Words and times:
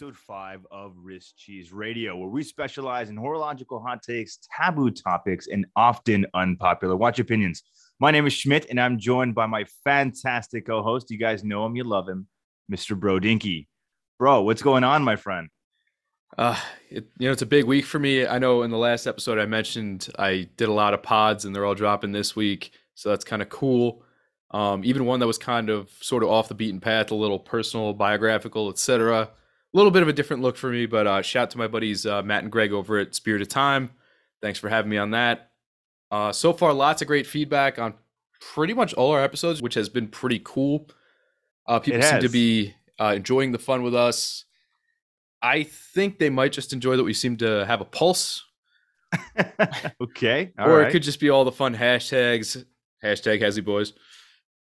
episode 0.00 0.16
five 0.16 0.66
of 0.70 0.94
Wrist 0.96 1.36
Cheese 1.36 1.74
Radio, 1.74 2.16
where 2.16 2.30
we 2.30 2.42
specialize 2.42 3.10
in 3.10 3.18
horological 3.18 3.82
hot 3.82 4.02
takes, 4.02 4.38
taboo 4.56 4.90
topics, 4.90 5.46
and 5.46 5.66
often 5.76 6.24
unpopular 6.32 6.96
watch 6.96 7.18
opinions. 7.18 7.62
My 7.98 8.10
name 8.10 8.26
is 8.26 8.32
Schmidt, 8.32 8.64
and 8.70 8.80
I'm 8.80 8.98
joined 8.98 9.34
by 9.34 9.44
my 9.44 9.66
fantastic 9.84 10.64
co 10.64 10.82
host. 10.82 11.10
You 11.10 11.18
guys 11.18 11.44
know 11.44 11.66
him, 11.66 11.76
you 11.76 11.84
love 11.84 12.08
him, 12.08 12.28
Mr. 12.72 12.98
Bro 12.98 13.18
Dinky. 13.20 13.68
Bro, 14.18 14.44
what's 14.44 14.62
going 14.62 14.84
on, 14.84 15.04
my 15.04 15.16
friend? 15.16 15.50
Uh, 16.38 16.58
it, 16.88 17.06
you 17.18 17.28
know, 17.28 17.32
it's 17.32 17.42
a 17.42 17.46
big 17.46 17.66
week 17.66 17.84
for 17.84 17.98
me. 17.98 18.26
I 18.26 18.38
know 18.38 18.62
in 18.62 18.70
the 18.70 18.78
last 18.78 19.06
episode 19.06 19.38
I 19.38 19.44
mentioned 19.44 20.08
I 20.18 20.48
did 20.56 20.70
a 20.70 20.72
lot 20.72 20.94
of 20.94 21.02
pods 21.02 21.44
and 21.44 21.54
they're 21.54 21.66
all 21.66 21.74
dropping 21.74 22.12
this 22.12 22.34
week. 22.34 22.72
So 22.94 23.10
that's 23.10 23.24
kind 23.24 23.42
of 23.42 23.50
cool. 23.50 24.02
Um, 24.50 24.82
even 24.82 25.04
one 25.04 25.20
that 25.20 25.26
was 25.26 25.36
kind 25.36 25.68
of 25.68 25.90
sort 26.00 26.22
of 26.22 26.30
off 26.30 26.48
the 26.48 26.54
beaten 26.54 26.80
path, 26.80 27.10
a 27.10 27.14
little 27.14 27.38
personal, 27.38 27.92
biographical, 27.92 28.70
etc. 28.70 29.28
A 29.72 29.76
little 29.76 29.92
bit 29.92 30.02
of 30.02 30.08
a 30.08 30.12
different 30.12 30.42
look 30.42 30.56
for 30.56 30.70
me, 30.70 30.86
but 30.86 31.06
uh, 31.06 31.22
shout 31.22 31.44
out 31.44 31.50
to 31.50 31.58
my 31.58 31.68
buddies 31.68 32.04
uh, 32.04 32.22
Matt 32.22 32.42
and 32.42 32.50
Greg 32.50 32.72
over 32.72 32.98
at 32.98 33.14
Spirit 33.14 33.42
of 33.42 33.48
Time. 33.48 33.90
Thanks 34.42 34.58
for 34.58 34.68
having 34.68 34.90
me 34.90 34.98
on 34.98 35.12
that. 35.12 35.50
Uh, 36.10 36.32
so 36.32 36.52
far, 36.52 36.72
lots 36.72 37.02
of 37.02 37.08
great 37.08 37.26
feedback 37.26 37.78
on 37.78 37.94
pretty 38.40 38.74
much 38.74 38.92
all 38.94 39.12
our 39.12 39.22
episodes, 39.22 39.62
which 39.62 39.74
has 39.74 39.88
been 39.88 40.08
pretty 40.08 40.40
cool. 40.42 40.88
Uh, 41.68 41.78
people 41.78 42.02
seem 42.02 42.20
to 42.20 42.28
be 42.28 42.74
uh, 43.00 43.12
enjoying 43.14 43.52
the 43.52 43.58
fun 43.58 43.82
with 43.82 43.94
us. 43.94 44.44
I 45.42 45.62
think 45.62 46.18
they 46.18 46.30
might 46.30 46.52
just 46.52 46.72
enjoy 46.72 46.96
that 46.96 47.04
we 47.04 47.14
seem 47.14 47.36
to 47.38 47.64
have 47.64 47.80
a 47.80 47.84
pulse. 47.84 48.44
okay. 50.02 50.52
or 50.58 50.78
right. 50.78 50.88
it 50.88 50.90
could 50.90 51.02
just 51.02 51.20
be 51.20 51.30
all 51.30 51.44
the 51.44 51.52
fun 51.52 51.74
hashtags. 51.74 52.64
Hashtag 53.04 53.40
Hezzy 53.40 53.64
Boys. 53.64 53.92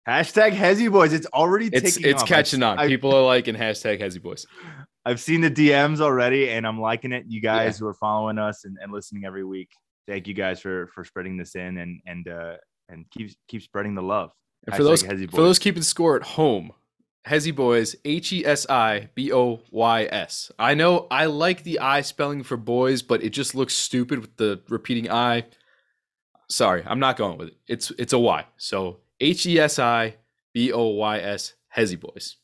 Hashtag 0.08 0.54
Hezzy 0.54 0.90
Boys. 0.90 1.12
It's 1.12 1.28
already 1.28 1.68
it's 1.68 1.98
it's 1.98 2.22
off. 2.22 2.28
catching 2.28 2.64
on. 2.64 2.80
I, 2.80 2.88
People 2.88 3.14
are 3.14 3.24
liking 3.24 3.56
hashtag 3.56 4.00
Hezzy 4.00 4.22
Boys. 4.22 4.46
I've 5.06 5.20
seen 5.20 5.42
the 5.42 5.52
DMs 5.52 6.00
already, 6.00 6.50
and 6.50 6.66
I'm 6.66 6.80
liking 6.80 7.12
it. 7.12 7.26
You 7.28 7.42
guys 7.42 7.76
yeah. 7.76 7.80
who 7.80 7.88
are 7.88 7.94
following 7.94 8.38
us 8.38 8.66
and, 8.66 8.78
and 8.82 8.92
listening 8.92 9.26
every 9.26 9.44
week, 9.44 9.70
thank 10.08 10.28
you 10.28 10.34
guys 10.34 10.62
for 10.62 10.88
for 10.88 11.04
spreading 11.04 11.38
this 11.38 11.56
in 11.56 11.78
and 11.78 12.02
and 12.06 12.28
uh 12.28 12.54
and 12.90 13.06
keep 13.12 13.32
keep 13.48 13.62
spreading 13.62 13.96
the 13.96 14.02
love. 14.02 14.32
And 14.66 14.76
for 14.76 14.84
those 14.84 15.04
for 15.04 15.42
those 15.42 15.60
keeping 15.60 15.84
score 15.84 16.16
at 16.16 16.24
home, 16.24 16.72
Hezzy 17.28 17.54
Boys, 17.54 17.96
H 18.06 18.32
E 18.32 18.46
S 18.46 18.66
I 18.70 19.10
B 19.14 19.34
O 19.34 19.60
Y 19.72 20.04
S. 20.06 20.52
I 20.58 20.74
know 20.74 21.08
I 21.12 21.26
like 21.26 21.64
the 21.64 21.80
I 21.80 22.00
spelling 22.02 22.44
for 22.44 22.56
boys, 22.56 23.02
but 23.02 23.24
it 23.24 23.32
just 23.32 23.56
looks 23.56 23.74
stupid 23.74 24.20
with 24.20 24.38
the 24.38 24.62
repeating 24.70 25.12
I. 25.12 25.46
Sorry, 26.50 26.82
I'm 26.86 27.00
not 27.00 27.18
going 27.18 27.38
with 27.38 27.50
it. 27.50 27.58
It's 27.68 27.92
it's 27.92 28.14
a 28.14 28.20
Y. 28.20 28.46
So 28.56 29.02
H 29.20 29.46
E 29.46 29.60
S 29.60 29.80
I 29.80 30.16
B 30.54 30.72
O 30.72 30.88
Y 30.88 31.20
S 31.20 31.54
Hezzy 31.76 32.00
Boys. 32.00 32.38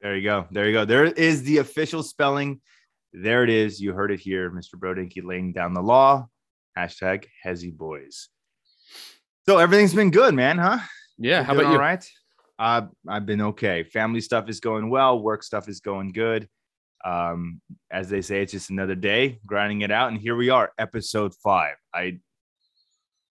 There 0.00 0.16
you 0.16 0.22
go. 0.22 0.46
There 0.50 0.66
you 0.66 0.72
go. 0.72 0.84
There 0.84 1.04
is 1.04 1.42
the 1.44 1.58
official 1.58 2.02
spelling. 2.02 2.60
There 3.12 3.44
it 3.44 3.50
is. 3.50 3.80
You 3.80 3.92
heard 3.92 4.10
it 4.10 4.20
here, 4.20 4.50
Mr. 4.50 4.74
Brodinky 4.76 5.24
laying 5.24 5.52
down 5.52 5.72
the 5.72 5.82
law. 5.82 6.28
Hashtag 6.76 7.24
Hezzy 7.44 7.74
Boys. 7.74 8.28
So 9.46 9.58
everything's 9.58 9.94
been 9.94 10.10
good, 10.10 10.34
man, 10.34 10.58
huh? 10.58 10.78
Yeah. 11.18 11.42
How 11.42 11.52
about 11.52 11.66
you? 11.66 11.72
All 11.72 11.78
right. 11.78 12.06
Uh, 12.58 12.82
I've 13.08 13.26
been 13.26 13.40
okay. 13.40 13.84
Family 13.84 14.20
stuff 14.20 14.48
is 14.48 14.60
going 14.60 14.90
well. 14.90 15.20
Work 15.20 15.42
stuff 15.42 15.68
is 15.68 15.80
going 15.80 16.12
good. 16.12 16.48
Um, 17.04 17.60
as 17.90 18.08
they 18.08 18.22
say, 18.22 18.42
it's 18.42 18.52
just 18.52 18.70
another 18.70 18.94
day 18.94 19.38
grinding 19.46 19.82
it 19.82 19.90
out, 19.90 20.10
and 20.10 20.18
here 20.18 20.36
we 20.36 20.48
are, 20.48 20.72
episode 20.78 21.34
five. 21.34 21.76
I 21.92 22.18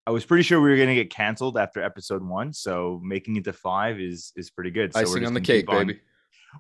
I 0.06 0.12
was 0.12 0.26
pretty 0.26 0.44
sure 0.44 0.60
we 0.60 0.70
were 0.70 0.78
gonna 0.78 0.96
get 0.96 1.10
canceled 1.10 1.58
after 1.58 1.82
episode 1.82 2.24
one, 2.24 2.54
so 2.54 3.00
making 3.04 3.38
it 3.38 3.46
to 3.46 3.54
five 3.54 4.00
is 4.00 4.34
is 4.36 4.50
pretty 4.50 4.72
good. 4.72 4.94
So 4.94 5.00
Icing 5.00 5.26
on 5.26 5.34
the 5.34 5.42
cake, 5.42 5.70
on, 5.70 5.88
baby. 5.88 6.02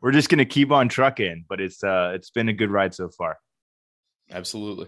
We're 0.02 0.12
just 0.12 0.30
gonna 0.30 0.46
keep 0.46 0.72
on 0.72 0.90
trucking, 0.90 1.46
but 1.50 1.59
it's 1.59 1.84
uh 1.84 2.14
it's 2.16 2.30
been 2.30 2.50
a 2.50 2.53
good 2.53 2.72
ride 2.72 2.94
so 2.94 3.09
far. 3.09 3.38
Absolutely. 4.32 4.88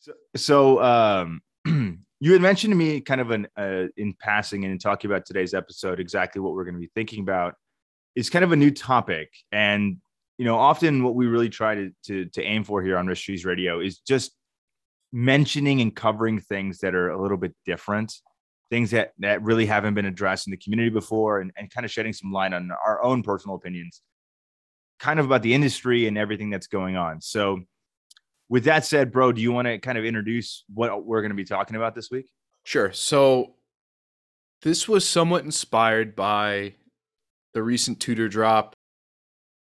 So 0.00 0.12
so 0.34 0.82
um 0.82 1.42
you 2.20 2.32
had 2.32 2.40
mentioned 2.40 2.72
to 2.72 2.76
me 2.76 3.00
kind 3.00 3.20
of 3.20 3.30
an 3.30 3.46
uh, 3.56 3.84
in 3.96 4.14
passing 4.18 4.64
and 4.64 4.72
in 4.72 4.78
talking 4.78 5.10
about 5.10 5.26
today's 5.26 5.54
episode 5.54 6.00
exactly 6.00 6.40
what 6.40 6.54
we're 6.54 6.64
going 6.64 6.74
to 6.74 6.80
be 6.80 6.90
thinking 6.94 7.20
about 7.20 7.54
is 8.14 8.30
kind 8.30 8.44
of 8.44 8.52
a 8.52 8.56
new 8.56 8.70
topic 8.70 9.28
and 9.52 9.98
you 10.38 10.44
know 10.44 10.56
often 10.56 11.02
what 11.02 11.14
we 11.14 11.26
really 11.26 11.48
try 11.48 11.74
to 11.74 11.90
to, 12.04 12.24
to 12.26 12.42
aim 12.42 12.64
for 12.64 12.82
here 12.82 12.96
on 12.96 13.06
Wrist 13.06 13.22
Cheese 13.22 13.44
Radio 13.44 13.80
is 13.80 13.98
just 13.98 14.32
mentioning 15.12 15.80
and 15.80 15.94
covering 15.94 16.40
things 16.40 16.78
that 16.78 16.94
are 16.94 17.10
a 17.10 17.20
little 17.20 17.36
bit 17.36 17.54
different 17.64 18.12
things 18.68 18.90
that 18.90 19.12
that 19.18 19.40
really 19.42 19.64
haven't 19.64 19.94
been 19.94 20.06
addressed 20.06 20.48
in 20.48 20.50
the 20.50 20.56
community 20.56 20.90
before 20.90 21.40
and, 21.40 21.52
and 21.56 21.70
kind 21.70 21.84
of 21.84 21.90
shedding 21.90 22.12
some 22.12 22.32
light 22.32 22.52
on 22.52 22.70
our 22.84 23.02
own 23.02 23.22
personal 23.22 23.54
opinions 23.54 24.02
kind 24.98 25.20
of 25.20 25.26
about 25.26 25.42
the 25.42 25.54
industry 25.54 26.08
and 26.08 26.18
everything 26.18 26.50
that's 26.50 26.66
going 26.66 26.96
on 26.96 27.20
so 27.20 27.60
with 28.48 28.64
that 28.64 28.84
said, 28.84 29.12
bro, 29.12 29.32
do 29.32 29.40
you 29.40 29.52
want 29.52 29.66
to 29.66 29.78
kind 29.78 29.98
of 29.98 30.04
introduce 30.04 30.64
what 30.72 31.04
we're 31.04 31.20
going 31.20 31.30
to 31.30 31.36
be 31.36 31.44
talking 31.44 31.76
about 31.76 31.94
this 31.94 32.10
week? 32.10 32.30
Sure. 32.64 32.92
So 32.92 33.54
this 34.62 34.88
was 34.88 35.06
somewhat 35.06 35.44
inspired 35.44 36.14
by 36.14 36.74
the 37.54 37.62
recent 37.62 38.00
Tudor 38.00 38.28
drop. 38.28 38.76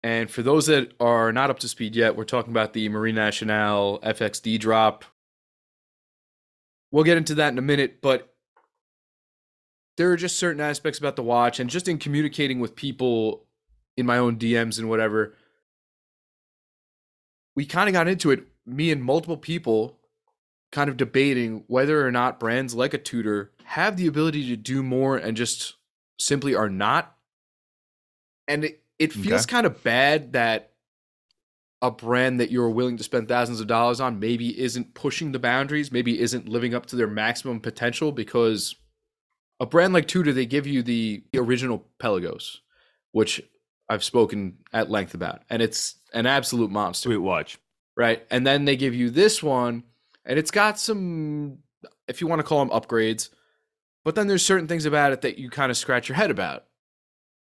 And 0.04 0.30
for 0.30 0.44
those 0.44 0.68
that 0.68 0.94
are 1.00 1.32
not 1.32 1.50
up 1.50 1.60
to 1.60 1.68
speed 1.68 1.96
yet, 1.96 2.16
we're 2.16 2.26
talking 2.26 2.54
about 2.54 2.74
the 2.74 2.90
Marine 2.90 3.16
Nationale 3.16 4.00
FXD 4.04 4.60
drop. 4.60 5.04
We'll 6.96 7.04
get 7.04 7.18
into 7.18 7.36
that 7.36 7.52
in 7.52 7.58
a 7.58 7.62
minute, 7.62 8.00
but 8.02 8.34
there 9.98 10.14
are 10.14 10.16
just 10.16 10.38
certain 10.38 10.62
aspects 10.62 10.98
about 10.98 11.18
the 11.18 11.24
watch 11.24 11.60
and 11.60 11.70
just 11.70 11.90
in 11.90 11.98
communicating 11.98 12.62
with 12.62 12.74
people 12.74 13.44
in 13.98 14.06
my 14.06 14.18
own 14.18 14.38
DMs 14.38 14.80
and 14.80 14.88
whatever, 14.88 15.36
we 17.54 17.66
kind 17.66 17.90
of 17.90 17.94
got 17.94 18.08
into 18.08 18.32
it 18.32 18.48
me 18.66 18.92
and 18.92 19.04
multiple 19.04 19.36
people 19.36 20.00
kind 20.72 20.90
of 20.90 20.96
debating 20.96 21.66
whether 21.68 22.08
or 22.08 22.14
not 22.14 22.40
brands 22.40 22.74
like 22.74 22.94
a 22.94 22.98
Tudor 22.98 23.52
have 23.66 23.98
the 23.98 24.08
ability 24.08 24.48
to 24.48 24.56
do 24.56 24.82
more 24.82 25.18
and 25.18 25.36
just 25.36 25.76
simply 26.18 26.56
are 26.56 26.70
not. 26.70 27.14
And 28.48 28.64
it, 28.64 28.84
it 29.00 29.12
feels 29.12 29.44
okay. 29.44 29.52
kind 29.52 29.66
of 29.66 29.84
bad 29.84 30.32
that 30.32 30.72
a 31.88 31.92
brand 31.92 32.40
that 32.40 32.52
you're 32.52 32.70
willing 32.70 32.98
to 32.98 33.04
spend 33.04 33.28
thousands 33.28 33.60
of 33.60 33.68
dollars 33.68 34.00
on 34.00 34.20
maybe 34.20 34.60
isn't 34.60 34.94
pushing 34.94 35.32
the 35.32 35.40
boundaries, 35.40 35.92
maybe 35.92 36.20
isn't 36.20 36.48
living 36.48 36.74
up 36.74 36.86
to 36.88 36.96
their 36.96 37.08
maximum 37.08 37.60
potential 37.60 38.12
because 38.12 38.76
a 39.60 39.66
brand 39.66 39.94
like 39.94 40.08
Tudor, 40.08 40.34
they 40.34 40.46
give 40.46 40.68
you 40.68 40.84
the 40.84 41.24
original 41.36 41.86
Pelagos, 42.00 42.58
which 43.12 43.42
I've 43.90 44.04
spoken 44.04 44.58
at 44.74 44.90
length 44.90 45.14
about, 45.14 45.44
and 45.50 45.62
it's 45.62 45.96
an 46.14 46.26
absolute 46.26 46.72
monster. 46.72 47.10
Sweet 47.10 47.18
watch 47.18 47.60
right? 47.96 48.26
And 48.30 48.46
then 48.46 48.66
they 48.66 48.76
give 48.76 48.94
you 48.94 49.10
this 49.10 49.42
one, 49.42 49.84
and 50.26 50.38
it's 50.38 50.52
got 50.52 50.80
some, 50.80 51.60
if 52.08 52.22
you 52.22 52.28
want 52.28 52.40
to 52.40 52.44
call 52.44 52.66
them 52.66 52.70
upgrades, 52.70 53.30
but 54.04 54.16
then 54.16 54.28
there's 54.28 54.46
certain 54.46 54.68
things 54.68 54.86
about 54.86 55.14
it 55.14 55.22
that 55.22 55.38
you 55.38 55.50
kind 55.50 55.72
of 55.72 55.78
scratch 55.78 56.10
your 56.10 56.16
head 56.16 56.32
about, 56.32 56.66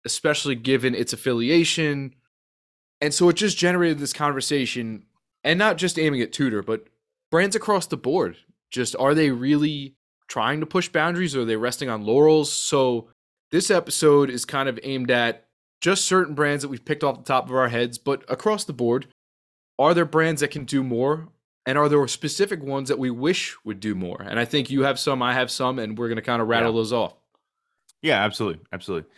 especially 0.05 0.55
given 0.55 0.95
its 0.95 1.13
affiliation. 1.13 2.15
And 3.01 3.13
so 3.13 3.29
it 3.29 3.37
just 3.37 3.59
generated 3.59 3.99
this 3.99 4.13
conversation, 4.13 5.05
and 5.43 5.59
not 5.59 5.77
just 5.77 5.99
aiming 5.99 6.23
at 6.23 6.33
Tudor, 6.33 6.63
but 6.63 6.87
brands 7.31 7.57
across 7.57 7.87
the 7.87 7.97
board. 7.97 8.37
Just 8.71 8.97
are 8.99 9.15
they 9.15 9.31
really 9.31 9.97
trying 10.27 10.61
to 10.61 10.67
push 10.67 10.89
boundaries 10.89 11.37
or 11.37 11.43
are 11.43 11.45
they 11.45 11.57
resting 11.57 11.89
on 11.89 12.05
laurels? 12.05 12.53
So 12.53 13.09
this 13.51 13.71
episode 13.71 14.31
is 14.31 14.45
kind 14.45 14.69
of 14.69 14.81
aimed 14.83 15.11
at 15.11 15.47
just 15.81 16.07
certain 16.07 16.35
brands 16.35 16.63
that 16.63 16.69
we've 16.69 16.85
picked 16.85 17.05
off 17.05 17.19
the 17.19 17.25
top 17.25 17.49
of 17.49 17.55
our 17.55 17.69
heads, 17.69 17.99
but 17.99 18.25
across 18.29 18.65
the 18.65 18.73
board 18.73 19.07
are 19.79 19.95
there 19.95 20.05
brands 20.05 20.41
that 20.41 20.51
can 20.51 20.65
do 20.65 20.83
more? 20.83 21.29
And 21.67 21.79
are 21.79 21.89
there 21.89 22.07
specific 22.07 22.63
ones 22.63 22.89
that 22.91 22.99
we 22.99 23.11
wish 23.11 23.57
would 23.65 23.81
do 23.81 23.95
more? 23.95 24.21
And 24.21 24.39
I 24.39 24.45
think 24.45 24.71
you 24.71 24.83
have 24.83 24.99
some, 24.99 25.23
I 25.23 25.33
have 25.33 25.51
some, 25.51 25.79
and 25.79 25.97
we're 25.97 26.09
going 26.09 26.17
to 26.17 26.23
kind 26.23 26.43
of 26.43 26.49
rattle 26.49 26.73
yeah. 26.73 26.77
those 26.77 26.93
off. 26.93 27.15
Yeah, 28.03 28.23
absolutely, 28.23 28.63
absolutely. 28.71 29.11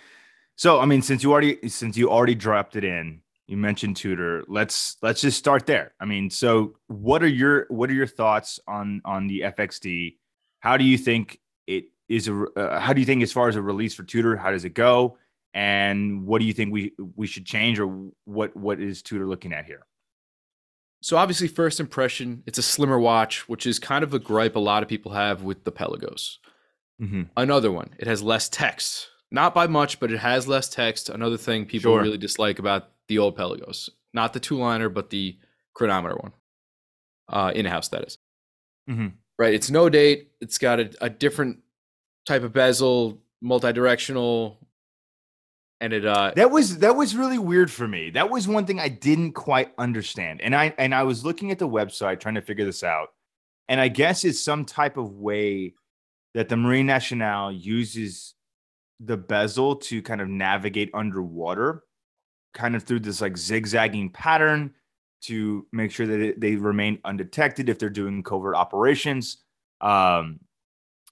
So, 0.54 0.78
I 0.78 0.86
mean, 0.86 1.02
since 1.02 1.24
you 1.24 1.32
already 1.32 1.68
since 1.68 1.96
you 1.96 2.08
already 2.08 2.36
dropped 2.36 2.76
it 2.76 2.84
in, 2.84 3.20
you 3.46 3.56
mentioned 3.56 3.96
Tudor. 3.96 4.44
Let's 4.48 4.96
let's 5.02 5.20
just 5.20 5.38
start 5.38 5.66
there. 5.66 5.94
I 6.00 6.04
mean, 6.04 6.30
so 6.30 6.76
what 6.88 7.22
are 7.22 7.28
your 7.28 7.66
what 7.68 7.90
are 7.90 7.94
your 7.94 8.06
thoughts 8.06 8.58
on 8.66 9.00
on 9.04 9.26
the 9.28 9.40
FXD? 9.42 10.16
How 10.60 10.76
do 10.76 10.84
you 10.84 10.98
think 10.98 11.38
it 11.66 11.84
is 12.08 12.28
a 12.28 12.44
uh, 12.56 12.80
how 12.80 12.92
do 12.92 13.00
you 13.00 13.06
think 13.06 13.22
as 13.22 13.32
far 13.32 13.48
as 13.48 13.56
a 13.56 13.62
release 13.62 13.94
for 13.94 14.02
Tudor? 14.02 14.36
How 14.36 14.50
does 14.50 14.64
it 14.64 14.74
go? 14.74 15.18
And 15.54 16.26
what 16.26 16.40
do 16.40 16.44
you 16.44 16.52
think 16.52 16.72
we 16.72 16.92
we 17.14 17.26
should 17.26 17.46
change, 17.46 17.78
or 17.78 18.10
what 18.24 18.56
what 18.56 18.80
is 18.80 19.02
Tudor 19.02 19.26
looking 19.26 19.52
at 19.52 19.64
here? 19.64 19.86
So 21.02 21.16
obviously, 21.16 21.46
first 21.46 21.78
impression, 21.78 22.42
it's 22.46 22.58
a 22.58 22.62
slimmer 22.62 22.98
watch, 22.98 23.48
which 23.48 23.66
is 23.66 23.78
kind 23.78 24.02
of 24.02 24.12
a 24.12 24.18
gripe 24.18 24.56
a 24.56 24.60
lot 24.60 24.82
of 24.82 24.88
people 24.88 25.12
have 25.12 25.42
with 25.42 25.62
the 25.62 25.70
Pelagos. 25.70 26.38
Mm-hmm. 27.00 27.22
Another 27.36 27.70
one, 27.70 27.90
it 27.98 28.08
has 28.08 28.22
less 28.22 28.48
text, 28.48 29.08
not 29.30 29.54
by 29.54 29.66
much, 29.66 30.00
but 30.00 30.10
it 30.10 30.18
has 30.18 30.48
less 30.48 30.68
text. 30.68 31.10
Another 31.10 31.36
thing 31.36 31.64
people 31.64 31.92
sure. 31.92 32.02
really 32.02 32.18
dislike 32.18 32.58
about 32.58 32.88
the 33.08 33.18
old 33.18 33.36
Pelagos, 33.36 33.90
not 34.12 34.32
the 34.32 34.40
two 34.40 34.56
liner, 34.58 34.88
but 34.88 35.10
the 35.10 35.38
chronometer 35.74 36.16
one, 36.16 36.32
uh, 37.28 37.52
in 37.54 37.66
house 37.66 37.88
that 37.88 38.04
is. 38.04 38.18
Mm-hmm. 38.88 39.08
Right, 39.38 39.54
it's 39.54 39.70
no 39.70 39.88
date. 39.88 40.30
It's 40.40 40.58
got 40.58 40.80
a, 40.80 40.90
a 41.00 41.10
different 41.10 41.58
type 42.26 42.42
of 42.42 42.52
bezel, 42.52 43.20
multi-directional. 43.42 44.58
and 45.80 45.92
it 45.92 46.06
uh 46.06 46.32
That 46.34 46.50
was 46.50 46.78
that 46.78 46.96
was 46.96 47.14
really 47.14 47.38
weird 47.38 47.70
for 47.70 47.86
me. 47.86 48.10
That 48.10 48.30
was 48.30 48.48
one 48.48 48.64
thing 48.64 48.80
I 48.80 48.88
didn't 48.88 49.32
quite 49.32 49.72
understand. 49.78 50.40
And 50.40 50.54
I 50.54 50.74
and 50.78 50.94
I 50.94 51.02
was 51.02 51.24
looking 51.24 51.50
at 51.50 51.58
the 51.58 51.68
website 51.68 52.20
trying 52.20 52.36
to 52.36 52.42
figure 52.42 52.64
this 52.64 52.82
out. 52.82 53.08
And 53.68 53.80
I 53.80 53.88
guess 53.88 54.24
it's 54.24 54.42
some 54.42 54.64
type 54.64 54.96
of 54.96 55.12
way 55.12 55.74
that 56.34 56.48
the 56.48 56.56
Marine 56.56 56.86
Nationale 56.86 57.52
uses 57.52 58.34
the 59.00 59.16
bezel 59.16 59.76
to 59.76 60.00
kind 60.02 60.20
of 60.20 60.28
navigate 60.28 60.90
underwater, 60.94 61.82
kind 62.56 62.74
of 62.74 62.82
through 62.82 63.00
this 63.00 63.20
like 63.20 63.36
zigzagging 63.36 64.10
pattern 64.10 64.74
to 65.22 65.66
make 65.72 65.92
sure 65.92 66.06
that 66.06 66.20
it, 66.20 66.40
they 66.40 66.56
remain 66.56 66.98
undetected 67.04 67.68
if 67.68 67.78
they're 67.78 67.90
doing 67.90 68.22
covert 68.22 68.56
operations. 68.56 69.38
Um, 69.80 70.40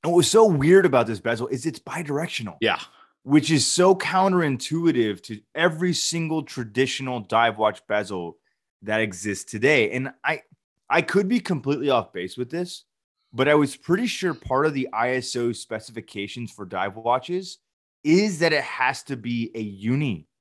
and 0.02 0.12
what 0.12 0.16
was 0.16 0.30
so 0.30 0.46
weird 0.46 0.86
about 0.86 1.06
this 1.06 1.20
bezel 1.20 1.48
is 1.48 1.64
it's 1.64 1.78
bidirectional 1.78 2.56
yeah 2.60 2.78
which 3.24 3.50
is 3.50 3.66
so 3.66 3.94
counterintuitive 3.94 5.22
to 5.22 5.40
every 5.54 5.94
single 5.94 6.42
traditional 6.42 7.20
dive 7.20 7.58
watch 7.58 7.84
bezel 7.86 8.36
that 8.82 9.00
exists 9.00 9.50
today. 9.50 9.90
And 9.90 10.12
I 10.22 10.42
I 10.88 11.02
could 11.02 11.26
be 11.26 11.40
completely 11.40 11.88
off 11.90 12.12
base 12.12 12.36
with 12.36 12.50
this, 12.50 12.84
but 13.32 13.48
I 13.48 13.54
was 13.54 13.76
pretty 13.76 14.06
sure 14.06 14.34
part 14.34 14.66
of 14.66 14.74
the 14.74 14.88
ISO 14.92 15.56
specifications 15.56 16.52
for 16.52 16.66
dive 16.66 16.96
watches 16.96 17.58
is 18.04 18.38
that 18.40 18.52
it 18.52 18.62
has 18.62 19.02
to 19.04 19.16
be 19.16 19.50
a 19.54 19.62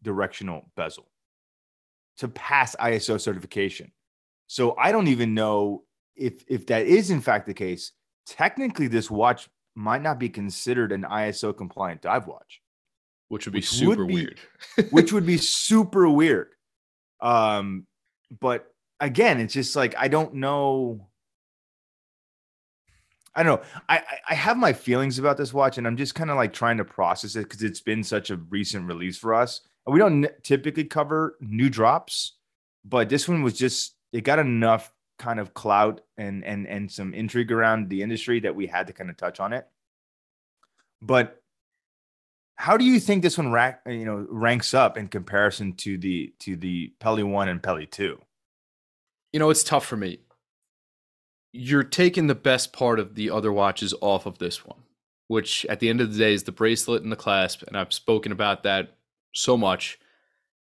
unidirectional 0.04 0.64
bezel 0.76 1.08
to 2.18 2.28
pass 2.28 2.76
ISO 2.80 3.20
certification. 3.20 3.92
So 4.48 4.76
I 4.78 4.92
don't 4.92 5.08
even 5.08 5.34
know 5.34 5.84
if 6.16 6.44
if 6.48 6.68
that 6.68 6.86
is 6.86 7.10
in 7.10 7.22
fact 7.22 7.48
the 7.48 7.54
case. 7.54 7.92
Technically, 8.26 8.88
this 8.88 9.10
watch 9.12 9.50
might 9.76 10.02
not 10.02 10.20
be 10.20 10.30
considered 10.30 10.92
an 10.92 11.04
ISO 11.04 11.56
compliant 11.56 12.02
dive 12.02 12.28
watch 12.28 12.62
which 13.30 13.46
would 13.48 13.54
be 13.54 13.58
Which 13.60 13.70
super 13.70 14.06
would 14.06 14.08
be- 14.10 14.14
weird 14.14 14.40
which 14.92 15.12
would 15.12 15.26
be 15.26 15.38
super 15.64 16.08
weird. 16.08 16.50
Um, 17.20 17.88
but 18.40 18.68
again, 19.00 19.40
it's 19.40 19.54
just 19.54 19.76
like 19.76 19.96
I 19.98 20.08
don't 20.08 20.36
know. 20.36 21.08
I 23.36 23.42
don't 23.42 23.60
know. 23.60 23.68
I- 23.90 24.04
I 24.30 24.36
have 24.36 24.58
my 24.58 24.74
feelings 24.74 25.18
about 25.18 25.38
this 25.38 25.54
watch, 25.54 25.78
and 25.80 25.88
I'm 25.88 25.98
just 25.98 26.14
kind 26.14 26.30
of 26.30 26.36
like 26.36 26.54
trying 26.54 26.78
to 26.78 26.86
process 26.86 27.36
it 27.36 27.44
because 27.50 27.64
it's 27.64 27.82
been 27.82 28.04
such 28.04 28.30
a 28.30 28.38
recent 28.38 28.86
release 28.88 29.18
for 29.18 29.34
us. 29.34 29.62
We 29.86 30.00
don't 30.00 30.28
typically 30.44 30.86
cover 30.86 31.38
new 31.42 31.70
drops, 31.70 32.34
but 32.86 33.10
this 33.10 33.28
one 33.28 33.44
was 33.44 33.54
just 33.58 33.96
it 34.12 34.22
got 34.22 34.40
enough 34.40 34.92
kind 35.20 35.40
of 35.40 35.54
clout 35.54 36.02
and 36.18 36.44
and 36.46 36.68
and 36.68 36.92
some 36.92 37.14
intrigue 37.14 37.52
around 37.52 37.90
the 37.90 38.02
industry 38.02 38.40
that 38.42 38.56
we 38.56 38.68
had 38.68 38.88
to 38.88 38.94
kind 38.94 39.10
of 39.10 39.18
touch 39.18 39.40
on 39.40 39.54
it. 39.54 39.68
But 41.02 41.42
how 42.56 42.78
do 42.78 42.86
you 42.86 43.00
think 43.00 43.24
this 43.24 43.38
one 43.38 43.52
rank, 43.52 43.78
uh, 43.86 43.92
you 43.92 44.06
know 44.06 44.26
ranks 44.30 44.74
up 44.74 44.98
in 44.98 45.08
comparison 45.08 45.74
to 45.78 45.98
the 45.98 46.34
to 46.40 46.56
the 46.56 46.94
Pelly 47.00 47.24
one 47.24 47.50
and 47.50 47.62
Pelly 47.62 47.86
two? 47.86 48.20
you 49.34 49.40
know 49.40 49.50
it's 49.50 49.64
tough 49.64 49.86
for 49.86 49.98
me 49.98 50.20
you're 51.52 51.84
taking 51.84 52.28
the 52.28 52.36
best 52.36 52.72
part 52.72 53.00
of 53.00 53.16
the 53.16 53.30
other 53.30 53.52
watches 53.52 53.94
off 54.00 54.26
of 54.26 54.38
this 54.38 54.66
one 54.66 54.80
which 55.28 55.66
at 55.66 55.80
the 55.80 55.90
end 55.90 56.00
of 56.00 56.14
the 56.14 56.18
day 56.18 56.34
is 56.34 56.44
the 56.44 56.52
bracelet 56.52 57.04
and 57.04 57.12
the 57.12 57.18
clasp 57.18 57.64
and 57.68 57.76
i've 57.76 57.92
spoken 57.92 58.32
about 58.32 58.64
that 58.64 58.96
so 59.34 59.58
much 59.58 60.00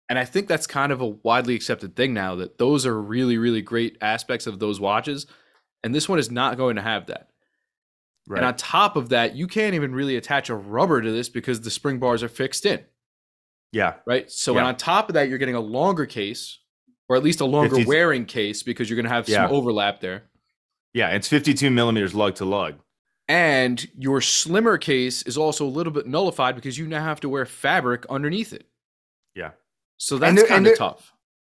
and 0.09 0.17
i 0.19 0.25
think 0.25 0.47
that's 0.47 0.67
kind 0.67 0.91
of 0.91 1.01
a 1.01 1.07
widely 1.07 1.55
accepted 1.55 1.95
thing 1.95 2.13
now 2.13 2.35
that 2.35 2.57
those 2.57 2.85
are 2.85 2.99
really 3.01 3.37
really 3.37 3.61
great 3.61 3.97
aspects 4.01 4.47
of 4.47 4.59
those 4.59 4.79
watches 4.79 5.27
and 5.83 5.93
this 5.95 6.07
one 6.09 6.19
is 6.19 6.31
not 6.31 6.57
going 6.57 6.75
to 6.75 6.81
have 6.81 7.07
that 7.07 7.27
Right. 8.27 8.37
and 8.37 8.45
on 8.45 8.55
top 8.55 8.95
of 8.97 9.09
that 9.09 9.35
you 9.35 9.47
can't 9.47 9.73
even 9.73 9.93
really 9.95 10.15
attach 10.15 10.49
a 10.49 10.55
rubber 10.55 11.01
to 11.01 11.11
this 11.11 11.27
because 11.27 11.59
the 11.61 11.71
spring 11.71 11.97
bars 11.99 12.21
are 12.23 12.29
fixed 12.29 12.65
in 12.65 12.83
yeah. 13.73 13.95
right? 14.05 14.29
So 14.29 14.57
and 14.57 14.67
on 14.67 14.75
top 14.75 15.09
of 15.09 15.13
that, 15.13 15.29
you're 15.29 15.37
getting 15.37 15.55
a 15.55 15.59
longer 15.61 16.05
case, 16.05 16.59
or 17.07 17.15
at 17.15 17.23
least 17.23 17.39
a 17.39 17.45
longer 17.45 17.75
50 17.77 17.87
wearing 17.89 18.25
case 18.25 18.63
because 18.63 18.89
you're 18.89 18.97
going 18.97 19.05
to 19.05 19.09
have 19.09 19.29
Yeah. 19.29 19.47
some 19.47 19.55
overlap 19.55 20.01
there. 20.01 20.23
Yeah. 20.93 21.09
It's 21.11 21.27
52 21.29 21.71
millimeters 21.71 22.13
lug 22.13 22.35
to 22.35 22.45
lug. 22.45 22.75
And 23.31 23.87
your 23.97 24.19
slimmer 24.19 24.77
case 24.77 25.21
is 25.21 25.37
also 25.37 25.65
a 25.65 25.69
little 25.69 25.93
bit 25.93 26.05
nullified 26.05 26.53
because 26.53 26.77
you 26.77 26.85
now 26.85 27.01
have 27.01 27.21
to 27.21 27.29
wear 27.29 27.45
fabric 27.45 28.05
underneath 28.09 28.51
it. 28.51 28.65
Yeah. 29.35 29.51
So 29.95 30.17
that's 30.17 30.43
kind 30.49 30.67
of 30.67 30.77
tough. 30.77 31.13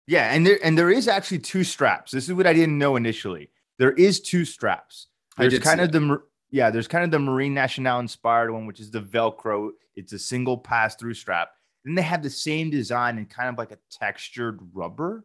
Yeah. 0.06 0.34
And 0.34 0.46
there 0.46 0.60
and 0.62 0.78
there 0.78 0.92
is 0.92 1.08
actually 1.08 1.40
two 1.40 1.64
straps. 1.64 2.12
This 2.12 2.28
is 2.28 2.34
what 2.34 2.46
I 2.46 2.52
didn't 2.52 2.78
know 2.78 2.98
initially. 2.98 3.52
There 3.80 3.94
is 3.94 4.20
two 4.20 4.44
straps. 4.44 5.08
There's 5.38 5.60
kind 5.60 5.80
of 5.80 5.94
the 5.94 6.22
yeah, 6.50 6.72
there's 6.72 6.90
kind 6.90 7.06
of 7.06 7.12
the 7.12 7.20
Marine 7.20 7.54
Nationale 7.54 8.02
inspired 8.02 8.52
one, 8.52 8.66
which 8.66 8.82
is 8.82 8.92
the 8.92 9.00
Velcro. 9.00 9.70
It's 9.96 10.12
a 10.12 10.20
single 10.20 10.58
pass 10.58 10.98
through 10.98 11.14
strap. 11.14 11.52
Then 11.86 11.96
they 11.96 12.02
have 12.02 12.22
the 12.22 12.30
same 12.30 12.70
design 12.70 13.18
and 13.18 13.30
kind 13.30 13.48
of 13.48 13.58
like 13.58 13.72
a 13.72 13.80
textured 13.90 14.60
rubber. 14.74 15.24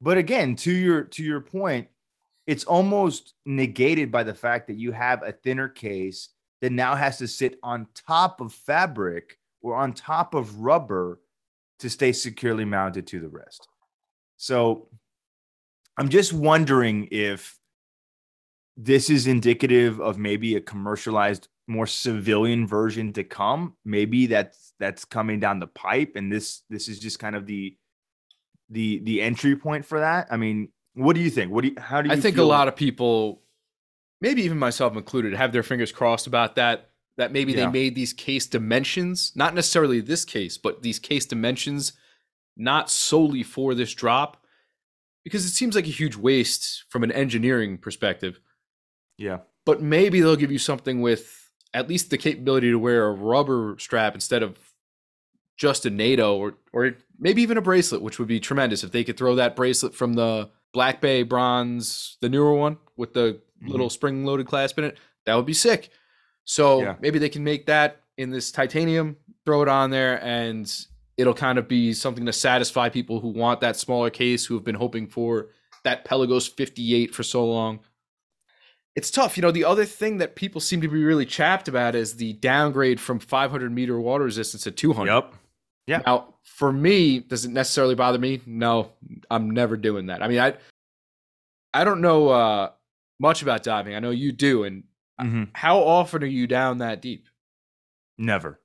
But 0.00 0.16
again, 0.16 0.56
to 0.56 0.72
your 0.72 1.02
to 1.02 1.22
your 1.22 1.42
point, 1.42 1.88
it's 2.48 2.64
almost 2.64 3.34
negated 3.44 4.10
by 4.10 4.22
the 4.22 4.32
fact 4.32 4.68
that 4.68 4.78
you 4.78 4.90
have 4.90 5.22
a 5.22 5.32
thinner 5.32 5.68
case 5.68 6.30
that 6.62 6.72
now 6.72 6.94
has 6.94 7.18
to 7.18 7.28
sit 7.28 7.58
on 7.62 7.86
top 8.06 8.40
of 8.40 8.54
fabric 8.54 9.36
or 9.60 9.76
on 9.76 9.92
top 9.92 10.32
of 10.32 10.58
rubber 10.58 11.20
to 11.78 11.90
stay 11.90 12.10
securely 12.10 12.64
mounted 12.64 13.06
to 13.06 13.20
the 13.20 13.28
wrist. 13.28 13.68
So 14.38 14.88
I'm 15.98 16.08
just 16.08 16.32
wondering 16.32 17.08
if 17.10 17.54
this 18.78 19.10
is 19.10 19.26
indicative 19.26 20.00
of 20.00 20.16
maybe 20.16 20.56
a 20.56 20.60
commercialized 20.60 21.48
more 21.66 21.86
civilian 21.86 22.66
version 22.66 23.12
to 23.12 23.22
come 23.22 23.74
maybe 23.84 24.26
that's 24.26 24.72
that's 24.80 25.04
coming 25.04 25.38
down 25.38 25.58
the 25.58 25.66
pipe 25.66 26.12
and 26.14 26.32
this 26.32 26.62
this 26.70 26.88
is 26.88 26.98
just 26.98 27.18
kind 27.18 27.36
of 27.36 27.44
the 27.44 27.76
the 28.70 29.00
the 29.00 29.20
entry 29.20 29.54
point 29.54 29.84
for 29.84 30.00
that 30.00 30.26
i 30.30 30.36
mean 30.38 30.70
what 30.98 31.14
do 31.16 31.22
you 31.22 31.30
think 31.30 31.52
what 31.52 31.62
do 31.62 31.68
you 31.68 31.74
how 31.78 32.02
do 32.02 32.08
you 32.08 32.14
I 32.14 32.20
think 32.20 32.36
a 32.36 32.42
lot 32.42 32.68
of 32.68 32.76
people, 32.76 33.42
maybe 34.20 34.42
even 34.42 34.58
myself 34.58 34.96
included, 34.96 35.34
have 35.34 35.52
their 35.52 35.62
fingers 35.62 35.92
crossed 35.92 36.26
about 36.26 36.56
that. 36.56 36.90
That 37.16 37.32
maybe 37.32 37.52
Yeah. 37.52 37.66
they 37.66 37.72
made 37.72 37.94
these 37.94 38.12
case 38.12 38.46
dimensions, 38.46 39.32
not 39.34 39.54
necessarily 39.54 40.00
this 40.00 40.24
case, 40.24 40.56
but 40.56 40.82
these 40.82 40.98
case 41.00 41.26
dimensions, 41.26 41.92
not 42.56 42.90
solely 42.90 43.42
for 43.42 43.74
this 43.74 43.92
drop, 43.92 44.44
because 45.24 45.44
it 45.44 45.50
seems 45.50 45.74
like 45.74 45.86
a 45.86 45.90
huge 45.90 46.16
waste 46.16 46.84
from 46.88 47.02
an 47.02 47.12
engineering 47.12 47.78
perspective. 47.78 48.40
yeah 49.16 49.38
but 49.66 49.82
maybe 49.82 50.20
they'll 50.22 50.34
give 50.36 50.50
you 50.50 50.58
something 50.58 51.02
with 51.02 51.50
at 51.74 51.88
least 51.90 52.08
the 52.08 52.16
capability 52.16 52.70
to 52.70 52.78
wear 52.78 53.06
a 53.06 53.12
rubber 53.12 53.76
strap 53.78 54.14
instead 54.14 54.42
of 54.42 54.56
just 55.58 55.84
a 55.84 55.90
NATO 55.90 56.36
or 56.38 56.54
or 56.72 56.94
maybe 57.18 57.42
even 57.42 57.58
a 57.58 57.60
bracelet, 57.60 58.00
which 58.00 58.18
would 58.18 58.28
be 58.28 58.40
tremendous 58.40 58.82
if 58.82 58.92
they 58.92 59.04
could 59.04 59.18
throw 59.18 59.34
that 59.34 59.54
bracelet 59.56 59.94
from 59.94 60.14
the 60.14 60.48
Black 60.72 61.00
Bay 61.00 61.22
bronze, 61.22 62.16
the 62.20 62.28
newer 62.28 62.54
one 62.54 62.78
with 62.96 63.14
the 63.14 63.40
Mhm. 63.62 63.68
little 63.68 63.90
spring 63.90 64.24
loaded 64.24 64.46
clasp 64.46 64.78
in 64.78 64.84
it. 64.84 64.98
That 65.26 65.34
would 65.34 65.46
be 65.46 65.52
sick. 65.54 65.90
So 66.44 66.80
Yeah. 66.82 66.96
maybe 67.00 67.18
they 67.18 67.28
can 67.28 67.44
make 67.44 67.66
that 67.66 68.02
in 68.16 68.30
this 68.30 68.50
titanium, 68.52 69.16
throw 69.44 69.62
it 69.62 69.68
on 69.68 69.90
there, 69.90 70.22
and 70.24 70.70
it'll 71.16 71.34
kind 71.34 71.58
of 71.58 71.68
be 71.68 71.92
something 71.92 72.26
to 72.26 72.32
satisfy 72.32 72.88
people 72.88 73.20
who 73.20 73.28
want 73.28 73.60
that 73.60 73.76
smaller 73.76 74.10
case, 74.10 74.46
who 74.46 74.54
have 74.54 74.64
been 74.64 74.74
hoping 74.76 75.06
for 75.08 75.48
that 75.84 76.04
Pelagos 76.04 76.48
58 76.48 77.14
for 77.14 77.22
so 77.22 77.44
long 77.46 77.80
it's 78.96 79.12
tough. 79.12 79.36
You 79.36 79.42
know, 79.42 79.52
the 79.52 79.64
other 79.64 79.84
thing 79.84 80.18
that 80.18 80.34
people 80.34 80.60
seem 80.60 80.80
to 80.80 80.88
be 80.88 81.04
really 81.04 81.24
chapped 81.24 81.68
about 81.68 81.94
is 81.94 82.16
the 82.16 82.32
downgrade 82.32 82.98
from 82.98 83.20
500 83.20 83.70
meter 83.70 84.00
water 84.00 84.24
resistance 84.24 84.64
to 84.64 84.72
200. 84.72 85.12
yep 85.12 85.34
Now, 85.88 86.34
for 86.44 86.72
me, 86.72 87.20
does 87.20 87.44
it 87.44 87.50
necessarily 87.50 87.94
bother 87.94 88.18
me? 88.18 88.40
No, 88.46 88.92
I'm 89.30 89.50
never 89.50 89.76
doing 89.76 90.06
that. 90.06 90.22
I 90.22 90.28
mean, 90.28 90.38
I 90.40 90.54
I 91.74 91.84
don't 91.84 92.00
know 92.00 92.28
uh, 92.28 92.70
much 93.20 93.42
about 93.42 93.62
diving. 93.62 93.94
I 93.94 93.98
know 94.00 94.10
you 94.10 94.32
do. 94.32 94.64
And 94.64 94.84
Mhm. 95.20 95.48
how 95.54 95.78
often 95.80 96.22
are 96.22 96.26
you 96.26 96.46
down 96.46 96.78
that 96.78 97.02
deep? 97.02 97.26
never 98.20 98.60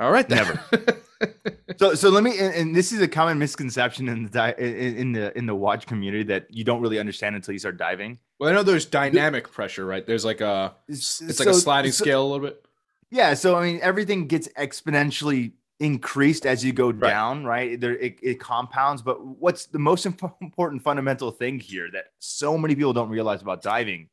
All 0.00 0.10
right, 0.10 0.28
then. 0.28 0.38
Never. 0.38 0.98
so 1.78 1.94
so 1.94 2.08
let 2.10 2.22
me 2.24 2.38
and, 2.38 2.54
and 2.54 2.74
this 2.76 2.92
is 2.92 3.00
a 3.00 3.08
common 3.08 3.38
misconception 3.38 4.08
in 4.08 4.24
the 4.24 4.30
di- 4.30 4.54
in, 4.58 4.96
in 4.96 5.12
the 5.12 5.36
in 5.38 5.46
the 5.46 5.54
watch 5.54 5.86
community 5.86 6.24
that 6.24 6.46
you 6.50 6.64
don't 6.64 6.80
really 6.80 6.98
understand 6.98 7.34
until 7.36 7.52
you 7.52 7.58
start 7.58 7.76
diving 7.76 8.18
well, 8.40 8.50
I 8.50 8.52
know 8.54 8.62
there's 8.64 8.86
dynamic 8.86 9.50
pressure, 9.52 9.84
right? 9.86 10.04
There's 10.06 10.24
like 10.24 10.40
a 10.40 10.74
it's 10.88 11.20
like 11.38 11.48
a 11.48 11.54
sliding 11.54 11.92
so- 11.92 12.04
scale 12.04 12.22
a 12.22 12.28
little 12.28 12.46
bit. 12.46 12.64
Yeah, 13.10 13.34
so 13.34 13.56
I 13.56 13.62
mean, 13.72 13.78
everything 13.82 14.26
gets 14.26 14.48
exponentially 14.58 15.52
increased 15.82 16.46
as 16.46 16.64
you 16.64 16.72
go 16.72 16.92
down, 16.92 17.44
right? 17.44 17.80
There, 17.80 17.96
it, 17.98 18.18
it 18.22 18.40
compounds. 18.40 19.02
But 19.02 19.24
what's 19.24 19.66
the 19.66 19.78
most 19.78 20.06
imp- 20.06 20.22
important 20.40 20.82
fundamental 20.82 21.30
thing 21.30 21.58
here 21.58 21.90
that 21.92 22.06
so 22.18 22.56
many 22.56 22.74
people 22.74 22.92
don't 22.92 23.08
realize 23.10 23.42
about 23.42 23.62
diving 23.62 24.08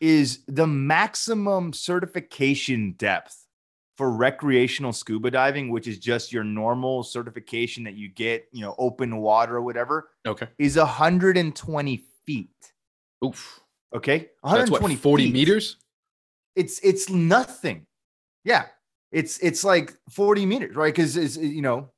is 0.00 0.40
the 0.48 0.66
maximum 0.66 1.72
certification 1.72 2.92
depth 2.98 3.36
for 3.96 4.10
recreational 4.10 4.92
scuba 4.92 5.30
diving, 5.30 5.70
which 5.70 5.86
is 5.86 5.98
just 5.98 6.32
your 6.32 6.42
normal 6.44 7.02
certification 7.02 7.84
that 7.84 7.94
you 7.94 8.08
get, 8.08 8.46
you 8.52 8.60
know, 8.60 8.74
open 8.78 9.16
water 9.18 9.56
or 9.56 9.62
whatever, 9.62 10.10
Okay. 10.26 10.48
is 10.58 10.76
120 10.76 12.04
feet. 12.26 12.50
Oof. 13.24 13.60
Okay, 13.94 14.30
That's 14.42 14.70
what 14.70 14.82
120 14.82 14.96
40 14.96 15.24
feet 15.24 15.32
meters. 15.32 15.76
it's 16.56 16.80
it's 16.80 17.08
nothing. 17.08 17.86
Yeah, 18.44 18.66
It's 19.14 19.38
it's 19.38 19.62
like 19.62 19.94
40 20.10 20.44
meters, 20.44 20.74
right? 20.74 20.92
Because 20.92 21.16
it's 21.16 21.36
you 21.36 21.62
know, 21.62 21.90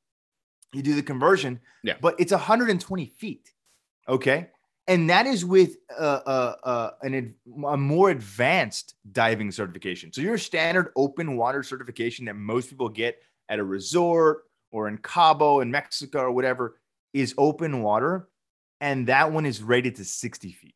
you 0.71 0.83
do 0.83 0.93
the 0.93 1.01
conversion, 1.01 1.59
Yeah. 1.83 1.95
but 1.99 2.15
it's 2.19 2.31
120 2.31 3.05
feet. 3.07 3.51
Okay. 4.07 4.49
And 4.87 5.09
that 5.09 5.25
is 5.25 5.43
with 5.43 5.77
uh, 5.99 6.21
uh, 6.25 6.55
uh, 6.63 6.89
an, 7.01 7.13
ad- 7.15 7.33
a 7.65 7.75
more 7.75 8.09
advanced 8.11 8.93
diving 9.11 9.51
certification. 9.51 10.13
So 10.13 10.21
your 10.21 10.37
standard 10.37 10.91
open 10.95 11.35
water 11.35 11.61
certification 11.63 12.25
that 12.25 12.35
most 12.35 12.69
people 12.69 12.87
get 12.87 13.21
at 13.49 13.59
a 13.59 13.63
resort 13.63 14.43
or 14.71 14.87
in 14.87 14.97
Cabo 14.99 15.59
in 15.59 15.71
Mexico 15.71 16.19
or 16.21 16.31
whatever 16.31 16.79
is 17.13 17.33
open 17.37 17.81
water. 17.81 18.29
And 18.79 19.07
that 19.07 19.31
one 19.33 19.45
is 19.45 19.61
rated 19.63 19.95
to 19.95 20.05
60 20.05 20.51
feet 20.51 20.75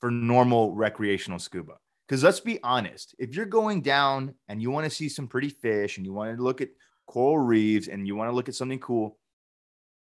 for 0.00 0.10
normal 0.10 0.72
recreational 0.74 1.38
scuba. 1.38 1.74
Because 2.06 2.22
let's 2.22 2.40
be 2.40 2.62
honest, 2.62 3.14
if 3.18 3.34
you're 3.34 3.46
going 3.46 3.82
down 3.82 4.34
and 4.48 4.62
you 4.62 4.70
want 4.70 4.84
to 4.84 4.90
see 4.90 5.08
some 5.08 5.26
pretty 5.26 5.48
fish 5.48 5.96
and 5.96 6.06
you 6.06 6.12
want 6.12 6.36
to 6.36 6.42
look 6.42 6.60
at 6.60 6.68
coral 7.06 7.38
reefs 7.38 7.88
and 7.88 8.06
you 8.06 8.14
want 8.14 8.30
to 8.30 8.34
look 8.34 8.48
at 8.48 8.54
something 8.54 8.78
cool, 8.78 9.18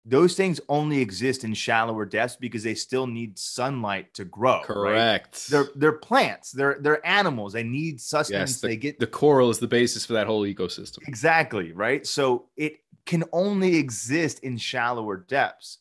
those 0.04 0.34
things 0.34 0.60
only 0.68 1.00
exist 1.00 1.44
in 1.44 1.54
shallower 1.54 2.04
depths 2.04 2.36
because 2.36 2.62
they 2.62 2.74
still 2.74 3.06
need 3.06 3.38
sunlight 3.38 4.12
to 4.14 4.24
grow. 4.26 4.56
right? 4.58 4.64
Correct. 4.66 5.48
They're 5.48 5.68
they're 5.76 5.92
plants. 5.92 6.52
They're 6.52 6.76
they're 6.78 7.06
animals. 7.06 7.54
They 7.54 7.62
need 7.62 8.00
sustenance. 8.00 8.52
yes, 8.52 8.60
the, 8.60 8.68
they 8.68 8.76
get 8.76 8.98
the 8.98 9.06
coral 9.06 9.48
is 9.48 9.58
the 9.58 9.66
basis 9.66 10.04
for 10.04 10.12
that 10.12 10.26
whole 10.26 10.42
ecosystem. 10.42 10.98
exactly 11.08 11.72
right. 11.72 12.06
So 12.06 12.48
it 12.56 12.74
can 13.06 13.24
only 13.32 13.76
exist 13.76 14.40
in 14.40 14.58
shallower 14.58 15.16
depths. 15.16 15.78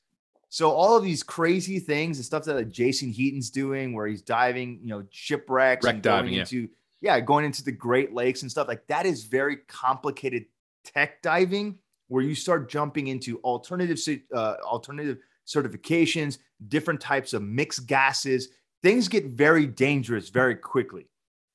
So 0.53 0.69
all 0.69 0.95
of 0.95 1.03
these 1.03 1.23
crazy 1.23 1.79
things, 1.79 2.19
the 2.19 2.23
stuff 2.23 2.43
that 2.43 2.53
like 2.53 2.69
Jason 2.69 3.09
Heaton's 3.09 3.49
doing, 3.49 3.91
where 3.91 4.05
he's 4.05 4.21
diving, 4.21 4.81
you 4.83 4.89
know, 4.89 5.03
shipwrecks, 5.09 5.83
Wreck 5.83 5.95
and 5.95 6.03
going 6.03 6.15
diving, 6.17 6.33
yeah. 6.35 6.41
into 6.41 6.69
yeah, 7.01 7.19
going 7.21 7.43
into 7.43 7.63
the 7.63 7.71
Great 7.71 8.13
Lakes 8.13 8.43
and 8.43 8.51
stuff 8.51 8.67
like 8.67 8.85
that 8.85 9.07
is 9.07 9.23
very 9.23 9.57
complicated 9.67 10.45
tech 10.85 11.23
diving, 11.23 11.79
where 12.07 12.21
you 12.21 12.35
start 12.35 12.69
jumping 12.69 13.07
into 13.07 13.39
alternative 13.39 13.97
uh, 14.31 14.57
alternative 14.63 15.17
certifications, 15.47 16.37
different 16.67 17.01
types 17.01 17.33
of 17.33 17.41
mixed 17.41 17.87
gases. 17.87 18.49
Things 18.83 19.07
get 19.07 19.25
very 19.29 19.65
dangerous 19.65 20.29
very 20.29 20.55
quickly. 20.55 21.07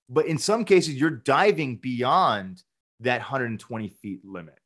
But 0.09 0.27
in 0.27 0.39
some 0.39 0.65
cases, 0.65 0.97
you're 0.97 1.11
diving 1.11 1.77
beyond 1.77 2.65
that 2.99 3.21
120 3.21 3.91
feet 3.91 4.25
limit. 4.25 4.59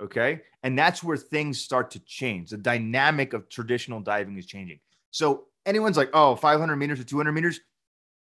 Okay. 0.00 0.40
And 0.62 0.78
that's 0.78 1.02
where 1.02 1.16
things 1.16 1.60
start 1.60 1.90
to 1.92 1.98
change. 2.00 2.50
The 2.50 2.56
dynamic 2.56 3.32
of 3.32 3.48
traditional 3.48 4.00
diving 4.00 4.38
is 4.38 4.46
changing. 4.46 4.80
So 5.10 5.46
anyone's 5.66 5.96
like, 5.96 6.10
oh, 6.14 6.36
500 6.36 6.76
meters 6.76 7.00
or 7.00 7.04
200 7.04 7.32
meters, 7.32 7.60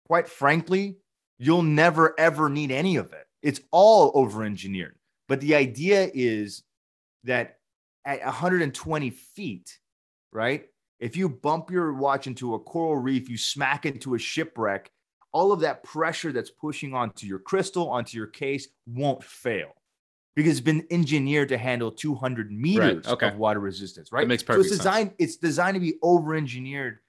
quite 0.07 0.29
frankly, 0.29 0.97
you'll 1.39 1.63
never 1.63 2.19
ever 2.19 2.49
need 2.49 2.71
any 2.71 2.97
of 2.97 3.13
it. 3.13 3.27
It's 3.43 3.61
all 3.71 4.13
over 4.15 4.45
engineered. 4.45 4.97
But 5.29 5.41
the 5.41 5.55
idea 5.55 6.11
is 6.15 6.63
that 7.25 7.59
at 8.05 8.25
120 8.25 9.11
feet, 9.11 9.79
right? 10.33 10.67
If 11.01 11.17
you 11.17 11.29
bump 11.29 11.71
your 11.71 11.93
watch 11.93 12.27
into 12.27 12.55
a 12.55 12.59
coral 12.59 12.97
reef, 12.97 13.29
you 13.29 13.37
smack 13.37 13.87
into 13.87 14.15
a 14.15 14.19
shipwreck, 14.19 14.91
all 15.33 15.53
of 15.53 15.61
that 15.61 15.85
pressure 15.85 16.33
that's 16.33 16.51
pushing 16.51 16.95
onto 16.95 17.27
your 17.27 17.39
crystal, 17.39 17.91
onto 17.91 18.17
your 18.17 18.27
case 18.27 18.69
won't 18.87 19.23
fail 19.23 19.78
because 20.39 20.53
it's 20.53 20.61
been 20.61 20.87
engineered 20.93 21.49
to 21.49 21.59
handle 21.59 21.91
200 21.91 22.53
meters 22.53 23.09
okay. 23.09 23.27
of 23.27 23.39
water 23.39 23.59
resistance, 23.59 24.13
right? 24.13 24.23
It 24.23 24.29
makes 24.29 24.45
perfect 24.45 24.69
so 24.69 24.75
it's 24.75 24.85
sense. 24.85 24.95
designed, 24.95 25.11
it's 25.19 25.37
designed 25.37 25.75
to 25.75 25.81
be 25.81 25.95
over-engineered 26.01 27.01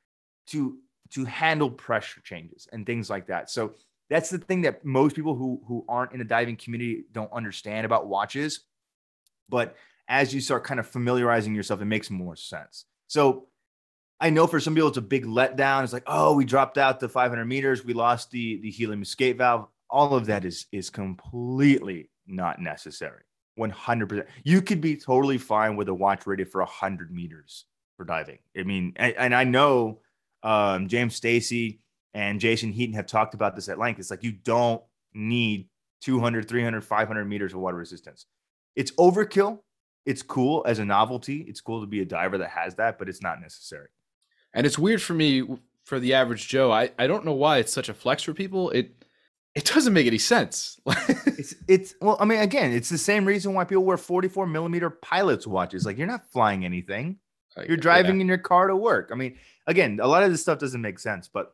to 0.47 0.79
to 1.11 1.25
handle 1.25 1.69
pressure 1.69 2.21
changes 2.21 2.67
and 2.71 2.87
things 2.87 3.07
like 3.07 3.27
that. 3.27 3.51
So 3.51 3.75
that's 4.09 4.31
the 4.31 4.39
thing 4.39 4.61
that 4.61 4.83
most 4.83 5.15
people 5.15 5.35
who 5.35 5.61
who 5.67 5.85
aren't 5.87 6.13
in 6.13 6.17
the 6.17 6.25
diving 6.25 6.55
community 6.55 7.03
don't 7.11 7.31
understand 7.31 7.85
about 7.85 8.07
watches. 8.07 8.61
But 9.47 9.75
as 10.07 10.33
you 10.33 10.41
start 10.41 10.63
kind 10.63 10.79
of 10.79 10.87
familiarizing 10.87 11.53
yourself, 11.53 11.83
it 11.83 11.85
makes 11.85 12.09
more 12.09 12.35
sense. 12.35 12.85
So 13.05 13.49
I 14.19 14.31
know 14.31 14.47
for 14.47 14.59
some 14.59 14.73
people 14.73 14.89
it's 14.89 14.97
a 14.97 15.03
big 15.03 15.27
letdown. 15.27 15.83
It's 15.83 15.93
like, 15.93 16.01
oh, 16.07 16.33
we 16.33 16.45
dropped 16.45 16.79
out 16.79 16.99
to 17.01 17.07
500 17.07 17.45
meters, 17.45 17.85
we 17.85 17.93
lost 17.93 18.31
the 18.31 18.59
the 18.59 18.71
helium 18.71 19.03
escape 19.03 19.37
valve. 19.37 19.67
All 19.87 20.15
of 20.15 20.25
that 20.25 20.45
is 20.45 20.65
is 20.71 20.89
completely 20.89 22.09
not 22.29 22.61
necessary. 22.61 23.23
100%. 23.59 24.25
You 24.43 24.61
could 24.61 24.81
be 24.81 24.95
totally 24.95 25.37
fine 25.37 25.75
with 25.75 25.89
a 25.89 25.93
watch 25.93 26.25
rated 26.25 26.49
for 26.49 26.61
100 26.61 27.11
meters 27.11 27.65
for 27.97 28.05
diving. 28.05 28.39
I 28.57 28.63
mean, 28.63 28.93
and, 28.95 29.13
and 29.17 29.35
I 29.35 29.43
know 29.43 29.99
um, 30.43 30.87
James 30.87 31.15
Stacy 31.15 31.81
and 32.13 32.39
Jason 32.39 32.71
Heaton 32.71 32.95
have 32.95 33.07
talked 33.07 33.33
about 33.33 33.55
this 33.55 33.69
at 33.69 33.77
length. 33.77 33.99
It's 33.99 34.09
like 34.09 34.23
you 34.23 34.31
don't 34.31 34.81
need 35.13 35.67
200, 36.01 36.47
300, 36.47 36.81
500 36.81 37.25
meters 37.25 37.53
of 37.53 37.59
water 37.59 37.77
resistance. 37.77 38.25
It's 38.75 38.91
overkill. 38.91 39.59
It's 40.05 40.21
cool 40.21 40.63
as 40.65 40.79
a 40.79 40.85
novelty. 40.85 41.41
It's 41.41 41.61
cool 41.61 41.81
to 41.81 41.87
be 41.87 42.01
a 42.01 42.05
diver 42.05 42.37
that 42.37 42.49
has 42.49 42.75
that, 42.75 42.97
but 42.97 43.09
it's 43.09 43.21
not 43.21 43.41
necessary. 43.41 43.89
And 44.53 44.65
it's 44.65 44.79
weird 44.79 45.01
for 45.01 45.13
me, 45.13 45.43
for 45.83 45.99
the 45.99 46.13
average 46.13 46.47
Joe. 46.47 46.71
I, 46.71 46.91
I 46.97 47.05
don't 47.05 47.25
know 47.25 47.33
why 47.33 47.57
it's 47.57 47.73
such 47.73 47.89
a 47.89 47.93
flex 47.93 48.23
for 48.23 48.33
people. 48.33 48.69
It 48.71 48.98
it 49.55 49.65
doesn't 49.65 49.93
make 49.93 50.07
any 50.07 50.17
sense. 50.17 50.79
It's 51.39 51.55
it's 51.69 51.95
well, 52.01 52.17
I 52.19 52.25
mean, 52.25 52.39
again, 52.39 52.73
it's 52.73 52.89
the 52.89 52.97
same 52.97 53.23
reason 53.23 53.53
why 53.53 53.63
people 53.63 53.85
wear 53.85 53.95
44 53.95 54.45
millimeter 54.45 54.89
pilots 54.89 55.47
watches. 55.47 55.85
Like 55.85 55.97
you're 55.97 56.05
not 56.05 56.29
flying 56.29 56.65
anything. 56.65 57.17
You're 57.65 57.77
driving 57.77 58.19
in 58.19 58.27
your 58.27 58.37
car 58.37 58.67
to 58.67 58.75
work. 58.75 59.09
I 59.11 59.15
mean, 59.15 59.37
again, 59.67 59.99
a 60.01 60.07
lot 60.07 60.23
of 60.23 60.31
this 60.31 60.41
stuff 60.41 60.59
doesn't 60.59 60.81
make 60.81 60.99
sense, 60.99 61.29
but 61.29 61.53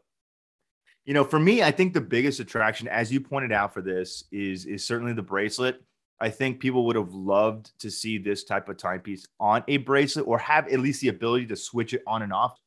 you 1.05 1.13
know, 1.13 1.23
for 1.23 1.39
me, 1.39 1.61
I 1.61 1.69
think 1.69 1.93
the 1.93 2.01
biggest 2.01 2.39
attraction, 2.39 2.87
as 2.87 3.11
you 3.11 3.21
pointed 3.21 3.51
out 3.51 3.73
for 3.73 3.81
this, 3.81 4.23
is 4.31 4.65
is 4.65 4.83
certainly 4.83 5.13
the 5.13 5.21
bracelet. 5.21 5.83
I 6.19 6.29
think 6.29 6.59
people 6.59 6.85
would 6.87 6.95
have 6.95 7.13
loved 7.13 7.77
to 7.79 7.91
see 7.91 8.17
this 8.17 8.43
type 8.43 8.69
of 8.69 8.77
timepiece 8.77 9.27
on 9.39 9.63
a 9.67 9.77
bracelet 9.77 10.25
or 10.27 10.39
have 10.39 10.67
at 10.69 10.79
least 10.79 11.01
the 11.01 11.09
ability 11.09 11.45
to 11.47 11.55
switch 11.55 11.93
it 11.93 12.01
on 12.07 12.23
and 12.23 12.33
off. 12.33 12.57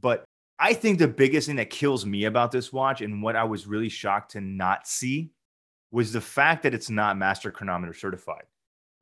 But 0.00 0.24
I 0.58 0.72
think 0.72 0.98
the 0.98 1.08
biggest 1.08 1.46
thing 1.46 1.56
that 1.56 1.70
kills 1.70 2.06
me 2.06 2.24
about 2.24 2.50
this 2.50 2.72
watch 2.72 3.02
and 3.02 3.22
what 3.22 3.36
I 3.36 3.44
was 3.44 3.66
really 3.66 3.88
shocked 3.88 4.32
to 4.32 4.40
not 4.40 4.86
see 4.86 5.30
was 5.90 6.12
the 6.12 6.20
fact 6.20 6.62
that 6.62 6.74
it's 6.74 6.90
not 6.90 7.18
master 7.18 7.50
chronometer 7.50 7.92
certified. 7.92 8.44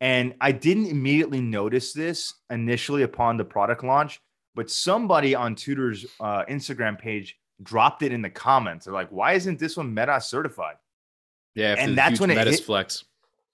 And 0.01 0.35
I 0.41 0.53
didn't 0.53 0.87
immediately 0.87 1.41
notice 1.41 1.93
this 1.93 2.35
initially 2.51 3.03
upon 3.03 3.37
the 3.37 3.45
product 3.45 3.85
launch, 3.85 4.21
but 4.55 4.71
somebody 4.71 5.35
on 5.35 5.55
Tudor's 5.55 6.05
uh, 6.21 6.45
Instagram 6.47 6.99
page 6.99 7.39
dropped 7.63 8.03
it 8.03 8.13
in 8.13 8.21
the 8.21 8.31
comments. 8.31 8.85
They're 8.85 8.95
like, 8.95 9.11
why 9.11 9.33
isn't 9.35 9.59
this 9.59 9.77
one 9.77 9.95
Metas 9.95 10.27
certified? 10.27 10.77
yeah, 11.55 11.77
and 11.79 11.97
that's 11.97 12.21
when 12.21 12.31
it 12.31 12.47
hit- 12.47 12.65
flex. 12.65 13.05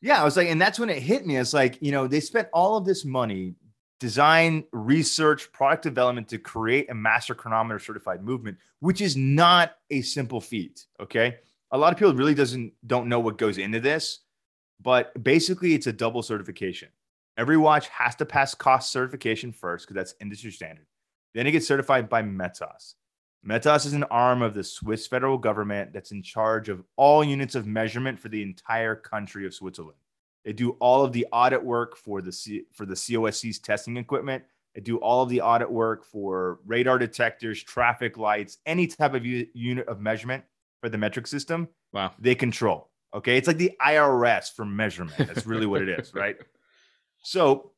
Yeah, 0.03 0.21
I 0.21 0.25
was 0.25 0.37
like, 0.37 0.49
and 0.49 0.61
that's 0.61 0.79
when 0.79 0.89
it 0.89 1.03
hit 1.03 1.27
me. 1.27 1.37
It's 1.37 1.53
like, 1.53 1.77
you 1.83 1.93
know, 1.93 2.07
they 2.07 2.21
spent 2.21 2.49
all 2.55 2.79
of 2.79 2.87
this 2.87 3.05
money, 3.05 3.55
design, 4.01 4.65
research, 4.73 5.53
product 5.53 5.83
development 5.83 6.27
to 6.29 6.39
create 6.39 6.91
a 6.91 6.95
master 6.95 7.35
chronometer 7.35 7.79
certified 7.79 8.25
movement, 8.25 8.57
which 8.81 9.01
is 9.01 9.17
not 9.17 9.77
a 9.91 10.01
simple 10.01 10.41
feat. 10.41 10.87
Okay. 10.99 11.37
A 11.71 11.79
lot 11.79 11.93
of 11.93 11.99
people 11.99 12.15
really 12.15 12.35
doesn't 12.35 12.73
don't 12.87 13.09
know 13.09 13.21
what 13.21 13.39
goes 13.39 13.59
into 13.59 13.79
this, 13.79 14.21
but 14.81 15.23
basically 15.23 15.75
it's 15.75 15.87
a 15.87 15.93
double 15.93 16.23
certification. 16.23 16.89
Every 17.37 17.57
watch 17.57 17.89
has 17.89 18.17
to 18.17 18.27
pass 18.27 18.55
COSC 18.55 18.83
certification 18.85 19.53
first 19.53 19.87
because 19.87 19.95
that's 19.95 20.15
industry 20.21 20.51
standard. 20.51 20.87
Then 21.35 21.47
it 21.47 21.53
gets 21.53 21.69
certified 21.69 22.09
by 22.09 22.23
Metas. 22.23 22.97
Metas 23.43 23.87
is 23.87 23.93
an 23.93 24.05
arm 24.05 24.43
of 24.43 24.53
the 24.53 24.65
Swiss 24.65 25.07
federal 25.07 25.39
government 25.39 25.93
that's 25.93 26.11
in 26.11 26.23
charge 26.23 26.69
of 26.69 26.83
all 26.97 27.23
units 27.23 27.55
of 27.55 27.67
measurement 27.67 28.19
for 28.19 28.29
the 28.29 28.43
entire 28.43 28.97
country 28.97 29.47
of 29.47 29.55
Switzerland. 29.55 29.97
They 30.45 30.53
do 30.53 30.71
all 30.81 31.05
of 31.05 31.13
the 31.13 31.27
audit 31.33 31.63
work 31.63 31.97
for 31.97 32.23
the 32.23 32.33
C- 32.33 32.65
for 32.73 32.87
the 32.87 32.95
COSC's 32.95 33.59
testing 33.59 33.97
equipment. 33.97 34.45
They 34.75 34.81
do 34.81 34.99
all 34.99 35.23
of 35.23 35.29
the 35.29 35.41
audit 35.41 35.71
work 35.71 36.05
for 36.05 36.61
radar 36.65 36.99
detectors, 36.99 37.63
traffic 37.63 38.17
lights, 38.17 38.59
any 38.67 38.87
type 38.87 39.15
of 39.15 39.27
u- 39.27 39.49
unit 39.53 39.87
of 39.89 40.01
measurement 40.01 40.45
for 40.81 40.89
the 40.89 40.99
metric 40.99 41.27
system. 41.27 41.69
Wow. 41.93 42.13
They 42.19 42.35
control. 42.35 42.89
Okay, 43.13 43.37
it's 43.37 43.49
like 43.49 43.59
the 43.59 43.73
IRS 43.85 44.55
for 44.55 44.65
measurement. 44.65 45.17
That's 45.19 45.45
really 45.45 45.67
what 45.67 45.83
it 45.83 45.89
is, 45.89 46.15
right? 46.15 46.37
So, 47.23 47.73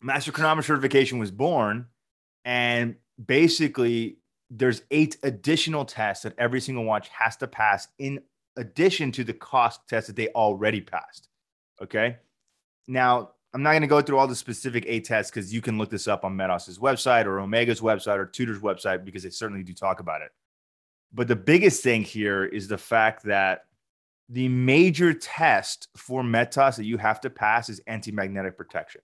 master 0.00 0.32
chronometer 0.32 0.66
certification 0.66 1.18
was 1.18 1.30
born, 1.30 1.86
and 2.44 2.96
basically, 3.24 4.18
there's 4.50 4.82
eight 4.90 5.18
additional 5.22 5.84
tests 5.84 6.22
that 6.24 6.34
every 6.38 6.60
single 6.60 6.84
watch 6.84 7.08
has 7.08 7.36
to 7.36 7.46
pass 7.46 7.88
in 7.98 8.20
addition 8.56 9.12
to 9.12 9.24
the 9.24 9.34
COSC 9.34 9.78
test 9.88 10.06
that 10.06 10.16
they 10.16 10.28
already 10.28 10.80
passed. 10.80 11.28
Okay. 11.82 12.16
Now, 12.88 13.30
I'm 13.54 13.62
not 13.62 13.70
going 13.70 13.82
to 13.82 13.88
go 13.88 14.02
through 14.02 14.18
all 14.18 14.26
the 14.26 14.36
specific 14.36 14.84
A 14.86 15.00
tests 15.00 15.30
because 15.30 15.52
you 15.52 15.60
can 15.60 15.78
look 15.78 15.90
this 15.90 16.08
up 16.08 16.24
on 16.24 16.36
Metas's 16.36 16.78
website 16.78 17.24
or 17.24 17.40
Omega's 17.40 17.80
website 17.80 18.18
or 18.18 18.26
Tudor's 18.26 18.60
website 18.60 19.04
because 19.04 19.22
they 19.22 19.30
certainly 19.30 19.62
do 19.62 19.72
talk 19.72 20.00
about 20.00 20.20
it. 20.20 20.30
But 21.12 21.28
the 21.28 21.36
biggest 21.36 21.82
thing 21.82 22.02
here 22.02 22.44
is 22.44 22.68
the 22.68 22.78
fact 22.78 23.24
that 23.24 23.64
the 24.28 24.48
major 24.48 25.14
test 25.14 25.88
for 25.96 26.22
Metas 26.22 26.76
that 26.76 26.84
you 26.84 26.98
have 26.98 27.20
to 27.22 27.30
pass 27.30 27.68
is 27.68 27.80
anti-magnetic 27.86 28.56
protection. 28.56 29.00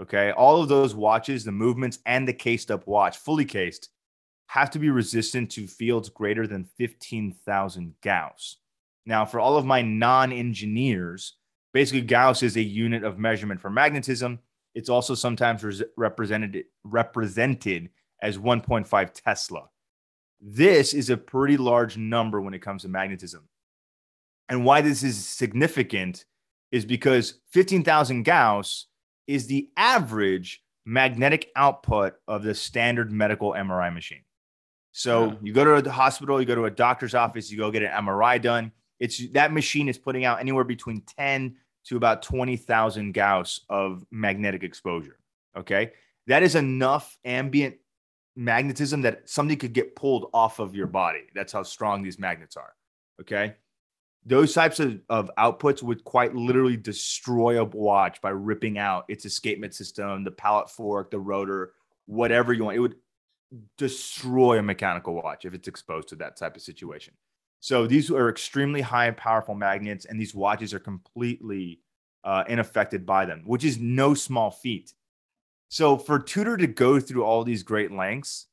Okay. 0.00 0.30
All 0.32 0.62
of 0.62 0.68
those 0.68 0.94
watches, 0.94 1.44
the 1.44 1.52
movements 1.52 1.98
and 2.06 2.26
the 2.26 2.32
cased 2.32 2.70
up 2.70 2.86
watch, 2.86 3.18
fully 3.18 3.44
cased, 3.44 3.90
have 4.46 4.70
to 4.70 4.78
be 4.78 4.90
resistant 4.90 5.50
to 5.50 5.66
fields 5.66 6.08
greater 6.08 6.46
than 6.46 6.64
15,000 6.78 7.94
Gauss. 8.02 8.56
Now, 9.04 9.24
for 9.24 9.40
all 9.40 9.56
of 9.56 9.66
my 9.66 9.82
non 9.82 10.32
engineers, 10.32 11.36
Basically, 11.72 12.02
Gauss 12.02 12.42
is 12.42 12.56
a 12.56 12.62
unit 12.62 13.04
of 13.04 13.18
measurement 13.18 13.60
for 13.60 13.70
magnetism. 13.70 14.38
It's 14.74 14.88
also 14.88 15.14
sometimes 15.14 15.64
res- 15.64 15.82
represented 15.96 16.64
represented 16.84 17.90
as 18.22 18.38
1.5 18.38 19.12
Tesla. 19.12 19.68
This 20.40 20.94
is 20.94 21.10
a 21.10 21.16
pretty 21.16 21.56
large 21.56 21.96
number 21.96 22.40
when 22.40 22.54
it 22.54 22.60
comes 22.62 22.82
to 22.82 22.88
magnetism. 22.88 23.48
And 24.48 24.64
why 24.64 24.80
this 24.80 25.02
is 25.02 25.24
significant 25.24 26.24
is 26.72 26.84
because 26.84 27.40
15,000 27.52 28.24
Gauss 28.24 28.86
is 29.26 29.46
the 29.46 29.70
average 29.76 30.62
magnetic 30.84 31.50
output 31.54 32.14
of 32.26 32.42
the 32.42 32.54
standard 32.54 33.12
medical 33.12 33.52
MRI 33.52 33.92
machine. 33.94 34.24
So 34.90 35.26
Yeah. 35.30 35.36
you 35.42 35.52
go 35.52 35.64
to 35.80 35.88
a 35.88 35.92
hospital, 35.92 36.40
you 36.40 36.46
go 36.46 36.54
to 36.56 36.64
a 36.64 36.70
doctor's 36.70 37.14
office, 37.14 37.50
you 37.50 37.58
go 37.58 37.70
get 37.70 37.82
an 37.82 37.90
MRI 37.92 38.38
done. 38.40 38.72
It's 39.02 39.28
that 39.30 39.52
machine 39.52 39.88
is 39.88 39.98
putting 39.98 40.24
out 40.24 40.38
anywhere 40.38 40.62
between 40.62 41.02
10 41.18 41.56
to 41.86 41.96
about 41.96 42.22
20,000 42.22 43.12
Gauss 43.12 43.62
of 43.68 44.06
magnetic 44.12 44.62
exposure. 44.62 45.18
Okay. 45.56 45.90
That 46.28 46.44
is 46.44 46.54
enough 46.54 47.18
ambient 47.24 47.74
magnetism 48.36 49.02
that 49.02 49.28
somebody 49.28 49.56
could 49.56 49.72
get 49.72 49.96
pulled 49.96 50.30
off 50.32 50.60
of 50.60 50.76
your 50.76 50.86
body. 50.86 51.24
That's 51.34 51.52
how 51.52 51.64
strong 51.64 52.04
these 52.04 52.20
magnets 52.20 52.56
are. 52.56 52.74
Okay. 53.20 53.56
Those 54.24 54.54
types 54.54 54.78
of, 54.78 55.00
of 55.08 55.32
outputs 55.36 55.82
would 55.82 56.04
quite 56.04 56.36
literally 56.36 56.76
destroy 56.76 57.60
a 57.60 57.64
watch 57.64 58.20
by 58.20 58.30
ripping 58.30 58.78
out 58.78 59.04
its 59.08 59.24
escapement 59.24 59.74
system, 59.74 60.22
the 60.22 60.30
pallet 60.30 60.70
fork, 60.70 61.10
the 61.10 61.18
rotor, 61.18 61.72
whatever 62.06 62.52
you 62.52 62.62
want. 62.62 62.76
It 62.76 62.80
would 62.80 62.94
destroy 63.78 64.60
a 64.60 64.62
mechanical 64.62 65.14
watch 65.14 65.44
if 65.44 65.54
it's 65.54 65.66
exposed 65.66 66.06
to 66.10 66.16
that 66.16 66.36
type 66.36 66.54
of 66.54 66.62
situation. 66.62 67.14
So 67.62 67.86
these 67.86 68.10
are 68.10 68.28
extremely 68.28 68.80
high 68.80 69.06
and 69.06 69.16
powerful 69.16 69.54
magnets, 69.54 70.04
and 70.04 70.20
these 70.20 70.34
watches 70.34 70.74
are 70.74 70.80
completely 70.80 71.78
uh, 72.24 72.42
unaffected 72.48 73.06
by 73.06 73.24
them, 73.24 73.44
which 73.46 73.64
is 73.64 73.78
no 73.78 74.14
small 74.14 74.50
feat. 74.50 74.92
So 75.68 75.96
for 75.96 76.18
Tudor 76.18 76.56
to 76.56 76.66
go 76.66 76.98
through 76.98 77.22
all 77.22 77.44
these 77.44 77.62
great 77.62 77.92
lengths 77.92 78.48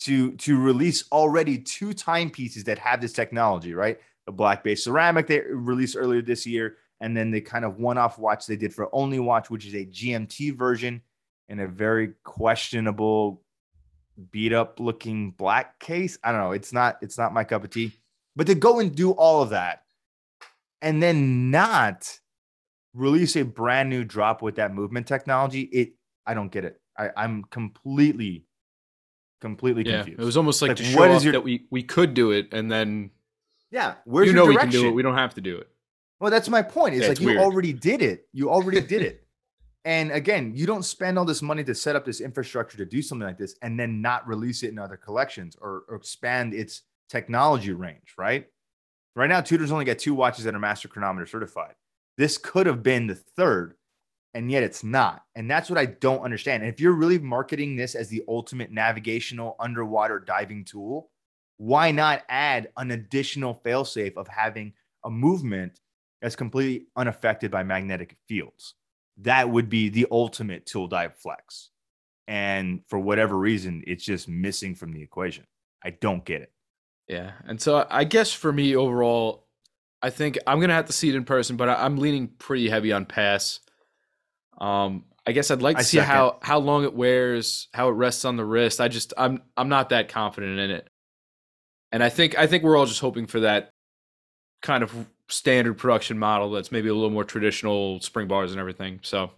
to 0.00 0.32
to 0.32 0.58
release 0.58 1.04
already 1.12 1.58
two 1.58 1.92
timepieces 1.92 2.64
that 2.64 2.78
have 2.78 3.02
this 3.02 3.12
technology, 3.12 3.74
right? 3.74 4.00
The 4.24 4.32
Black 4.32 4.64
Bay 4.64 4.76
ceramic 4.76 5.26
they 5.26 5.40
released 5.40 5.94
earlier 5.94 6.22
this 6.22 6.46
year, 6.46 6.78
and 7.02 7.14
then 7.14 7.30
the 7.30 7.42
kind 7.42 7.66
of 7.66 7.78
one-off 7.78 8.18
watch 8.18 8.46
they 8.46 8.56
did 8.56 8.72
for 8.72 8.88
Only 8.94 9.18
Watch, 9.18 9.50
which 9.50 9.66
is 9.66 9.74
a 9.74 9.84
GMT 9.84 10.56
version 10.56 11.02
in 11.50 11.60
a 11.60 11.68
very 11.68 12.14
questionable 12.24 13.43
beat 14.30 14.52
up 14.52 14.78
looking 14.80 15.30
black 15.32 15.78
case. 15.80 16.18
I 16.22 16.32
don't 16.32 16.40
know. 16.40 16.52
It's 16.52 16.72
not 16.72 16.98
it's 17.02 17.18
not 17.18 17.32
my 17.32 17.44
cup 17.44 17.64
of 17.64 17.70
tea. 17.70 17.92
But 18.36 18.46
to 18.48 18.54
go 18.54 18.80
and 18.80 18.94
do 18.94 19.12
all 19.12 19.42
of 19.42 19.50
that 19.50 19.82
and 20.82 21.02
then 21.02 21.50
not 21.50 22.18
release 22.94 23.36
a 23.36 23.42
brand 23.44 23.90
new 23.90 24.04
drop 24.04 24.42
with 24.42 24.56
that 24.56 24.72
movement 24.74 25.06
technology, 25.06 25.62
it 25.62 25.94
I 26.26 26.34
don't 26.34 26.50
get 26.50 26.64
it. 26.64 26.80
I, 26.98 27.10
I'm 27.16 27.44
completely, 27.44 28.44
completely 29.40 29.84
Yeah, 29.84 29.98
confused. 29.98 30.20
it 30.20 30.24
was 30.24 30.36
almost 30.36 30.62
like, 30.62 30.70
Like, 30.70 30.76
to 30.78 30.84
show 30.84 30.98
what 30.98 31.10
is 31.10 31.24
your- 31.24 31.32
that 31.32 31.42
we 31.42 31.66
we 31.70 31.82
could 31.82 32.14
do 32.14 32.30
it, 32.30 32.52
and 32.52 32.70
then 32.70 33.10
yeah, 33.70 33.94
where's 34.04 34.28
you 34.28 34.32
know 34.32 34.46
we 34.46 34.56
can 34.56 34.70
do 34.70 34.88
it. 34.88 34.92
We 34.92 35.02
don't 35.02 35.16
have 35.16 35.34
to 35.34 35.40
do 35.40 35.56
it. 35.58 35.68
Well, 36.20 36.30
that's 36.30 36.48
my 36.48 36.62
point. 36.62 36.94
It's 36.94 37.02
Yeah, 37.02 37.08
like 37.08 37.12
it's 37.16 37.20
you 37.20 37.26
weird. 37.28 37.40
already 37.40 37.72
did 37.72 38.00
it. 38.00 38.28
You 38.32 38.48
already 38.50 38.80
did 38.80 39.02
it. 39.02 39.23
And 39.84 40.10
again, 40.12 40.52
you 40.54 40.66
don't 40.66 40.84
spend 40.84 41.18
all 41.18 41.26
this 41.26 41.42
money 41.42 41.62
to 41.64 41.74
set 41.74 41.94
up 41.94 42.04
this 42.04 42.22
infrastructure 42.22 42.78
to 42.78 42.86
do 42.86 43.02
something 43.02 43.26
like 43.26 43.38
this 43.38 43.56
and 43.60 43.78
then 43.78 44.00
not 44.00 44.26
release 44.26 44.62
it 44.62 44.70
in 44.70 44.78
other 44.78 44.96
collections 44.96 45.56
or, 45.60 45.84
or 45.88 45.96
expand 45.96 46.54
its 46.54 46.82
technology 47.10 47.72
range, 47.72 48.14
right? 48.16 48.46
Right 49.14 49.28
now, 49.28 49.42
Tudor's 49.42 49.70
only 49.70 49.84
got 49.84 49.98
two 49.98 50.14
watches 50.14 50.44
that 50.44 50.54
are 50.54 50.58
master 50.58 50.88
chronometer 50.88 51.26
certified. 51.26 51.74
This 52.16 52.38
could 52.38 52.66
have 52.66 52.82
been 52.82 53.06
the 53.06 53.14
third, 53.14 53.74
and 54.32 54.50
yet 54.50 54.62
it's 54.62 54.82
not. 54.82 55.22
And 55.34 55.50
that's 55.50 55.68
what 55.68 55.78
I 55.78 55.86
don't 55.86 56.22
understand. 56.22 56.62
And 56.62 56.72
if 56.72 56.80
you're 56.80 56.92
really 56.92 57.18
marketing 57.18 57.76
this 57.76 57.94
as 57.94 58.08
the 58.08 58.24
ultimate 58.26 58.72
navigational 58.72 59.54
underwater 59.60 60.18
diving 60.18 60.64
tool, 60.64 61.10
why 61.58 61.90
not 61.90 62.22
add 62.28 62.70
an 62.76 62.90
additional 62.90 63.60
failsafe 63.64 64.16
of 64.16 64.28
having 64.28 64.72
a 65.04 65.10
movement 65.10 65.80
that's 66.22 66.36
completely 66.36 66.86
unaffected 66.96 67.50
by 67.50 67.62
magnetic 67.62 68.16
fields? 68.26 68.74
That 69.18 69.50
would 69.50 69.68
be 69.68 69.88
the 69.88 70.06
ultimate 70.10 70.66
tool 70.66 70.88
dive 70.88 71.16
flex. 71.16 71.70
And 72.26 72.80
for 72.88 72.98
whatever 72.98 73.36
reason, 73.36 73.84
it's 73.86 74.04
just 74.04 74.28
missing 74.28 74.74
from 74.74 74.92
the 74.92 75.02
equation. 75.02 75.44
I 75.84 75.90
don't 75.90 76.24
get 76.24 76.42
it. 76.42 76.52
Yeah, 77.06 77.32
and 77.46 77.60
so 77.60 77.86
I 77.90 78.04
guess 78.04 78.32
for 78.32 78.50
me 78.52 78.74
overall, 78.74 79.46
I 80.00 80.10
think 80.10 80.38
I'm 80.46 80.58
gonna 80.60 80.74
have 80.74 80.86
to 80.86 80.92
see 80.92 81.10
it 81.10 81.14
in 81.14 81.24
person, 81.24 81.56
but 81.56 81.68
I'm 81.68 81.98
leaning 81.98 82.28
pretty 82.28 82.68
heavy 82.68 82.92
on 82.92 83.04
pass. 83.04 83.60
Um, 84.58 85.04
I 85.26 85.32
guess 85.32 85.50
I'd 85.50 85.62
like 85.62 85.76
to 85.76 85.80
I 85.80 85.84
see 85.84 85.98
how 85.98 86.38
how 86.42 86.58
long 86.58 86.84
it 86.84 86.94
wears, 86.94 87.68
how 87.74 87.88
it 87.88 87.92
rests 87.92 88.24
on 88.24 88.36
the 88.36 88.44
wrist. 88.44 88.80
I 88.80 88.88
just 88.88 89.12
I'm 89.18 89.42
I'm 89.56 89.68
not 89.68 89.90
that 89.90 90.08
confident 90.08 90.58
in 90.58 90.70
it, 90.70 90.88
and 91.92 92.02
I 92.02 92.08
think 92.08 92.38
I 92.38 92.46
think 92.46 92.64
we're 92.64 92.76
all 92.76 92.86
just 92.86 93.00
hoping 93.00 93.26
for 93.26 93.40
that 93.40 93.70
kind 94.62 94.82
of 94.82 94.92
standard 95.28 95.78
production 95.78 96.18
model 96.18 96.50
that's 96.50 96.70
maybe 96.70 96.88
a 96.88 96.94
little 96.94 97.10
more 97.10 97.24
traditional 97.24 98.00
spring 98.00 98.28
bars 98.28 98.50
and 98.50 98.60
everything. 98.60 99.00
So, 99.02 99.30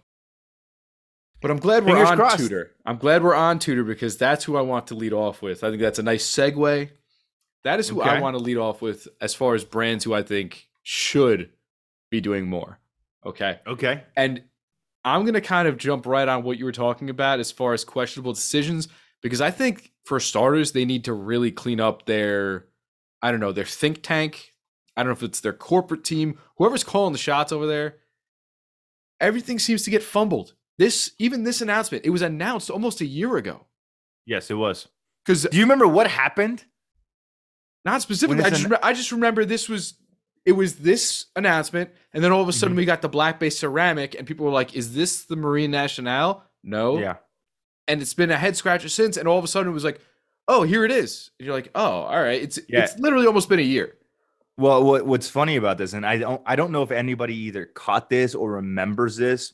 but 1.41 1.51
I'm 1.51 1.59
glad 1.59 1.85
we're 1.85 2.03
on 2.05 2.17
crossed. 2.17 2.39
Tudor. 2.39 2.71
I'm 2.85 2.97
glad 2.97 3.23
we're 3.23 3.35
on 3.35 3.59
Tudor 3.59 3.83
because 3.83 4.17
that's 4.17 4.43
who 4.43 4.57
I 4.57 4.61
want 4.61 4.87
to 4.87 4.95
lead 4.95 5.13
off 5.13 5.41
with. 5.41 5.63
I 5.63 5.69
think 5.69 5.81
that's 5.81 5.99
a 5.99 6.03
nice 6.03 6.27
segue. 6.27 6.89
That 7.63 7.79
is 7.79 7.89
who 7.89 8.01
I 8.01 8.19
want 8.19 8.37
to 8.37 8.43
lead 8.43 8.57
off 8.57 8.81
with 8.81 9.07
as 9.21 9.33
far 9.33 9.53
as 9.53 9.63
brands 9.63 10.03
who 10.03 10.13
I 10.13 10.23
think 10.23 10.67
should 10.83 11.49
be 12.09 12.21
doing 12.21 12.47
more. 12.47 12.79
Okay. 13.25 13.59
Okay. 13.67 14.03
And 14.15 14.43
I'm 15.03 15.21
going 15.21 15.33
to 15.33 15.41
kind 15.41 15.67
of 15.67 15.77
jump 15.77 16.05
right 16.05 16.27
on 16.27 16.43
what 16.43 16.57
you 16.57 16.65
were 16.65 16.71
talking 16.71 17.09
about 17.09 17.39
as 17.39 17.51
far 17.51 17.73
as 17.73 17.83
questionable 17.83 18.33
decisions, 18.33 18.87
because 19.21 19.41
I 19.41 19.51
think 19.51 19.91
for 20.05 20.19
starters, 20.19 20.71
they 20.71 20.85
need 20.85 21.05
to 21.05 21.13
really 21.13 21.51
clean 21.51 21.79
up 21.79 22.05
their, 22.05 22.65
I 23.21 23.31
don't 23.31 23.39
know, 23.39 23.51
their 23.51 23.65
think 23.65 24.01
tank. 24.01 24.53
I 24.97 25.03
don't 25.03 25.07
know 25.11 25.13
if 25.13 25.23
it's 25.23 25.39
their 25.39 25.53
corporate 25.53 26.03
team, 26.03 26.39
whoever's 26.57 26.83
calling 26.83 27.13
the 27.13 27.19
shots 27.19 27.51
over 27.51 27.67
there. 27.67 27.97
Everything 29.19 29.59
seems 29.59 29.83
to 29.83 29.91
get 29.91 30.03
fumbled. 30.03 30.53
This, 30.77 31.11
even 31.17 31.43
this 31.43 31.61
announcement, 31.61 32.05
it 32.05 32.09
was 32.11 32.21
announced 32.21 32.69
almost 32.69 33.01
a 33.01 33.05
year 33.05 33.37
ago. 33.37 33.65
Yes, 34.25 34.51
it 34.51 34.55
was. 34.55 34.87
Because 35.25 35.43
Do 35.43 35.57
you 35.57 35.63
remember 35.63 35.87
what 35.87 36.07
happened? 36.07 36.65
not 37.85 38.01
specifically, 38.01 38.43
I 38.43 38.49
just, 38.49 38.65
an- 38.65 38.77
I 38.83 38.91
just 38.91 39.11
remember 39.13 39.45
this 39.45 39.69
was, 39.69 39.93
it 40.45 40.51
was 40.51 40.75
this 40.77 41.27
announcement, 41.37 41.89
and 42.13 42.21
then 42.21 42.33
all 42.33 42.41
of 42.41 42.49
a 42.49 42.53
sudden 42.53 42.75
Mhm. 42.75 42.79
we 42.79 42.85
got 42.85 43.01
the 43.01 43.07
Black 43.07 43.39
Bay 43.39 43.49
ceramic, 43.49 44.13
and 44.13 44.27
people 44.27 44.45
were 44.45 44.51
like, 44.51 44.75
"Is 44.75 44.93
this 44.93 45.23
the 45.23 45.37
Marine 45.37 45.71
Nationale?" 45.71 46.43
No. 46.63 46.97
Yeah. 46.99 47.17
and 47.89 48.01
it's 48.01 48.13
been 48.13 48.29
a 48.31 48.35
head 48.37 48.57
scratcher 48.57 48.89
since. 48.89 49.15
And 49.15 49.29
all 49.29 49.37
of 49.37 49.45
a 49.45 49.47
sudden, 49.47 49.71
it 49.71 49.73
was 49.73 49.85
like, 49.85 50.01
"Oh, 50.49 50.63
here 50.63 50.83
it 50.83 50.91
is." 50.91 51.31
And 51.39 51.45
you're 51.45 51.55
like, 51.55 51.69
"Oh, 51.73 52.01
all 52.01 52.21
right." 52.21 52.41
It's 52.41 52.59
Yeah. 52.67 52.83
it's 52.83 52.99
literally 52.99 53.25
almost 53.25 53.47
been 53.47 53.59
a 53.59 53.61
year. 53.61 53.95
Well, 54.57 54.83
what, 54.83 55.05
what's 55.05 55.29
funny 55.29 55.55
about 55.55 55.77
this, 55.77 55.93
and 55.93 56.05
I 56.05 56.17
don't, 56.17 56.41
I 56.45 56.55
don't 56.55 56.71
know 56.71 56.81
if 56.81 56.89
anybody 56.89 57.35
either 57.35 57.65
caught 57.65 58.09
this 58.09 58.33
or 58.33 58.53
remembers 58.53 59.15
this, 59.15 59.53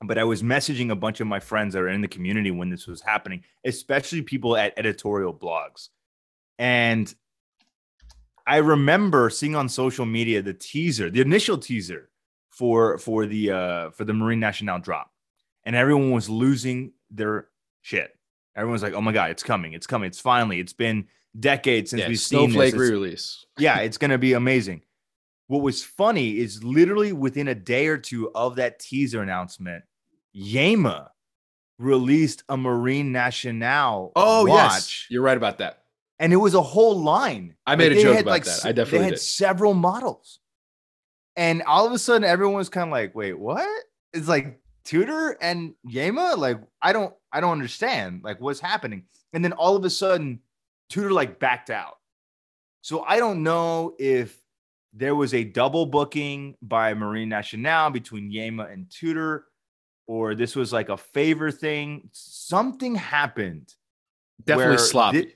but 0.00 0.16
I 0.16 0.24
was 0.24 0.42
messaging 0.42 0.90
a 0.90 0.96
bunch 0.96 1.20
of 1.20 1.26
my 1.26 1.38
friends 1.38 1.74
that 1.74 1.82
are 1.82 1.88
in 1.88 2.00
the 2.00 2.08
community 2.08 2.50
when 2.50 2.70
this 2.70 2.86
was 2.86 3.02
happening, 3.02 3.44
especially 3.66 4.22
people 4.22 4.56
at 4.56 4.72
editorial 4.78 5.34
blogs, 5.34 5.88
and 6.58 7.14
I 8.46 8.56
remember 8.56 9.28
seeing 9.30 9.54
on 9.54 9.68
social 9.68 10.06
media 10.06 10.40
the 10.42 10.54
teaser, 10.54 11.10
the 11.10 11.20
initial 11.20 11.58
teaser 11.58 12.08
for 12.48 12.98
for 12.98 13.26
the 13.26 13.50
uh, 13.50 13.90
for 13.90 14.04
the 14.04 14.14
Marine 14.14 14.40
Nationale 14.40 14.80
drop, 14.80 15.12
and 15.64 15.76
everyone 15.76 16.10
was 16.10 16.28
losing 16.28 16.92
their 17.10 17.48
shit. 17.82 18.16
Everyone's 18.56 18.82
like, 18.82 18.94
"Oh 18.94 19.00
my 19.00 19.12
god, 19.12 19.30
it's 19.30 19.42
coming! 19.42 19.74
It's 19.74 19.86
coming! 19.86 20.08
It's 20.08 20.20
finally! 20.20 20.58
It's 20.58 20.72
been 20.72 21.06
decades 21.38 21.90
since 21.90 22.00
Yeah, 22.00 22.08
we've 22.08 22.18
seen 22.20 22.50
snowflake 22.50 22.74
re-release. 22.74 23.44
yeah, 23.58 23.78
it's 23.78 23.98
going 23.98 24.10
to 24.10 24.18
be 24.18 24.32
amazing. 24.34 24.82
What 25.48 25.62
was 25.62 25.82
funny 25.82 26.38
is 26.38 26.62
literally 26.64 27.12
within 27.12 27.48
a 27.48 27.54
day 27.54 27.88
or 27.88 27.98
two 27.98 28.30
of 28.34 28.56
that 28.56 28.78
teaser 28.78 29.22
announcement, 29.22 29.84
Yema 30.34 31.08
released 31.78 32.44
a 32.48 32.56
Marine 32.56 33.12
Nationale 33.12 34.12
Oh 34.16 34.46
watch, 34.46 34.72
yes, 34.72 35.06
you're 35.10 35.22
right 35.22 35.36
about 35.36 35.58
that. 35.58 35.82
and 36.18 36.32
it 36.32 36.36
was 36.36 36.54
a 36.54 36.62
whole 36.62 36.98
line. 37.00 37.54
I 37.66 37.76
made 37.76 37.92
a 37.92 38.00
joke 38.00 38.20
about 38.20 38.44
that. 38.44 38.60
I 38.64 38.72
definitely 38.72 38.98
they 38.98 39.04
had 39.04 39.14
did. 39.14 39.20
several 39.20 39.74
models, 39.74 40.38
and 41.36 41.62
all 41.62 41.86
of 41.86 41.92
a 41.92 41.98
sudden, 41.98 42.24
everyone 42.24 42.56
was 42.56 42.68
kind 42.68 42.88
of 42.88 42.92
like, 42.92 43.14
"Wait, 43.14 43.38
what?" 43.38 43.68
It's 44.14 44.28
like 44.28 44.60
Tudor 44.84 45.36
and 45.40 45.74
Yema. 45.86 46.36
Like, 46.36 46.60
I 46.80 46.92
don't, 46.92 47.14
I 47.32 47.40
don't 47.40 47.52
understand. 47.52 48.22
Like, 48.22 48.40
what's 48.40 48.60
happening? 48.60 49.04
And 49.32 49.44
then 49.44 49.52
all 49.52 49.76
of 49.76 49.84
a 49.84 49.90
sudden, 49.90 50.40
Tudor 50.92 51.10
like 51.12 51.38
backed 51.40 51.70
out. 51.70 51.94
So 52.82 53.02
I 53.02 53.18
don't 53.18 53.42
know 53.42 53.94
if 53.98 54.38
there 54.92 55.14
was 55.14 55.32
a 55.32 55.42
double 55.44 55.86
booking 55.86 56.54
by 56.60 56.92
Marine 56.94 57.28
Nationale 57.30 57.90
between 57.90 58.30
Yema 58.30 58.70
and 58.72 58.90
Tudor, 58.90 59.46
or 60.06 60.34
this 60.34 60.54
was 60.54 60.72
like 60.72 60.88
a 60.90 60.96
favor 60.96 61.50
thing. 61.50 62.08
Something 62.12 62.94
happened 62.94 63.72
Definitely 64.44 64.78
sloppy. 64.78 65.22
thi- 65.22 65.34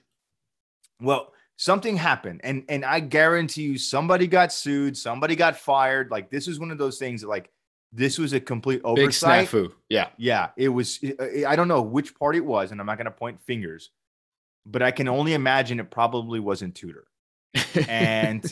well, 1.00 1.32
something 1.56 1.96
happened, 1.96 2.40
and 2.44 2.64
and 2.68 2.84
I 2.84 3.00
guarantee 3.00 3.62
you, 3.62 3.78
somebody 3.78 4.26
got 4.26 4.52
sued, 4.52 4.96
somebody 4.96 5.36
got 5.36 5.56
fired. 5.56 6.10
Like 6.10 6.30
this 6.30 6.46
was 6.46 6.58
one 6.58 6.70
of 6.70 6.78
those 6.78 6.98
things 6.98 7.20
that 7.22 7.28
like 7.28 7.50
this 7.92 8.18
was 8.18 8.32
a 8.32 8.40
complete 8.40 8.82
Big 8.82 8.86
oversight. 8.86 9.48
snafu. 9.48 9.72
Yeah. 9.88 10.08
Yeah, 10.18 10.48
it 10.56 10.68
was. 10.68 10.98
I 11.20 11.44
I 11.46 11.56
don't 11.56 11.68
know 11.68 11.82
which 11.82 12.14
part 12.18 12.34
it 12.36 12.44
was, 12.44 12.72
and 12.72 12.80
I'm 12.80 12.86
not 12.86 12.98
going 12.98 13.06
to 13.06 13.10
point 13.10 13.40
fingers, 13.42 13.90
but 14.66 14.82
I 14.82 14.90
can 14.90 15.08
only 15.08 15.32
imagine 15.32 15.78
it 15.80 15.90
probably 15.90 16.40
wasn't 16.40 16.74
Tudor. 16.74 17.06
And 17.88 18.42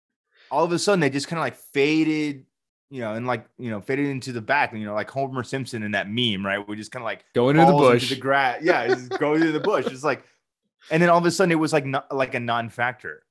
all 0.50 0.64
of 0.64 0.72
a 0.72 0.78
sudden, 0.78 1.00
they 1.00 1.10
just 1.10 1.28
kind 1.28 1.38
of 1.38 1.42
like 1.42 1.56
faded, 1.56 2.46
you 2.88 3.00
know, 3.00 3.14
and 3.14 3.26
like 3.26 3.46
you 3.58 3.70
know, 3.70 3.80
faded 3.80 4.06
into 4.06 4.32
the 4.32 4.40
back, 4.40 4.72
you 4.72 4.84
know, 4.84 4.94
like 4.94 5.10
Homer 5.10 5.42
Simpson 5.42 5.82
in 5.82 5.90
that 5.92 6.08
meme, 6.08 6.46
right? 6.46 6.66
We 6.66 6.76
just 6.76 6.92
kind 6.92 7.02
of 7.02 7.06
like 7.06 7.24
Going 7.34 7.56
into 7.56 7.72
the 7.72 7.78
bush. 7.78 8.08
the 8.10 8.16
grass. 8.16 8.60
Yeah, 8.62 8.86
just 8.86 9.10
goes 9.18 9.40
into 9.40 9.52
the 9.52 9.60
bush. 9.60 9.86
It's 9.86 10.04
like, 10.04 10.24
and 10.90 11.02
then 11.02 11.10
all 11.10 11.18
of 11.18 11.26
a 11.26 11.30
sudden, 11.30 11.50
it 11.50 11.56
was 11.56 11.72
like 11.72 11.84
not 11.84 12.14
like 12.14 12.34
a 12.34 12.40
non-factor. 12.40 13.22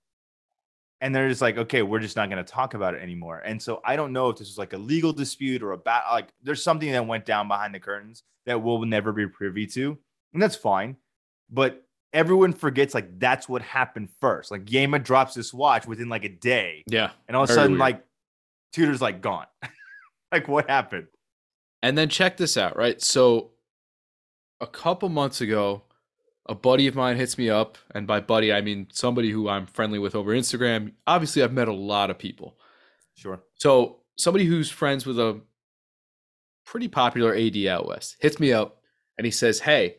And 1.02 1.14
they're 1.14 1.30
just 1.30 1.42
like, 1.42 1.58
okay, 1.58 1.82
we're 1.84 2.00
just 2.00 2.16
not 2.16 2.30
going 2.30 2.44
to 2.44 2.52
talk 2.52 2.74
about 2.74 2.96
it 2.96 3.02
anymore. 3.02 3.40
And 3.40 3.62
so 3.62 3.82
I 3.84 3.96
don't 3.96 4.14
know 4.14 4.30
if 4.30 4.38
this 4.38 4.48
was 4.48 4.58
like 4.58 4.74
a 4.74 4.78
legal 4.78 5.14
dispute 5.14 5.62
or 5.62 5.74
a 5.74 5.78
bad, 5.78 6.04
like 6.10 6.30
there's 6.42 6.64
something 6.64 6.92
that 6.92 7.06
went 7.06 7.26
down 7.26 7.48
behind 7.48 7.76
the 7.76 7.80
curtains 7.80 8.24
that 8.46 8.62
we'll 8.62 8.84
never 8.86 9.12
be 9.12 9.28
privy 9.28 9.68
to. 9.68 9.98
And 10.34 10.42
that's 10.42 10.56
fine. 10.56 10.96
But 11.50 11.85
everyone 12.14 12.54
forgets 12.54 12.94
like 12.94 13.20
that's 13.20 13.50
what 13.50 13.62
happened 13.62 14.10
first. 14.22 14.52
Like 14.52 14.66
Yema 14.66 15.04
drops 15.04 15.34
this 15.34 15.54
watch 15.54 15.86
within 15.86 16.10
like 16.10 16.24
a 16.24 16.30
day. 16.30 16.84
yeah. 16.88 17.12
And 17.28 17.36
all 17.36 17.44
of 17.44 17.50
a 17.50 17.54
sudden, 17.54 17.74
weird. 17.74 17.80
like 17.80 18.04
Tudor's 18.74 19.02
like 19.02 19.22
gone. 19.22 19.48
like 20.32 20.48
what 20.48 20.70
happened? 20.70 21.08
And 21.84 21.98
then 21.98 22.10
check 22.10 22.38
this 22.38 22.58
out, 22.58 22.76
right? 22.76 23.02
So 23.02 23.52
a 24.60 24.68
couple 24.68 25.10
months 25.10 25.42
ago, 25.42 25.84
a 26.48 26.56
buddy 26.56 26.88
of 26.88 26.96
mine 26.96 27.18
hits 27.18 27.38
me 27.38 27.50
up, 27.50 27.78
and 27.94 28.06
by 28.06 28.20
buddy 28.20 28.54
I 28.54 28.62
mean 28.62 28.88
somebody 28.92 29.32
who 29.32 29.50
I'm 29.50 29.66
friendly 29.66 30.00
with 30.00 30.16
over 30.16 30.32
Instagram. 30.32 30.94
Obviously, 31.08 31.42
I've 31.42 31.54
met 31.54 31.68
a 31.68 31.74
lot 31.74 32.10
of 32.10 32.20
people. 32.20 32.58
Sure. 33.16 33.42
So 33.56 33.98
somebody 34.18 34.46
who's 34.46 34.70
friends 34.70 35.06
with 35.06 35.20
a 35.20 35.42
pretty 36.66 36.88
popular 36.88 37.36
AD 37.36 37.58
out 37.68 37.88
west 37.88 38.18
hits 38.20 38.40
me 38.40 38.52
up 38.52 38.82
and 39.18 39.26
he 39.26 39.32
says, 39.32 39.60
Hey, 39.60 39.98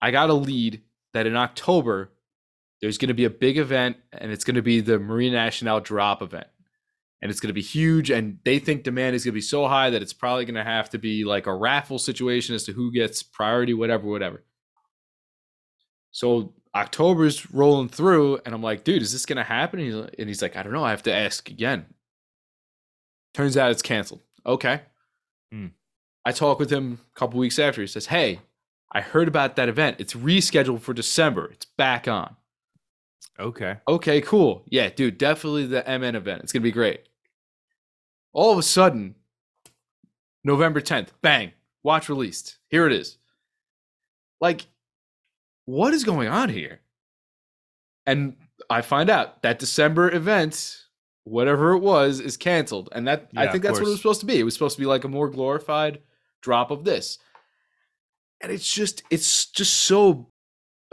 I 0.00 0.10
got 0.10 0.30
a 0.30 0.34
lead 0.34 0.82
that 1.14 1.26
in 1.26 1.36
October 1.36 2.12
there's 2.80 2.98
going 2.98 3.08
to 3.08 3.14
be 3.14 3.24
a 3.24 3.30
big 3.30 3.56
event 3.56 3.96
and 4.12 4.30
it's 4.30 4.44
going 4.44 4.56
to 4.56 4.62
be 4.62 4.80
the 4.80 4.98
Marine 4.98 5.32
Nationale 5.32 5.80
drop 5.80 6.20
event. 6.20 6.46
And 7.22 7.30
it's 7.30 7.40
going 7.40 7.48
to 7.48 7.54
be 7.54 7.62
huge. 7.62 8.10
And 8.10 8.38
they 8.44 8.58
think 8.58 8.82
demand 8.82 9.16
is 9.16 9.24
going 9.24 9.32
to 9.32 9.36
be 9.36 9.40
so 9.40 9.66
high 9.66 9.88
that 9.88 10.02
it's 10.02 10.12
probably 10.12 10.44
going 10.44 10.56
to 10.56 10.64
have 10.64 10.90
to 10.90 10.98
be 10.98 11.24
like 11.24 11.46
a 11.46 11.54
raffle 11.54 11.98
situation 11.98 12.54
as 12.54 12.64
to 12.64 12.72
who 12.72 12.92
gets 12.92 13.22
priority, 13.22 13.72
whatever, 13.72 14.06
whatever. 14.06 14.44
So 16.10 16.52
October's 16.74 17.50
rolling 17.50 17.88
through, 17.88 18.40
and 18.44 18.54
I'm 18.54 18.62
like, 18.62 18.84
dude, 18.84 19.00
is 19.00 19.12
this 19.12 19.24
going 19.24 19.38
to 19.38 19.42
happen? 19.42 19.80
And 20.18 20.28
he's, 20.28 20.42
like, 20.42 20.54
I 20.54 20.62
don't 20.62 20.74
know. 20.74 20.84
I 20.84 20.90
have 20.90 21.04
to 21.04 21.14
ask 21.14 21.48
again. 21.48 21.86
Turns 23.32 23.56
out 23.56 23.70
it's 23.70 23.80
canceled. 23.80 24.20
Okay. 24.44 24.82
Hmm. 25.50 25.68
I 26.26 26.32
talk 26.32 26.58
with 26.58 26.70
him 26.70 26.98
a 27.14 27.18
couple 27.18 27.40
weeks 27.40 27.58
after. 27.58 27.80
He 27.80 27.86
says, 27.86 28.06
Hey, 28.06 28.40
I 28.92 29.00
heard 29.00 29.28
about 29.28 29.56
that 29.56 29.68
event. 29.68 29.96
It's 29.98 30.14
rescheduled 30.14 30.80
for 30.80 30.94
December. 30.94 31.50
It's 31.52 31.66
back 31.76 32.06
on. 32.06 32.36
Okay. 33.38 33.76
Okay, 33.88 34.20
cool. 34.20 34.62
Yeah, 34.68 34.90
dude, 34.90 35.18
definitely 35.18 35.66
the 35.66 35.82
MN 35.82 36.14
event. 36.14 36.42
It's 36.42 36.52
going 36.52 36.62
to 36.62 36.68
be 36.68 36.72
great. 36.72 37.08
All 38.32 38.52
of 38.52 38.58
a 38.58 38.62
sudden, 38.62 39.16
November 40.44 40.80
10th, 40.80 41.08
bang, 41.22 41.52
watch 41.82 42.08
released. 42.08 42.58
Here 42.68 42.86
it 42.86 42.92
is. 42.92 43.18
Like, 44.40 44.66
what 45.64 45.94
is 45.94 46.04
going 46.04 46.28
on 46.28 46.48
here? 46.48 46.80
And 48.06 48.36
I 48.68 48.82
find 48.82 49.08
out 49.08 49.42
that 49.42 49.58
December 49.58 50.14
event, 50.14 50.84
whatever 51.24 51.72
it 51.72 51.78
was, 51.78 52.20
is 52.20 52.36
canceled. 52.36 52.90
And 52.92 53.08
that 53.08 53.30
I 53.36 53.48
think 53.48 53.62
that's 53.62 53.80
what 53.80 53.88
it 53.88 53.90
was 53.90 53.96
supposed 53.96 54.20
to 54.20 54.26
be. 54.26 54.38
It 54.38 54.44
was 54.44 54.54
supposed 54.54 54.76
to 54.76 54.82
be 54.82 54.86
like 54.86 55.04
a 55.04 55.08
more 55.08 55.28
glorified 55.28 56.00
drop 56.42 56.70
of 56.70 56.84
this. 56.84 57.18
And 58.40 58.52
it's 58.52 58.70
just, 58.72 59.02
it's 59.10 59.46
just 59.46 59.74
so 59.74 60.30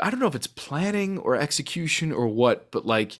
I 0.02 0.10
don't 0.10 0.20
know 0.20 0.28
if 0.28 0.36
it's 0.36 0.48
planning 0.48 1.20
or 1.20 1.36
execution 1.36 2.12
or 2.12 2.28
what, 2.28 2.72
but 2.72 2.86
like 2.86 3.20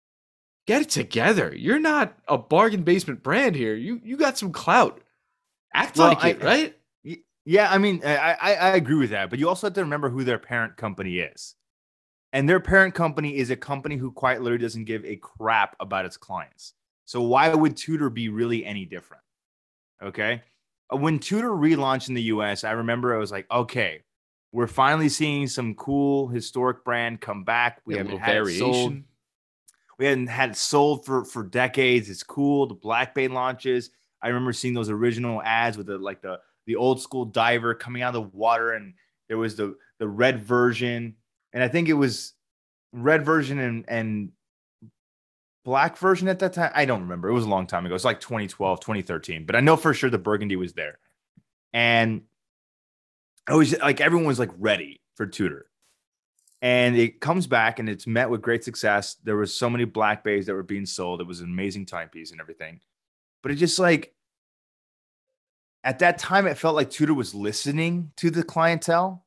get 0.68 0.82
it 0.82 0.90
together. 0.90 1.54
You're 1.56 1.80
not 1.80 2.18
a 2.28 2.38
bargain 2.38 2.84
basement 2.84 3.24
brand 3.24 3.56
here. 3.56 3.76
You 3.76 4.02
you 4.04 4.18
got 4.18 4.38
some 4.38 4.52
clout. 4.52 5.02
Act 5.74 5.98
Well, 5.98 6.10
like 6.10 6.24
it, 6.26 6.44
right? 6.44 6.76
Yeah, 7.46 7.72
I 7.72 7.78
mean, 7.80 8.02
I, 8.06 8.16
I 8.34 8.54
I 8.56 8.70
agree 8.76 8.96
with 8.96 9.10
that, 9.12 9.30
but 9.30 9.40
you 9.40 9.50
also 9.50 9.68
have 9.68 9.74
to 9.76 9.82
remember 9.82 10.10
who 10.10 10.24
their 10.24 10.38
parent 10.40 10.78
company 10.78 11.20
is, 11.20 11.56
and 12.34 12.48
their 12.50 12.60
parent 12.60 12.96
company 12.96 13.38
is 13.38 13.50
a 13.52 13.56
company 13.56 13.98
who 13.98 14.12
quite 14.12 14.42
literally 14.42 14.62
doesn't 14.64 14.86
give 14.86 15.06
a 15.06 15.18
crap 15.18 15.76
about 15.80 16.06
its 16.06 16.18
clients. 16.18 16.74
So 17.06 17.22
why 17.22 17.54
would 17.54 17.78
Tudor 17.78 18.10
be 18.10 18.30
really 18.30 18.66
any 18.66 18.86
different? 18.86 19.24
Okay, 20.04 20.44
Uh, 20.94 20.98
when 20.98 21.20
Tudor 21.20 21.50
relaunched 21.52 22.10
in 22.10 22.16
the 22.16 22.24
U.S., 22.24 22.64
I 22.64 22.72
remember 22.72 23.16
I 23.16 23.20
was 23.20 23.32
like, 23.32 23.48
okay, 23.52 24.04
we're 24.52 24.68
finally 24.68 25.10
seeing 25.10 25.48
some 25.48 25.76
cool 25.76 26.28
historic 26.28 26.84
brand 26.84 27.22
come 27.22 27.44
back. 27.44 27.82
We 27.86 27.96
haven't 27.96 28.18
had 28.18 28.36
it 28.36 28.58
sold 28.58 29.04
we 30.02 30.08
hadn't 30.08 30.28
had 30.28 30.50
it 30.50 30.56
sold 30.56 31.06
for 31.06 31.24
for 31.26 31.44
decades. 31.44 32.10
It's 32.10 32.24
cool. 32.24 32.66
The 32.66 32.74
Black 32.74 33.14
Bay 33.14 33.28
launches. 33.28 33.92
I 34.20 34.30
remember 34.30 34.52
seeing 34.52 34.74
those 34.74 34.90
original 34.90 35.44
ads 35.44 35.78
with 35.78 35.86
the 35.86 36.00
like 36.00 36.24
the 36.24 36.40
the 36.66 36.76
old 36.76 37.00
school 37.00 37.24
diver 37.24 37.76
coming 37.76 38.02
out 38.02 38.16
of 38.16 38.24
the 38.24 38.36
water, 38.36 38.72
and 38.72 38.96
there 39.28 39.38
was 39.38 39.58
the 39.58 39.76
the 40.00 40.08
red 40.08 40.44
version, 40.44 41.18
and 41.54 41.62
I 41.62 41.68
think 41.68 41.88
it 41.88 41.94
was 41.94 42.34
red 42.92 43.24
version 43.24 43.60
and 43.60 43.86
and 43.88 44.32
black 45.64 45.96
version 45.98 46.28
at 46.28 46.40
that 46.40 46.54
time. 46.54 46.72
I 46.74 46.86
don't 46.86 47.02
remember. 47.02 47.30
It 47.30 47.34
was 47.34 47.46
a 47.46 47.50
long 47.50 47.68
time 47.68 47.86
ago. 47.86 47.94
It's 47.94 48.04
like 48.04 48.22
2012, 48.22 48.80
2013, 48.80 49.46
but 49.46 49.56
I 49.56 49.60
know 49.60 49.78
for 49.78 49.94
sure 49.94 50.10
the 50.10 50.18
burgundy 50.18 50.56
was 50.56 50.74
there, 50.74 50.98
and 51.74 52.24
I 53.48 53.56
was 53.56 53.78
like 53.80 54.02
everyone 54.02 54.28
was 54.28 54.40
like 54.40 54.52
ready 54.58 55.02
for 55.16 55.26
Tudor 55.26 55.66
and 56.62 56.96
it 56.96 57.20
comes 57.20 57.48
back 57.48 57.80
and 57.80 57.90
it's 57.90 58.06
met 58.06 58.30
with 58.30 58.42
great 58.42 58.64
success. 58.64 59.16
There 59.24 59.38
was 59.38 59.54
so 59.54 59.70
many 59.70 59.84
black 59.86 60.24
bays 60.24 60.46
that 60.46 60.54
were 60.54 60.62
being 60.64 60.86
sold. 60.86 61.20
It 61.20 61.28
was 61.28 61.42
an 61.42 61.48
amazing 61.48 61.88
timepiece 61.88 62.32
and 62.32 62.40
everything. 62.40 62.80
But 63.42 63.52
it 63.52 63.56
just 63.56 63.80
like 63.80 64.14
at 65.84 66.00
that 66.00 66.20
time, 66.20 66.46
it 66.46 66.58
felt 66.58 66.76
like 66.76 66.92
Tudor 66.92 67.16
was 67.16 67.34
listening 67.34 68.12
to 68.18 68.30
the 68.30 68.44
clientele. 68.44 69.26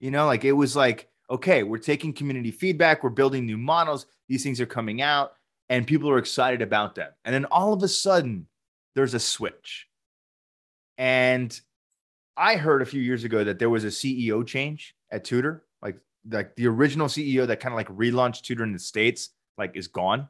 You 0.00 0.10
know, 0.10 0.26
like 0.26 0.44
it 0.44 0.52
was 0.52 0.76
like, 0.76 1.08
okay, 1.30 1.62
we're 1.62 1.78
taking 1.78 2.12
community 2.12 2.50
feedback, 2.50 3.02
we're 3.02 3.10
building 3.10 3.46
new 3.46 3.56
models, 3.56 4.06
these 4.28 4.42
things 4.42 4.60
are 4.60 4.66
coming 4.66 5.00
out, 5.00 5.32
and 5.70 5.86
people 5.86 6.10
are 6.10 6.18
excited 6.18 6.60
about 6.60 6.94
them. 6.94 7.10
And 7.24 7.34
then 7.34 7.46
all 7.46 7.72
of 7.72 7.82
a 7.82 7.88
sudden, 7.88 8.46
there's 8.94 9.14
a 9.14 9.18
switch. 9.18 9.88
And 10.98 11.58
I 12.36 12.56
heard 12.56 12.82
a 12.82 12.86
few 12.86 13.00
years 13.00 13.24
ago 13.24 13.44
that 13.44 13.58
there 13.58 13.70
was 13.70 13.84
a 13.84 13.88
CEO 13.88 14.46
change 14.46 14.94
at 15.10 15.24
Tudor. 15.24 15.64
Like 15.82 15.98
like 16.30 16.54
the 16.56 16.66
original 16.66 17.06
CEO 17.06 17.46
that 17.46 17.60
kind 17.60 17.72
of 17.72 17.76
like 17.76 17.88
relaunched 17.88 18.42
Tudor 18.42 18.64
in 18.64 18.72
the 18.72 18.78
States, 18.78 19.30
like 19.56 19.76
is 19.76 19.88
gone. 19.88 20.28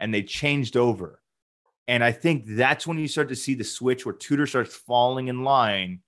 And 0.00 0.12
they 0.12 0.22
changed 0.22 0.76
over. 0.76 1.20
And 1.88 2.02
I 2.02 2.12
think 2.12 2.44
that's 2.46 2.86
when 2.86 2.98
you 2.98 3.08
start 3.08 3.28
to 3.28 3.36
see 3.36 3.54
the 3.54 3.64
switch 3.64 4.06
where 4.06 4.14
Tudor 4.14 4.46
starts 4.46 4.74
falling 4.74 5.28
in 5.28 5.44
line 5.44 6.00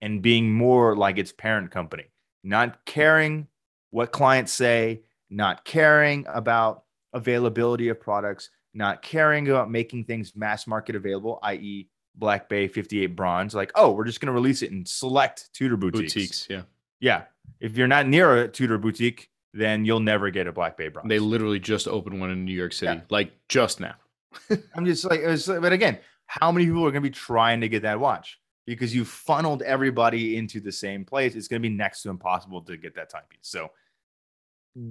and 0.00 0.22
being 0.22 0.52
more 0.52 0.96
like 0.96 1.18
its 1.18 1.32
parent 1.32 1.70
company, 1.70 2.04
not 2.42 2.84
caring 2.86 3.46
what 3.90 4.10
clients 4.10 4.52
say, 4.52 5.02
not 5.30 5.64
caring 5.64 6.26
about 6.28 6.84
availability 7.12 7.88
of 7.88 8.00
products, 8.00 8.50
not 8.74 9.02
caring 9.02 9.48
about 9.48 9.70
making 9.70 10.04
things 10.04 10.34
mass 10.34 10.66
market 10.66 10.96
available, 10.96 11.38
i.e., 11.42 11.88
Black 12.14 12.48
Bay 12.48 12.68
58 12.68 13.06
bronze. 13.16 13.54
Like, 13.54 13.72
oh, 13.74 13.92
we're 13.92 14.04
just 14.04 14.20
going 14.20 14.26
to 14.26 14.32
release 14.32 14.62
it 14.62 14.70
in 14.70 14.84
select 14.86 15.50
Tudor 15.54 15.76
boutiques. 15.76 16.14
Boutiques, 16.14 16.46
yeah. 16.50 16.62
Yeah. 17.00 17.22
If 17.60 17.76
you're 17.76 17.88
not 17.88 18.06
near 18.06 18.42
a 18.42 18.48
Tudor 18.48 18.78
boutique, 18.78 19.28
then 19.54 19.84
you'll 19.84 20.00
never 20.00 20.30
get 20.30 20.46
a 20.46 20.52
Black 20.52 20.76
Bay 20.76 20.88
bronze. 20.88 21.08
They 21.08 21.18
literally 21.18 21.58
just 21.58 21.88
opened 21.88 22.20
one 22.20 22.30
in 22.30 22.44
New 22.44 22.54
York 22.54 22.72
City, 22.72 22.94
Yeah. 22.94 23.00
like 23.10 23.32
just 23.48 23.80
now. 23.80 23.94
I'm 24.74 24.86
just 24.86 25.04
like, 25.04 25.20
but 25.46 25.72
again, 25.72 25.98
how 26.26 26.50
many 26.52 26.64
people 26.66 26.80
are 26.86 26.90
going 26.90 27.02
to 27.02 27.08
be 27.08 27.14
trying 27.14 27.60
to 27.60 27.68
get 27.68 27.82
that 27.82 28.00
watch? 28.00 28.38
Because 28.66 28.94
you 28.94 29.04
funneled 29.04 29.62
everybody 29.62 30.36
into 30.36 30.60
the 30.60 30.72
same 30.72 31.04
place. 31.04 31.34
It's 31.34 31.48
going 31.48 31.60
to 31.60 31.68
be 31.68 31.74
next 31.74 32.02
to 32.02 32.10
impossible 32.10 32.62
to 32.62 32.76
get 32.76 32.94
that 32.94 33.10
timepiece. 33.10 33.40
So, 33.42 33.70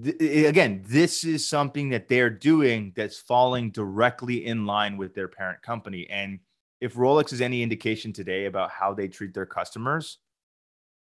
th- 0.03 0.45
again, 0.47 0.83
this 0.85 1.23
is 1.23 1.47
something 1.47 1.89
that 1.89 2.07
they're 2.07 2.29
doing 2.29 2.93
that's 2.95 3.17
falling 3.19 3.71
directly 3.71 4.45
in 4.45 4.65
line 4.65 4.97
with 4.97 5.15
their 5.15 5.27
parent 5.27 5.61
company. 5.61 6.07
And 6.09 6.39
if 6.81 6.95
Rolex 6.95 7.31
is 7.31 7.41
any 7.41 7.63
indication 7.63 8.11
today 8.11 8.45
about 8.45 8.71
how 8.71 8.93
they 8.93 9.07
treat 9.07 9.33
their 9.33 9.45
customers, 9.45 10.17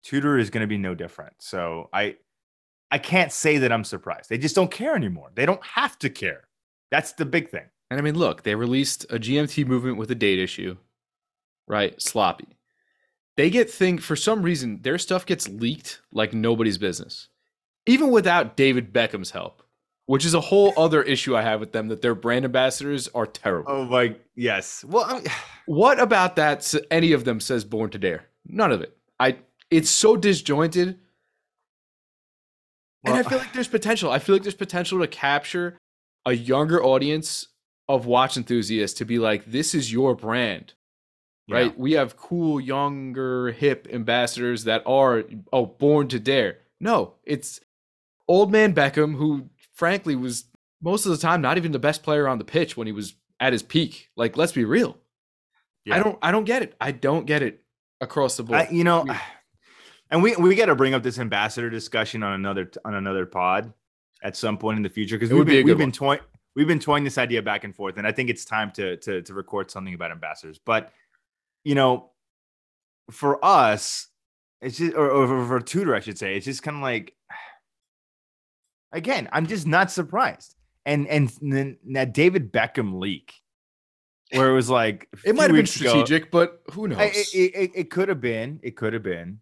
Tudor 0.02 0.38
is 0.38 0.50
going 0.50 0.62
to 0.62 0.66
be 0.66 0.78
no 0.78 0.94
different. 0.94 1.34
So, 1.38 1.88
I, 1.92 2.16
I 2.90 2.98
can't 2.98 3.32
say 3.32 3.58
that 3.58 3.72
I'm 3.72 3.84
surprised. 3.84 4.28
They 4.28 4.38
just 4.38 4.54
don't 4.54 4.70
care 4.70 4.94
anymore. 4.94 5.30
They 5.34 5.46
don't 5.46 5.64
have 5.64 5.98
to 6.00 6.10
care. 6.10 6.48
That's 6.90 7.12
the 7.12 7.26
big 7.26 7.50
thing. 7.50 7.66
And 7.90 7.98
I 7.98 8.02
mean, 8.02 8.16
look, 8.16 8.42
they 8.42 8.54
released 8.54 9.04
a 9.04 9.18
GMT 9.18 9.66
movement 9.66 9.96
with 9.96 10.10
a 10.10 10.14
date 10.14 10.38
issue, 10.38 10.76
right? 11.66 12.00
Sloppy. 12.00 12.58
They 13.36 13.50
get 13.50 13.70
think 13.70 14.00
for 14.00 14.16
some 14.16 14.42
reason 14.42 14.82
their 14.82 14.98
stuff 14.98 15.24
gets 15.24 15.48
leaked 15.48 16.00
like 16.12 16.34
nobody's 16.34 16.78
business, 16.78 17.28
even 17.86 18.10
without 18.10 18.56
David 18.56 18.92
Beckham's 18.92 19.30
help. 19.30 19.62
Which 20.08 20.24
is 20.24 20.32
a 20.32 20.40
whole 20.40 20.72
other 20.78 21.02
issue 21.02 21.36
I 21.36 21.42
have 21.42 21.60
with 21.60 21.72
them 21.72 21.88
that 21.88 22.00
their 22.00 22.14
brand 22.14 22.46
ambassadors 22.46 23.08
are 23.08 23.26
terrible. 23.26 23.70
Oh 23.70 23.84
my, 23.84 24.16
yes. 24.34 24.82
Well, 24.82 25.04
I 25.04 25.12
mean, 25.14 25.24
What 25.66 26.00
about 26.00 26.36
that? 26.36 26.74
Any 26.90 27.12
of 27.12 27.24
them 27.24 27.40
says 27.40 27.62
"Born 27.66 27.90
to 27.90 27.98
Dare"? 27.98 28.24
None 28.46 28.72
of 28.72 28.80
it. 28.80 28.96
I. 29.20 29.36
It's 29.70 29.90
so 29.90 30.16
disjointed, 30.16 30.98
and 33.04 33.14
I 33.16 33.22
feel 33.22 33.36
like 33.36 33.52
there's 33.54 33.68
potential. 33.68 34.10
I 34.10 34.18
feel 34.18 34.34
like 34.34 34.42
there's 34.42 34.54
potential 34.54 34.98
to 35.00 35.06
capture 35.06 35.76
a 36.24 36.32
younger 36.32 36.82
audience 36.82 37.48
of 37.86 38.06
watch 38.06 38.38
enthusiasts 38.38 38.96
to 38.98 39.04
be 39.04 39.18
like, 39.18 39.44
"This 39.44 39.74
is 39.74 39.92
your 39.92 40.14
brand." 40.14 40.72
right? 41.50 41.78
We 41.78 41.92
have 41.92 42.16
cool, 42.16 42.60
younger, 42.60 43.52
hip 43.52 43.88
ambassadors 43.92 44.64
that 44.64 44.82
are 44.86 45.24
oh 45.52 45.66
born 45.66 46.08
to 46.08 46.18
dare. 46.18 46.58
No, 46.80 47.14
it's 47.24 47.60
old 48.26 48.50
man 48.52 48.74
Beckham, 48.74 49.16
who 49.16 49.48
frankly 49.78 50.16
was 50.16 50.44
most 50.82 51.06
of 51.06 51.12
the 51.12 51.18
time 51.18 51.40
not 51.40 51.56
even 51.56 51.72
the 51.72 51.78
best 51.78 52.02
player 52.02 52.28
on 52.28 52.38
the 52.38 52.44
pitch 52.44 52.76
when 52.76 52.86
he 52.86 52.92
was 52.92 53.14
at 53.40 53.52
his 53.52 53.62
peak. 53.62 54.10
Like, 54.16 54.36
let's 54.36 54.52
be 54.52 54.64
real. 54.64 54.98
I 55.90 56.00
don't 56.00 56.18
I 56.20 56.32
don't 56.32 56.44
get 56.44 56.62
it. 56.62 56.74
I 56.80 56.90
don't 56.90 57.24
get 57.24 57.42
it 57.42 57.64
across 58.00 58.36
the 58.36 58.42
board. 58.42 58.60
I, 58.60 58.68
you 58.70 58.84
know, 58.84 59.06
and 60.10 60.22
we 60.22 60.36
we 60.36 60.54
got 60.54 60.66
to 60.66 60.74
bring 60.74 60.92
up 60.92 61.02
this 61.02 61.18
ambassador 61.18 61.70
discussion 61.70 62.22
on 62.22 62.34
another 62.34 62.70
on 62.84 62.94
another 62.94 63.24
pod 63.24 63.72
at 64.22 64.36
some 64.36 64.58
point 64.58 64.76
in 64.76 64.82
the 64.82 64.90
future 64.90 65.16
because 65.16 65.32
we've 65.32 65.46
be 65.46 65.58
been, 65.58 65.66
we've 65.66 65.78
been 65.78 65.92
toying 65.92 66.20
we've 66.54 66.66
been 66.66 66.80
toying 66.80 67.04
this 67.04 67.16
idea 67.16 67.40
back 67.40 67.64
and 67.64 67.74
forth, 67.74 67.96
and 67.96 68.06
I 68.06 68.12
think 68.12 68.28
it's 68.28 68.44
time 68.44 68.70
to 68.72 68.96
to 68.98 69.22
to 69.22 69.32
record 69.32 69.70
something 69.70 69.94
about 69.94 70.10
ambassadors. 70.10 70.58
But 70.58 70.92
you 71.64 71.74
know, 71.74 72.10
for 73.10 73.42
us, 73.42 74.08
it's 74.60 74.76
just 74.76 74.94
or, 74.94 75.08
or 75.08 75.46
for 75.46 75.60
Tudor, 75.60 75.94
I 75.94 76.00
should 76.00 76.18
say, 76.18 76.36
it's 76.36 76.44
just 76.44 76.62
kind 76.62 76.76
of 76.76 76.82
like 76.82 77.14
again, 78.92 79.28
I'm 79.32 79.46
just 79.46 79.66
not 79.66 79.90
surprised. 79.90 80.54
And 80.86 81.06
and 81.06 81.30
then 81.42 81.76
that 81.92 82.12
David 82.14 82.52
Beckham 82.52 82.98
leak, 82.98 83.34
where 84.32 84.50
it 84.50 84.54
was 84.54 84.70
like 84.70 85.08
it 85.24 85.34
might 85.34 85.42
have 85.42 85.50
been 85.50 85.56
weeks 85.56 85.80
ago- 85.80 85.90
strategic, 85.90 86.30
but 86.30 86.62
who 86.72 86.88
knows? 86.88 86.98
I- 86.98 87.12
It, 87.14 87.28
it, 87.34 87.70
it, 87.74 87.90
could 87.90 88.08
have 88.08 88.20
been. 88.20 88.60
It 88.62 88.76
could 88.76 88.92
have 88.94 89.02
been. 89.02 89.40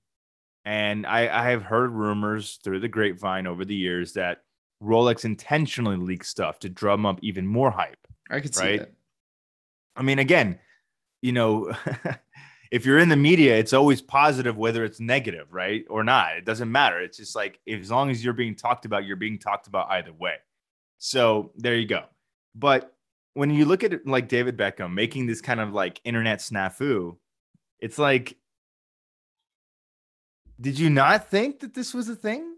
And 0.64 1.06
I, 1.06 1.28
I 1.28 1.50
have 1.50 1.62
heard 1.62 1.92
rumors 1.92 2.58
through 2.64 2.80
the 2.80 2.88
grapevine 2.88 3.46
over 3.46 3.64
the 3.64 3.76
years 3.76 4.14
that 4.14 4.42
Rolex 4.82 5.24
intentionally 5.24 5.96
leaked 5.96 6.26
stuff 6.26 6.58
to 6.60 6.68
drum 6.68 7.06
up 7.06 7.20
even 7.22 7.46
more 7.46 7.70
hype. 7.70 8.04
I 8.28 8.40
could 8.40 8.54
see 8.54 8.78
that. 8.78 8.92
I 9.94 10.02
mean, 10.02 10.18
again, 10.18 10.58
you 11.22 11.30
know, 11.32 11.72
if 12.70 12.84
you're 12.84 12.98
in 12.98 13.08
the 13.08 13.16
media, 13.16 13.56
it's 13.56 13.72
always 13.72 14.02
positive, 14.02 14.56
whether 14.56 14.84
it's 14.84 15.00
negative, 15.00 15.52
right? 15.52 15.84
Or 15.88 16.02
not. 16.04 16.36
It 16.36 16.44
doesn't 16.44 16.70
matter. 16.70 17.00
It's 17.00 17.16
just 17.16 17.36
like, 17.36 17.60
as 17.68 17.90
long 17.90 18.10
as 18.10 18.24
you're 18.24 18.34
being 18.34 18.54
talked 18.54 18.84
about, 18.84 19.04
you're 19.04 19.16
being 19.16 19.38
talked 19.38 19.66
about 19.66 19.90
either 19.90 20.12
way. 20.12 20.34
So 20.98 21.52
there 21.56 21.76
you 21.76 21.86
go. 21.86 22.04
But 22.54 22.94
when 23.34 23.50
you 23.50 23.66
look 23.66 23.84
at 23.84 23.92
it 23.92 24.06
like 24.06 24.28
David 24.28 24.56
Beckham 24.56 24.94
making 24.94 25.26
this 25.26 25.40
kind 25.40 25.60
of 25.60 25.72
like 25.72 26.00
internet 26.04 26.38
snafu, 26.38 27.16
it's 27.80 27.98
like, 27.98 28.36
did 30.60 30.78
you 30.78 30.88
not 30.88 31.28
think 31.30 31.60
that 31.60 31.74
this 31.74 31.92
was 31.92 32.08
a 32.08 32.16
thing? 32.16 32.55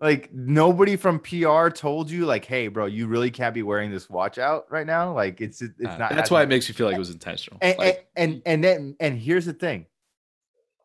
Like 0.00 0.30
nobody 0.32 0.96
from 0.96 1.18
PR 1.20 1.68
told 1.70 2.10
you, 2.10 2.26
like, 2.26 2.44
hey, 2.44 2.68
bro, 2.68 2.84
you 2.84 3.06
really 3.06 3.30
can't 3.30 3.54
be 3.54 3.62
wearing 3.62 3.90
this 3.90 4.10
watch 4.10 4.36
out 4.36 4.66
right 4.70 4.86
now. 4.86 5.14
Like 5.14 5.40
it's 5.40 5.62
it's 5.62 5.72
Uh, 5.84 5.96
not. 5.96 6.10
that's 6.14 6.30
why 6.30 6.42
it 6.42 6.48
makes 6.50 6.68
you 6.68 6.74
feel 6.74 6.86
like 6.86 6.96
it 6.96 6.98
was 6.98 7.10
intentional. 7.10 7.58
and, 7.62 7.78
Like, 7.78 8.06
and 8.14 8.32
and 8.34 8.42
and 8.44 8.64
then 8.64 8.96
and 9.00 9.18
here's 9.18 9.46
the 9.46 9.54
thing. 9.54 9.86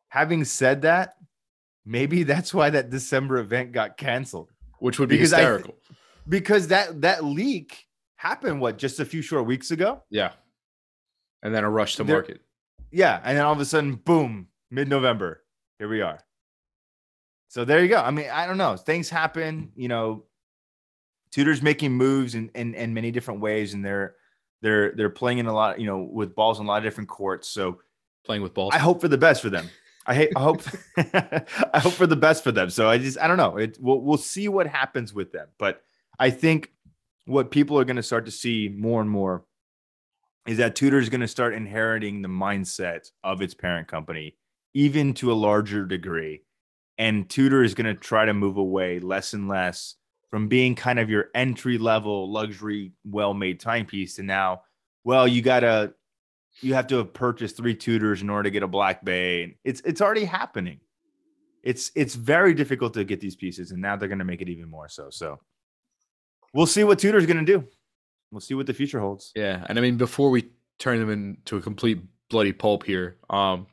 Having 0.09 0.45
said 0.45 0.83
that, 0.83 1.15
maybe 1.85 2.23
that's 2.31 2.53
why 2.53 2.69
that 2.69 2.89
December 2.89 3.37
event 3.39 3.71
got 3.73 3.97
canceled 3.97 4.51
which 4.79 4.97
would 4.97 5.09
be 5.09 5.15
because 5.15 5.29
hysterical. 5.31 5.75
because 6.27 6.69
that 6.69 7.01
that 7.01 7.23
leak 7.23 7.85
happened 8.15 8.59
what 8.61 8.77
just 8.79 8.99
a 8.99 9.05
few 9.05 9.21
short 9.21 9.45
weeks 9.45 9.71
ago. 9.71 10.01
yeah. 10.09 10.31
And 11.43 11.53
then 11.53 11.63
a 11.63 11.69
rush 11.69 11.95
to 11.97 12.03
There- 12.03 12.15
market. 12.17 12.41
Yeah, 12.91 13.19
and 13.23 13.37
then 13.37 13.43
all 13.45 13.53
of 13.53 13.59
a 13.59 13.65
sudden, 13.65 13.95
boom, 13.95 14.47
mid 14.69 14.87
November, 14.87 15.43
here 15.79 15.87
we 15.89 16.01
are. 16.01 16.19
So 17.51 17.65
there 17.65 17.81
you 17.81 17.89
go. 17.89 17.97
I 17.97 18.11
mean, 18.11 18.29
I 18.31 18.47
don't 18.47 18.57
know. 18.57 18.77
Things 18.77 19.09
happen. 19.09 19.71
You 19.75 19.89
know, 19.89 20.23
Tudor's 21.31 21.61
making 21.61 21.91
moves 21.91 22.33
in, 22.33 22.49
in 22.55 22.73
in 22.75 22.93
many 22.93 23.11
different 23.11 23.41
ways, 23.41 23.73
and 23.73 23.83
they're 23.83 24.15
they're 24.61 24.93
they're 24.95 25.09
playing 25.09 25.39
in 25.39 25.47
a 25.47 25.53
lot. 25.53 25.79
You 25.79 25.85
know, 25.85 25.99
with 25.99 26.33
balls 26.33 26.59
in 26.59 26.65
a 26.65 26.67
lot 26.67 26.77
of 26.77 26.83
different 26.83 27.09
courts. 27.09 27.49
So 27.49 27.79
Playing 28.23 28.43
with 28.43 28.53
balls. 28.53 28.73
I 28.73 28.77
hope 28.77 29.01
for 29.01 29.07
the 29.07 29.17
best 29.17 29.41
for 29.41 29.49
them. 29.49 29.67
I 30.05 30.13
hate. 30.13 30.31
I 30.35 30.41
hope. 30.41 30.61
I 30.97 31.79
hope 31.79 31.93
for 31.93 32.05
the 32.05 32.15
best 32.15 32.43
for 32.43 32.51
them. 32.51 32.69
So 32.69 32.87
I 32.87 32.97
just. 32.97 33.17
I 33.19 33.27
don't 33.27 33.37
know. 33.37 33.57
It. 33.57 33.77
We'll 33.79 34.01
we'll 34.01 34.17
see 34.17 34.47
what 34.47 34.67
happens 34.67 35.13
with 35.13 35.31
them. 35.31 35.47
But 35.57 35.81
I 36.19 36.29
think 36.29 36.71
what 37.25 37.49
people 37.49 37.79
are 37.79 37.85
going 37.85 37.95
to 37.95 38.03
start 38.03 38.25
to 38.25 38.31
see 38.31 38.69
more 38.75 39.01
and 39.01 39.09
more 39.09 39.43
is 40.47 40.57
that 40.57 40.75
Tudor 40.75 40.99
is 40.99 41.09
going 41.09 41.21
to 41.21 41.27
start 41.27 41.53
inheriting 41.53 42.21
the 42.21 42.27
mindset 42.27 43.09
of 43.23 43.41
its 43.41 43.53
parent 43.53 43.87
company, 43.87 44.35
even 44.73 45.13
to 45.15 45.31
a 45.31 45.33
larger 45.33 45.85
degree. 45.85 46.43
And 46.97 47.29
Tudor 47.29 47.63
is 47.63 47.73
going 47.73 47.87
to 47.87 47.99
try 47.99 48.25
to 48.25 48.33
move 48.33 48.57
away 48.57 48.99
less 48.99 49.33
and 49.33 49.47
less 49.47 49.95
from 50.31 50.47
being 50.47 50.75
kind 50.75 50.97
of 50.97 51.09
your 51.09 51.29
entry 51.35 51.77
level 51.77 52.31
luxury, 52.31 52.93
well 53.03 53.33
made 53.33 53.59
timepiece 53.59 54.15
to 54.15 54.23
now, 54.23 54.63
well, 55.03 55.27
you 55.27 55.41
got 55.41 55.59
to 55.59 55.93
you 56.61 56.73
have 56.73 56.87
to 56.87 56.97
have 56.97 57.13
purchased 57.13 57.57
three 57.57 57.75
Tudors 57.75 58.21
in 58.21 58.29
order 58.29 58.43
to 58.43 58.51
get 58.51 58.63
a 58.63 58.67
black 58.67 59.03
bay. 59.03 59.57
It's 59.63 59.81
it's 59.81 60.01
already 60.01 60.25
happening. 60.25 60.79
It's 61.63 61.91
it's 61.95 62.15
very 62.15 62.53
difficult 62.53 62.93
to 62.95 63.03
get 63.03 63.19
these 63.19 63.35
pieces 63.35 63.71
and 63.71 63.81
now 63.81 63.95
they're 63.95 64.07
going 64.07 64.19
to 64.19 64.25
make 64.25 64.41
it 64.41 64.49
even 64.49 64.69
more 64.69 64.89
so. 64.89 65.09
So 65.09 65.39
we'll 66.53 66.65
see 66.65 66.83
what 66.83 66.99
Tudor's 66.99 67.25
going 67.25 67.45
to 67.45 67.57
do. 67.59 67.67
We'll 68.31 68.41
see 68.41 68.53
what 68.53 68.65
the 68.65 68.73
future 68.73 68.99
holds. 68.99 69.31
Yeah, 69.35 69.65
and 69.67 69.77
I 69.77 69.81
mean 69.81 69.97
before 69.97 70.29
we 70.29 70.49
turn 70.79 70.99
them 70.99 71.09
into 71.09 71.57
a 71.57 71.61
complete 71.61 72.01
bloody 72.29 72.53
pulp 72.53 72.85
here, 72.85 73.17
um, 73.29 73.67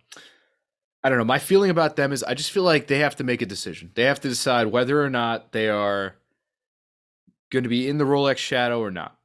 I 1.08 1.10
don't 1.10 1.16
know. 1.16 1.24
My 1.24 1.38
feeling 1.38 1.70
about 1.70 1.96
them 1.96 2.12
is 2.12 2.22
I 2.22 2.34
just 2.34 2.50
feel 2.50 2.64
like 2.64 2.86
they 2.86 2.98
have 2.98 3.16
to 3.16 3.24
make 3.24 3.40
a 3.40 3.46
decision. 3.46 3.92
They 3.94 4.02
have 4.02 4.20
to 4.20 4.28
decide 4.28 4.66
whether 4.66 5.02
or 5.02 5.08
not 5.08 5.52
they 5.52 5.70
are 5.70 6.16
going 7.50 7.62
to 7.62 7.70
be 7.70 7.88
in 7.88 7.96
the 7.96 8.04
Rolex 8.04 8.36
shadow 8.36 8.78
or 8.78 8.90
not. 8.90 9.16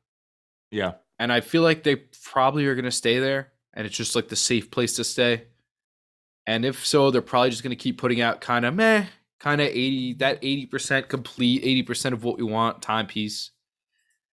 yeah 0.72 0.94
And 1.20 1.30
I 1.30 1.42
feel 1.42 1.62
like 1.62 1.84
they 1.84 1.98
probably 1.98 2.68
are 2.68 2.76
going 2.76 2.86
to 2.86 2.92
stay 2.92 3.20
there, 3.20 3.52
and 3.74 3.86
it's 3.86 3.98
just 3.98 4.16
like 4.16 4.30
the 4.30 4.38
safe 4.38 4.72
place 4.72 4.96
to 4.96 5.04
stay. 5.04 5.44
And 6.48 6.64
if 6.64 6.86
so, 6.86 7.12
they're 7.12 7.22
probably 7.22 7.50
just 7.50 7.64
going 7.64 7.76
to 7.76 7.84
keep 7.84 7.98
putting 7.98 8.22
out 8.22 8.40
kind 8.40 8.64
of 8.64 8.74
meh, 8.74 9.08
kind 9.42 9.60
of 9.60 9.68
eighty 9.68 10.14
that 10.20 10.40
eighty 10.42 10.66
percent 10.66 11.10
complete, 11.10 11.66
eighty 11.66 11.84
percent 11.84 12.14
of 12.14 12.24
what 12.24 12.38
we 12.38 12.46
want 12.46 12.82
timepiece. 12.82 13.52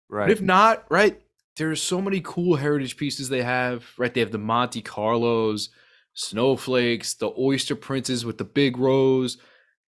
right 0.09 0.29
But 0.29 0.33
if 0.33 0.41
not, 0.41 0.87
right, 0.89 1.21
there's 1.59 1.83
so 1.83 2.01
many 2.01 2.23
cool 2.23 2.57
heritage 2.57 2.97
pieces 2.97 3.29
they 3.29 3.43
have, 3.43 3.85
right? 3.99 4.15
They 4.15 4.21
have 4.21 4.33
the 4.33 4.39
Monte 4.39 4.81
Carlos, 4.81 5.69
snowflakes, 6.15 7.15
the 7.15 7.33
oyster 7.39 7.77
princes 7.77 8.25
with 8.25 8.39
the 8.39 8.45
big 8.45 8.77
rose, 8.79 9.39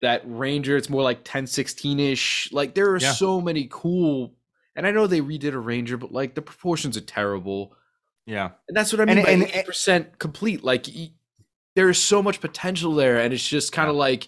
that 0.01 0.21
Ranger, 0.25 0.77
it's 0.77 0.89
more 0.89 1.03
like 1.03 1.19
1016 1.19 1.99
ish. 1.99 2.49
Like 2.51 2.73
there 2.75 2.89
are 2.91 2.97
Yeah. 2.99 3.11
so 3.13 3.41
many 3.41 3.67
cool, 3.69 4.35
and 4.75 4.85
I 4.87 4.91
know 4.91 5.07
they 5.07 5.21
redid 5.21 5.53
a 5.53 5.59
Ranger, 5.59 5.97
but 5.97 6.11
like 6.11 6.35
the 6.35 6.41
proportions 6.41 6.95
are 6.97 7.01
terrible. 7.01 7.75
yeah 8.25 8.51
And 8.67 8.77
that's 8.77 8.93
what 8.93 8.99
I 8.99 9.03
And- 9.11 9.15
mean 9.15 9.25
by 9.25 9.31
and- 9.31 9.43
80% 9.43 10.19
complete. 10.19 10.63
Like 10.63 10.85
there 11.75 11.89
is 11.89 11.97
so 11.97 12.21
much 12.21 12.39
potential 12.41 12.93
there, 12.93 13.17
and 13.19 13.33
it's 13.33 13.47
just 13.47 13.71
kind 13.71 13.89
of 13.89 13.95
like, 13.95 14.27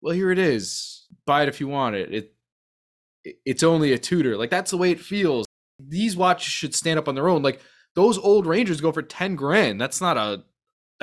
well, 0.00 0.14
here 0.14 0.30
it 0.30 0.38
is. 0.38 1.06
Buy 1.26 1.42
it 1.42 1.48
if 1.48 1.58
you 1.60 1.66
want. 1.68 1.96
It 1.96 2.12
it- 3.24 3.40
it's 3.44 3.62
only 3.62 3.92
a 3.92 3.98
Tudor. 3.98 4.36
Like 4.36 4.50
that's 4.50 4.70
the 4.70 4.76
way 4.76 4.90
it 4.90 5.00
feels. 5.00 5.46
These 5.80 6.14
watches 6.16 6.52
should 6.52 6.74
stand 6.74 6.98
up 6.98 7.08
on 7.08 7.14
their 7.14 7.28
own. 7.28 7.42
Like 7.42 7.60
those 7.94 8.18
old 8.18 8.46
Rangers 8.46 8.80
go 8.80 8.92
for 8.92 9.02
10 9.02 9.34
grand. 9.34 9.80
That's 9.80 10.00
not 10.00 10.16
a 10.16 10.44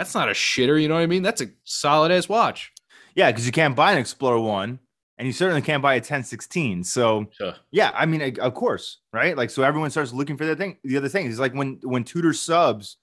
that's 0.02 0.16
not 0.16 0.30
a 0.30 0.34
shitter, 0.34 0.82
you 0.82 0.88
know 0.88 0.96
what 0.96 1.02
I 1.02 1.08
mean? 1.08 1.22
That's 1.24 1.42
a 1.42 1.48
solid 1.64 2.12
ass 2.12 2.28
watch. 2.28 2.72
yeah 3.16 3.30
because 3.32 3.46
you 3.46 3.52
can't 3.52 3.76
buy 3.76 3.92
an 3.92 3.98
explorer 4.00 4.40
one 4.40 4.80
and 5.18 5.28
you 5.28 5.34
certainly 5.34 5.62
can't 5.62 5.84
buy 5.84 5.94
a 5.94 5.98
1016 5.98 6.84
so 6.84 7.28
Sure. 7.38 7.54
Yeah, 7.72 7.92
I 7.94 8.06
mean, 8.08 8.38
of 8.40 8.54
course, 8.56 8.98
right? 9.14 9.38
Like, 9.38 9.50
so 9.52 9.62
everyone 9.64 9.92
starts 9.92 10.12
looking 10.14 10.38
for 10.38 10.46
the 10.46 10.56
thing. 10.56 10.78
The 10.84 10.98
other 10.98 11.10
thing 11.10 11.28
is 11.28 11.40
like 11.40 11.54
when 11.54 11.80
when 11.84 12.04
Tudor 12.04 12.34
subs 12.34 12.98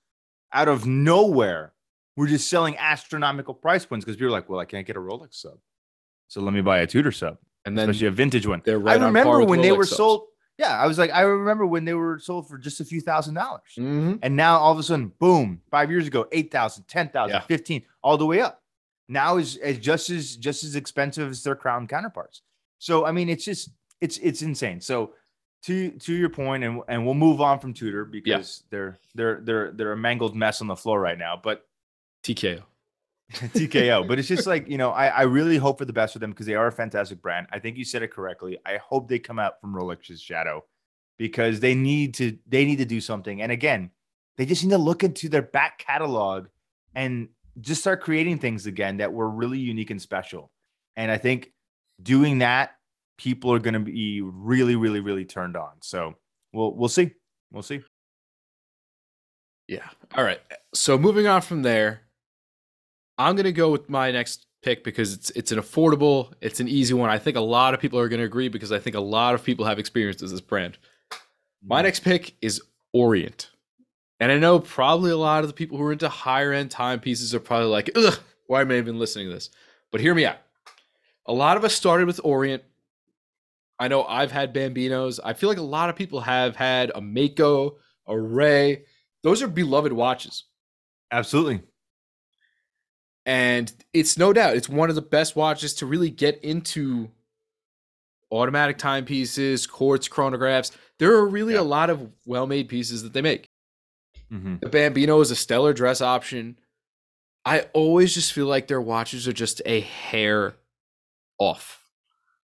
out 0.52 0.66
of 0.68 0.86
nowhere, 0.86 1.72
we're 2.16 2.26
just 2.26 2.48
selling 2.48 2.76
astronomical 2.78 3.54
price 3.54 3.84
points 3.86 4.04
because 4.04 4.16
people 4.16 4.28
are 4.28 4.38
like, 4.38 4.48
well, 4.48 4.58
I 4.58 4.64
can't 4.64 4.86
get 4.86 4.96
a 4.96 5.00
Rolex 5.00 5.34
sub, 5.34 5.58
so 6.26 6.40
let 6.40 6.52
me 6.54 6.62
buy 6.62 6.78
a 6.78 6.86
Tudor 6.86 7.12
sub, 7.12 7.36
And 7.64 7.76
then 7.78 7.88
especially 7.90 8.08
a 8.08 8.10
vintage 8.22 8.46
one. 8.46 8.62
they're 8.64 8.78
right 8.80 9.00
I 9.00 9.04
remember 9.06 9.44
when 9.44 9.60
they 9.60 9.72
were 9.72 9.84
subs. 9.86 9.96
sold. 9.98 10.22
Yeah, 10.58 10.76
I 10.78 10.86
was 10.86 10.98
like, 10.98 11.12
I 11.12 11.20
remember 11.20 11.64
when 11.66 11.84
they 11.84 11.94
were 11.94 12.18
sold 12.18 12.48
for 12.48 12.58
just 12.58 12.80
a 12.80 12.84
few 12.84 13.00
thousand 13.00 13.34
dollars. 13.34 13.62
Mhm. 13.76 14.18
And 14.22 14.34
now 14.36 14.58
all 14.58 14.72
of 14.72 14.78
a 14.78 14.82
sudden, 14.82 15.12
boom, 15.20 15.62
five 15.70 15.88
years 15.90 16.06
ago, 16.08 16.26
8,000, 16.32 16.84
10,000, 16.88 17.32
Yeah. 17.34 17.40
15, 17.42 17.82
all 18.02 18.16
the 18.18 18.26
way 18.26 18.40
up. 18.40 18.62
Now 19.08 19.36
is, 19.38 19.56
is 19.56 19.78
just 19.78 20.10
as 20.10 20.36
just 20.36 20.64
as 20.64 20.74
expensive 20.76 21.30
as 21.30 21.42
their 21.42 21.54
crown 21.56 21.86
counterparts. 21.86 22.42
So 22.78 23.06
I 23.06 23.12
mean, 23.12 23.28
it's 23.28 23.44
just 23.44 23.70
it's 24.00 24.18
it's 24.18 24.42
insane. 24.42 24.80
So 24.82 25.14
to 25.62 25.90
to 25.92 26.12
your 26.14 26.28
point, 26.28 26.62
and 26.62 26.82
and 26.88 27.04
we'll 27.06 27.14
move 27.14 27.40
on 27.40 27.58
from 27.58 27.72
Tudor 27.72 28.04
because 28.04 28.64
they're 28.70 28.98
they're 29.14 29.40
they're 29.40 29.72
they're 29.72 29.92
a 29.92 29.96
mangled 29.96 30.36
mess 30.36 30.60
on 30.60 30.66
the 30.66 30.76
floor 30.76 31.00
right 31.00 31.16
now. 31.18 31.40
But 31.42 31.66
TKO. 32.22 32.62
TKO. 33.32 34.06
But 34.08 34.18
it's 34.18 34.28
just 34.28 34.46
like, 34.46 34.68
you 34.68 34.78
know, 34.78 34.90
I, 34.90 35.08
I 35.08 35.22
really 35.22 35.56
hope 35.56 35.78
for 35.78 35.84
the 35.84 35.92
best 35.92 36.12
for 36.14 36.18
them 36.18 36.30
because 36.30 36.46
they 36.46 36.54
are 36.54 36.66
a 36.66 36.72
fantastic 36.72 37.20
brand. 37.20 37.46
I 37.52 37.58
think 37.58 37.76
you 37.76 37.84
said 37.84 38.02
it 38.02 38.10
correctly. 38.10 38.58
I 38.64 38.78
hope 38.78 39.08
they 39.08 39.18
come 39.18 39.38
out 39.38 39.60
from 39.60 39.74
Rolex's 39.74 40.20
shadow 40.20 40.64
because 41.18 41.60
they 41.60 41.74
need 41.74 42.14
to 42.14 42.38
they 42.46 42.64
need 42.64 42.76
to 42.76 42.84
do 42.84 43.00
something. 43.00 43.42
And 43.42 43.52
again, 43.52 43.90
they 44.36 44.46
just 44.46 44.64
need 44.64 44.70
to 44.70 44.78
look 44.78 45.04
into 45.04 45.28
their 45.28 45.42
back 45.42 45.78
catalog 45.78 46.46
and 46.94 47.28
just 47.60 47.80
start 47.80 48.00
creating 48.00 48.38
things 48.38 48.66
again 48.66 48.98
that 48.98 49.12
were 49.12 49.28
really 49.28 49.58
unique 49.58 49.90
and 49.90 50.00
special. 50.00 50.50
And 50.96 51.10
I 51.10 51.18
think 51.18 51.52
doing 52.02 52.38
that, 52.38 52.76
people 53.18 53.52
are 53.52 53.58
going 53.58 53.74
to 53.74 53.80
be 53.80 54.20
really, 54.22 54.76
really, 54.76 55.00
really 55.00 55.24
turned 55.24 55.56
on. 55.56 55.72
So 55.82 56.14
we'll 56.52 56.74
we'll 56.74 56.88
see. 56.88 57.12
We'll 57.52 57.62
see. 57.62 57.82
Yeah. 59.66 59.88
All 60.16 60.24
right. 60.24 60.40
So 60.72 60.96
moving 60.96 61.26
on 61.26 61.42
from 61.42 61.62
there, 61.62 62.02
I'm 63.18 63.36
gonna 63.36 63.52
go 63.52 63.70
with 63.70 63.88
my 63.88 64.10
next 64.10 64.46
pick 64.62 64.84
because 64.84 65.12
it's 65.12 65.30
it's 65.30 65.52
an 65.52 65.58
affordable, 65.58 66.32
it's 66.40 66.60
an 66.60 66.68
easy 66.68 66.94
one. 66.94 67.10
I 67.10 67.18
think 67.18 67.36
a 67.36 67.40
lot 67.40 67.74
of 67.74 67.80
people 67.80 67.98
are 67.98 68.08
gonna 68.08 68.24
agree 68.24 68.48
because 68.48 68.72
I 68.72 68.78
think 68.78 68.96
a 68.96 69.00
lot 69.00 69.34
of 69.34 69.44
people 69.44 69.64
have 69.64 69.78
experience 69.78 70.22
with 70.22 70.30
this 70.30 70.40
brand. 70.40 70.78
My 71.64 71.80
mm. 71.80 71.84
next 71.84 72.00
pick 72.00 72.36
is 72.40 72.62
Orient. 72.92 73.50
And 74.20 74.32
I 74.32 74.38
know 74.38 74.58
probably 74.58 75.10
a 75.10 75.16
lot 75.16 75.44
of 75.44 75.48
the 75.48 75.54
people 75.54 75.78
who 75.78 75.84
are 75.84 75.92
into 75.92 76.08
higher 76.08 76.52
end 76.52 76.70
timepieces 76.70 77.34
are 77.34 77.40
probably 77.40 77.68
like, 77.68 77.90
ugh, 77.94 78.18
why 78.46 78.62
am 78.62 78.70
I 78.70 78.78
even 78.78 78.98
listening 78.98 79.28
to 79.28 79.34
this? 79.34 79.50
But 79.92 80.00
hear 80.00 80.14
me 80.14 80.26
out. 80.26 80.38
A 81.26 81.32
lot 81.32 81.56
of 81.56 81.64
us 81.64 81.74
started 81.74 82.06
with 82.06 82.20
Orient. 82.24 82.62
I 83.78 83.86
know 83.86 84.04
I've 84.04 84.32
had 84.32 84.52
Bambinos. 84.52 85.20
I 85.22 85.34
feel 85.34 85.48
like 85.48 85.58
a 85.58 85.62
lot 85.62 85.88
of 85.88 85.96
people 85.96 86.20
have 86.20 86.56
had 86.56 86.90
a 86.94 87.00
Mako, 87.00 87.76
a 88.06 88.18
Ray. 88.18 88.84
Those 89.22 89.42
are 89.42 89.48
beloved 89.48 89.92
watches. 89.92 90.44
Absolutely. 91.12 91.60
And 93.28 93.70
it's 93.92 94.16
no 94.16 94.32
doubt, 94.32 94.56
it's 94.56 94.70
one 94.70 94.88
of 94.88 94.94
the 94.96 95.02
best 95.02 95.36
watches 95.36 95.74
to 95.74 95.86
really 95.86 96.08
get 96.08 96.42
into 96.42 97.10
automatic 98.32 98.78
timepieces, 98.78 99.66
quartz 99.66 100.08
chronographs. 100.08 100.74
There 100.98 101.12
are 101.14 101.26
really 101.26 101.52
Yeah. 101.52 101.60
a 101.60 101.62
lot 101.62 101.90
of 101.90 102.10
well 102.24 102.46
made 102.46 102.70
pieces 102.70 103.02
that 103.02 103.12
they 103.12 103.20
make. 103.20 103.50
Mm-hmm. 104.32 104.56
The 104.62 104.70
Bambino 104.70 105.20
is 105.20 105.30
a 105.30 105.36
stellar 105.36 105.74
dress 105.74 106.00
option. 106.00 106.58
I 107.44 107.66
always 107.74 108.14
just 108.14 108.32
feel 108.32 108.46
like 108.46 108.66
their 108.66 108.80
watches 108.80 109.28
are 109.28 109.32
just 109.34 109.60
a 109.66 109.80
hair 109.80 110.54
off. 111.38 111.82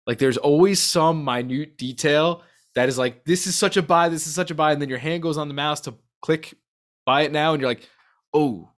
Like 0.07 0.17
there's 0.17 0.37
always 0.37 0.79
some 0.79 1.23
minute 1.23 1.77
detail 1.77 2.41
that 2.73 2.89
is 2.89 2.97
like, 2.97 3.23
this 3.25 3.45
is 3.45 3.55
such 3.55 3.77
a 3.77 3.83
buy, 3.83 4.09
this 4.09 4.25
is 4.25 4.33
such 4.33 4.49
a 4.49 4.55
buy. 4.55 4.71
And 4.73 4.81
then 4.81 4.89
your 4.89 4.97
hand 4.97 5.21
goes 5.21 5.37
on 5.37 5.47
the 5.47 5.53
mouse 5.53 5.81
to 5.81 5.93
click 6.23 6.55
buy 7.05 7.21
it 7.21 7.31
now. 7.31 7.53
And 7.53 7.61
you're 7.61 7.69
like, 7.69 7.87
oh. 8.33 8.69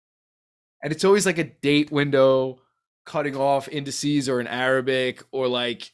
And 0.83 0.93
it's 0.93 1.05
always 1.05 1.27
like 1.27 1.39
a 1.39 1.45
date 1.45 1.91
window 1.93 2.59
cutting 3.07 3.37
off 3.37 3.69
indices 3.69 4.29
or 4.29 4.41
in 4.41 4.47
Arabic 4.47 5.23
or 5.33 5.49
like 5.49 5.93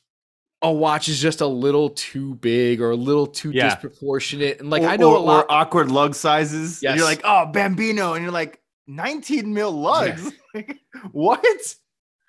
a 0.62 0.72
watch 0.72 1.08
is 1.08 1.20
just 1.20 1.40
a 1.40 1.46
little 1.46 1.90
too 1.90 2.34
big 2.36 2.80
or 2.80 2.90
a 2.90 2.96
little 2.96 3.26
too 3.26 3.50
Yeah. 3.50 3.68
disproportionate. 3.70 4.60
And 4.60 4.70
like 4.70 4.82
or, 4.82 4.86
I 4.88 4.96
know 4.96 5.10
or, 5.12 5.16
a 5.16 5.20
lot. 5.20 5.44
or 5.44 5.52
awkward 5.52 5.90
lug 5.90 6.14
sizes. 6.14 6.82
Yes. 6.82 6.96
You're 6.96 7.06
like, 7.06 7.20
oh, 7.24 7.46
Bambino, 7.46 8.14
and 8.14 8.22
you're 8.22 8.32
like, 8.32 8.60
19 8.86 9.52
mil 9.54 9.70
lugs. 9.72 10.32
Like, 10.54 10.78
what? 11.12 11.44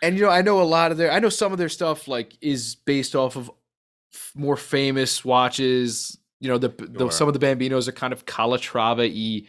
and 0.03 0.17
you 0.17 0.23
know 0.25 0.29
i 0.29 0.41
know 0.41 0.61
a 0.61 0.63
lot 0.63 0.91
of 0.91 0.97
their 0.97 1.09
i 1.11 1.19
know 1.19 1.29
some 1.29 1.51
of 1.53 1.57
their 1.57 1.69
stuff 1.69 2.07
like 2.07 2.37
is 2.41 2.75
based 2.75 3.15
off 3.15 3.35
of 3.37 3.49
f- 4.13 4.31
more 4.35 4.55
famous 4.57 5.23
watches 5.25 6.17
you 6.41 6.49
know 6.49 6.57
the, 6.57 6.67
the 6.67 6.99
Sure. 6.99 7.11
some 7.11 7.27
of 7.29 7.33
the 7.33 7.39
bambinos 7.39 7.87
are 7.87 7.91
kind 7.93 8.11
of 8.13 8.25
calatrava 8.25 9.07
y 9.09 9.47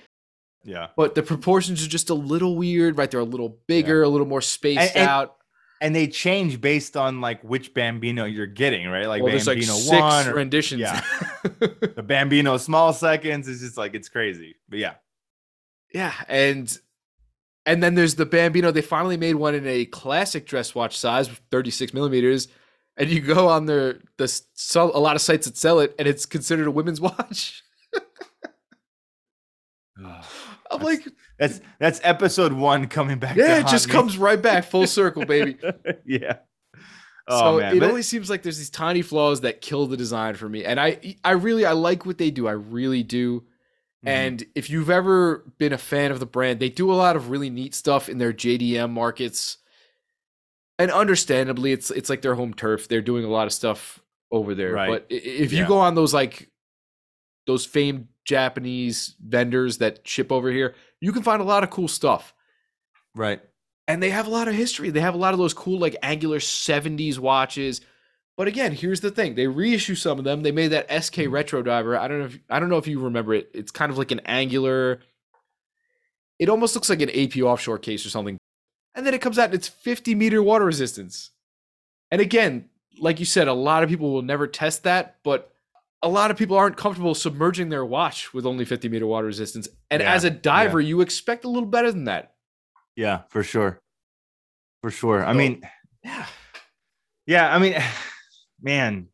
Yeah. 0.64 0.88
but 0.96 1.14
the 1.14 1.22
proportions 1.22 1.82
are 1.84 1.88
just 1.88 2.10
a 2.10 2.14
little 2.14 2.56
weird 2.56 2.98
right 2.98 3.10
they're 3.10 3.20
a 3.20 3.24
little 3.24 3.58
bigger 3.66 4.02
a 4.02 4.08
little 4.08 4.26
more 4.26 4.42
spaced 4.42 4.94
and- 4.96 5.08
out 5.08 5.36
And 5.80 5.96
they 5.96 6.06
change 6.08 6.60
based 6.60 6.96
on 6.96 7.22
like 7.22 7.42
which 7.42 7.72
Bambino 7.72 8.26
you're 8.26 8.46
getting, 8.46 8.86
right? 8.86 9.06
Like 9.06 9.22
well, 9.22 9.32
like 9.34 9.44
Bambino 9.46 9.72
six 9.72 9.90
one 9.90 10.28
or 10.28 10.34
renditions 10.34 10.80
yeah. 10.82 11.00
the 11.42 12.04
Bambino 12.06 12.58
small 12.58 12.92
seconds. 12.92 13.48
is 13.48 13.60
just 13.60 13.78
like 13.78 13.94
it's 13.94 14.10
crazy. 14.10 14.56
But 14.68 14.78
yeah. 14.80 14.94
yeah 15.94 16.12
and 16.28 16.78
and 17.64 17.82
then 17.82 17.94
there's 17.94 18.14
the 18.16 18.26
bambino 18.26 18.70
they 18.70 18.82
finally 18.82 19.16
made 19.16 19.34
one 19.36 19.54
in 19.54 19.66
a 19.66 19.84
classic 19.86 20.46
dress 20.46 20.74
watch 20.74 20.98
size 20.98 21.28
36 21.50 21.94
millimeters 21.94 22.48
and 22.98 23.08
you 23.10 23.20
go 23.20 23.48
on 23.48 23.64
their 23.66 24.00
the 24.18 24.24
s- 24.24 24.42
so 24.54 24.90
a 24.94 25.00
lot 25.00 25.16
of 25.16 25.22
sites 25.22 25.46
that 25.46 25.56
sell 25.56 25.78
it 25.80 25.94
and 25.98 26.06
it's 26.08 26.26
considered 26.26 26.66
a 26.66 26.70
women's 26.70 27.00
watch 27.08 27.62
i'm 30.70 30.82
like 30.82 31.06
That's 31.38 31.60
that's 31.78 32.00
episode 32.04 32.52
one 32.52 32.86
coming 32.88 33.18
back. 33.18 33.36
Yeah, 33.36 33.60
it 33.60 33.66
just 33.66 33.88
me. 33.88 33.92
comes 33.92 34.16
right 34.18 34.40
back 34.40 34.64
full 34.64 34.86
circle, 34.98 35.24
baby. 35.24 35.56
yeah. 36.06 36.34
so 36.74 36.82
Oh 37.28 37.58
man. 37.58 37.76
it 37.76 37.80
but- 37.80 37.88
only 37.90 38.02
seems 38.02 38.28
like 38.30 38.42
there's 38.42 38.58
these 38.58 38.70
tiny 38.70 39.02
flaws 39.02 39.40
that 39.42 39.60
kill 39.60 39.86
the 39.86 39.96
design 39.96 40.34
for 40.34 40.48
me. 40.48 40.64
And 40.64 40.78
I 40.80 41.16
I 41.24 41.32
really 41.32 41.64
I 41.64 41.72
like 41.72 42.04
what 42.06 42.18
they 42.18 42.30
do. 42.30 42.46
I 42.48 42.52
really 42.52 43.02
do. 43.02 43.40
Mhm. 44.04 44.08
And 44.08 44.44
if 44.54 44.70
you've 44.70 44.90
ever 44.90 45.44
been 45.58 45.72
a 45.72 45.78
fan 45.78 46.10
of 46.10 46.20
the 46.20 46.26
brand, 46.26 46.58
they 46.60 46.68
do 46.70 46.90
a 46.92 46.94
lot 46.94 47.16
of 47.16 47.30
really 47.30 47.50
neat 47.50 47.74
stuff 47.74 48.08
in 48.08 48.18
their 48.18 48.32
JDM 48.32 48.90
markets. 48.90 49.58
And 50.78 50.90
understandably, 50.90 51.72
it's 51.72 51.90
it's 51.90 52.08
like 52.08 52.22
their 52.22 52.34
home 52.34 52.54
turf. 52.54 52.88
They're 52.88 53.02
doing 53.02 53.24
a 53.24 53.28
lot 53.28 53.46
of 53.46 53.52
stuff 53.52 54.02
over 54.32 54.54
there. 54.54 54.72
Right. 54.72 54.88
But 54.88 55.06
if 55.10 55.52
you 55.52 55.60
Yeah. 55.62 55.68
go 55.68 55.78
on 55.78 55.94
those 55.94 56.14
like 56.14 56.48
those 57.46 57.66
famed 57.66 58.08
Japanese 58.24 59.14
vendors 59.24 59.78
that 59.78 60.06
ship 60.06 60.30
over 60.30 60.50
here, 60.50 60.74
you 61.00 61.12
can 61.12 61.22
find 61.22 61.40
a 61.40 61.44
lot 61.44 61.62
of 61.64 61.70
cool 61.70 61.88
stuff. 61.88 62.34
right. 63.14 63.40
and 63.88 64.02
they 64.02 64.10
have 64.10 64.26
a 64.26 64.30
lot 64.30 64.46
of 64.48 64.54
history. 64.54 64.90
They 64.90 65.00
have 65.00 65.14
a 65.14 65.18
lot 65.18 65.32
of 65.34 65.38
those 65.38 65.54
cool 65.54 65.78
like 65.78 65.96
angular 66.02 66.38
70s 66.38 67.18
watches. 67.18 67.80
But 68.36 68.46
again, 68.48 68.72
here's 68.72 69.00
the 69.00 69.10
thing. 69.10 69.34
They 69.34 69.48
reissue 69.48 69.94
some 69.96 70.18
of 70.18 70.24
them. 70.24 70.42
They 70.42 70.52
made 70.52 70.68
that 70.68 70.90
SK 71.02 71.24
Hmm. 71.24 71.30
retro 71.32 71.62
diver. 71.62 71.96
I 71.96 72.06
don't 72.08 72.20
know 72.20 72.24
if 72.26 72.38
I 72.48 72.60
don't 72.60 72.68
know 72.70 72.78
if 72.78 72.86
you 72.86 73.00
remember 73.00 73.34
it. 73.34 73.50
It's 73.52 73.70
kind 73.72 73.90
of 73.90 73.98
like 73.98 74.12
an 74.12 74.20
angular 74.26 75.00
it 76.38 76.48
almost 76.48 76.74
looks 76.74 76.88
like 76.88 77.02
an 77.02 77.10
AP 77.10 77.42
offshore 77.42 77.78
case 77.78 78.06
or 78.06 78.08
something. 78.08 78.38
And 78.94 79.06
then 79.06 79.12
it 79.12 79.20
comes 79.20 79.38
out 79.38 79.46
and 79.46 79.54
it's 79.54 79.68
50 79.68 80.14
meter 80.14 80.42
water 80.42 80.64
resistance. 80.64 81.30
And 82.10 82.20
again, 82.20 82.70
like 82.98 83.20
you 83.20 83.26
said, 83.26 83.46
a 83.46 83.52
lot 83.52 83.82
of 83.82 83.90
people 83.90 84.10
will 84.12 84.22
never 84.22 84.46
test 84.46 84.84
that, 84.84 85.16
but 85.22 85.52
a 86.02 86.08
lot 86.08 86.30
of 86.30 86.36
people 86.36 86.56
aren't 86.56 86.76
comfortable 86.76 87.14
submerging 87.14 87.68
their 87.68 87.84
watch 87.84 88.32
with 88.32 88.46
only 88.46 88.64
50 88.64 88.88
meter 88.88 89.06
water 89.06 89.26
resistance. 89.26 89.68
And 89.90 90.02
Yeah, 90.02 90.14
as 90.14 90.24
a 90.24 90.30
diver, 90.30 90.80
you 90.80 91.00
expect 91.00 91.44
a 91.44 91.48
little 91.48 91.68
better 91.68 91.92
than 91.92 92.04
that. 92.04 92.34
Yeah, 92.96 93.22
for 93.28 93.42
sure. 93.42 93.80
For 94.82 94.90
sure. 94.90 95.24
I 95.24 95.32
mean, 95.32 95.62
Yeah. 96.04 96.26
yeah, 97.26 97.54
I 97.54 97.58
mean, 97.58 97.76
man, 98.62 99.08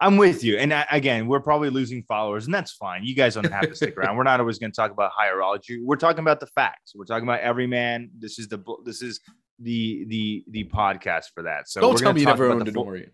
I'm 0.00 0.16
with 0.16 0.42
you. 0.42 0.58
And 0.58 0.74
I, 0.74 0.84
again, 0.90 1.28
we're 1.28 1.40
probably 1.40 1.70
losing 1.70 2.02
followers, 2.02 2.46
and 2.46 2.54
that's 2.54 2.72
fine. 2.72 3.04
You 3.04 3.14
guys 3.14 3.34
don't 3.34 3.50
have 3.52 3.68
to 3.68 3.76
stick 3.76 3.96
around. 3.96 4.16
We're 4.18 4.24
not 4.24 4.40
always 4.40 4.58
going 4.58 4.72
to 4.72 4.76
talk 4.76 4.90
about 4.90 5.12
horology. 5.12 5.78
We're 5.80 5.94
talking 5.94 6.18
about 6.18 6.40
the 6.40 6.48
facts. 6.48 6.92
We're 6.96 7.04
talking 7.04 7.22
about 7.22 7.38
every 7.38 7.68
man. 7.68 8.10
This 8.18 8.40
is 8.40 8.48
the 8.48 8.58
this 8.84 9.00
is 9.00 9.20
the 9.60 10.04
the 10.08 10.44
the 10.50 10.64
podcast 10.64 11.26
for 11.32 11.44
that. 11.44 11.68
So 11.68 11.80
Don't 11.80 11.92
we're 11.92 11.98
tell 11.98 12.12
me 12.12 12.20
you 12.22 12.26
never 12.26 12.50
owned 12.50 12.66
an 12.66 12.76
Orient. 12.76 13.12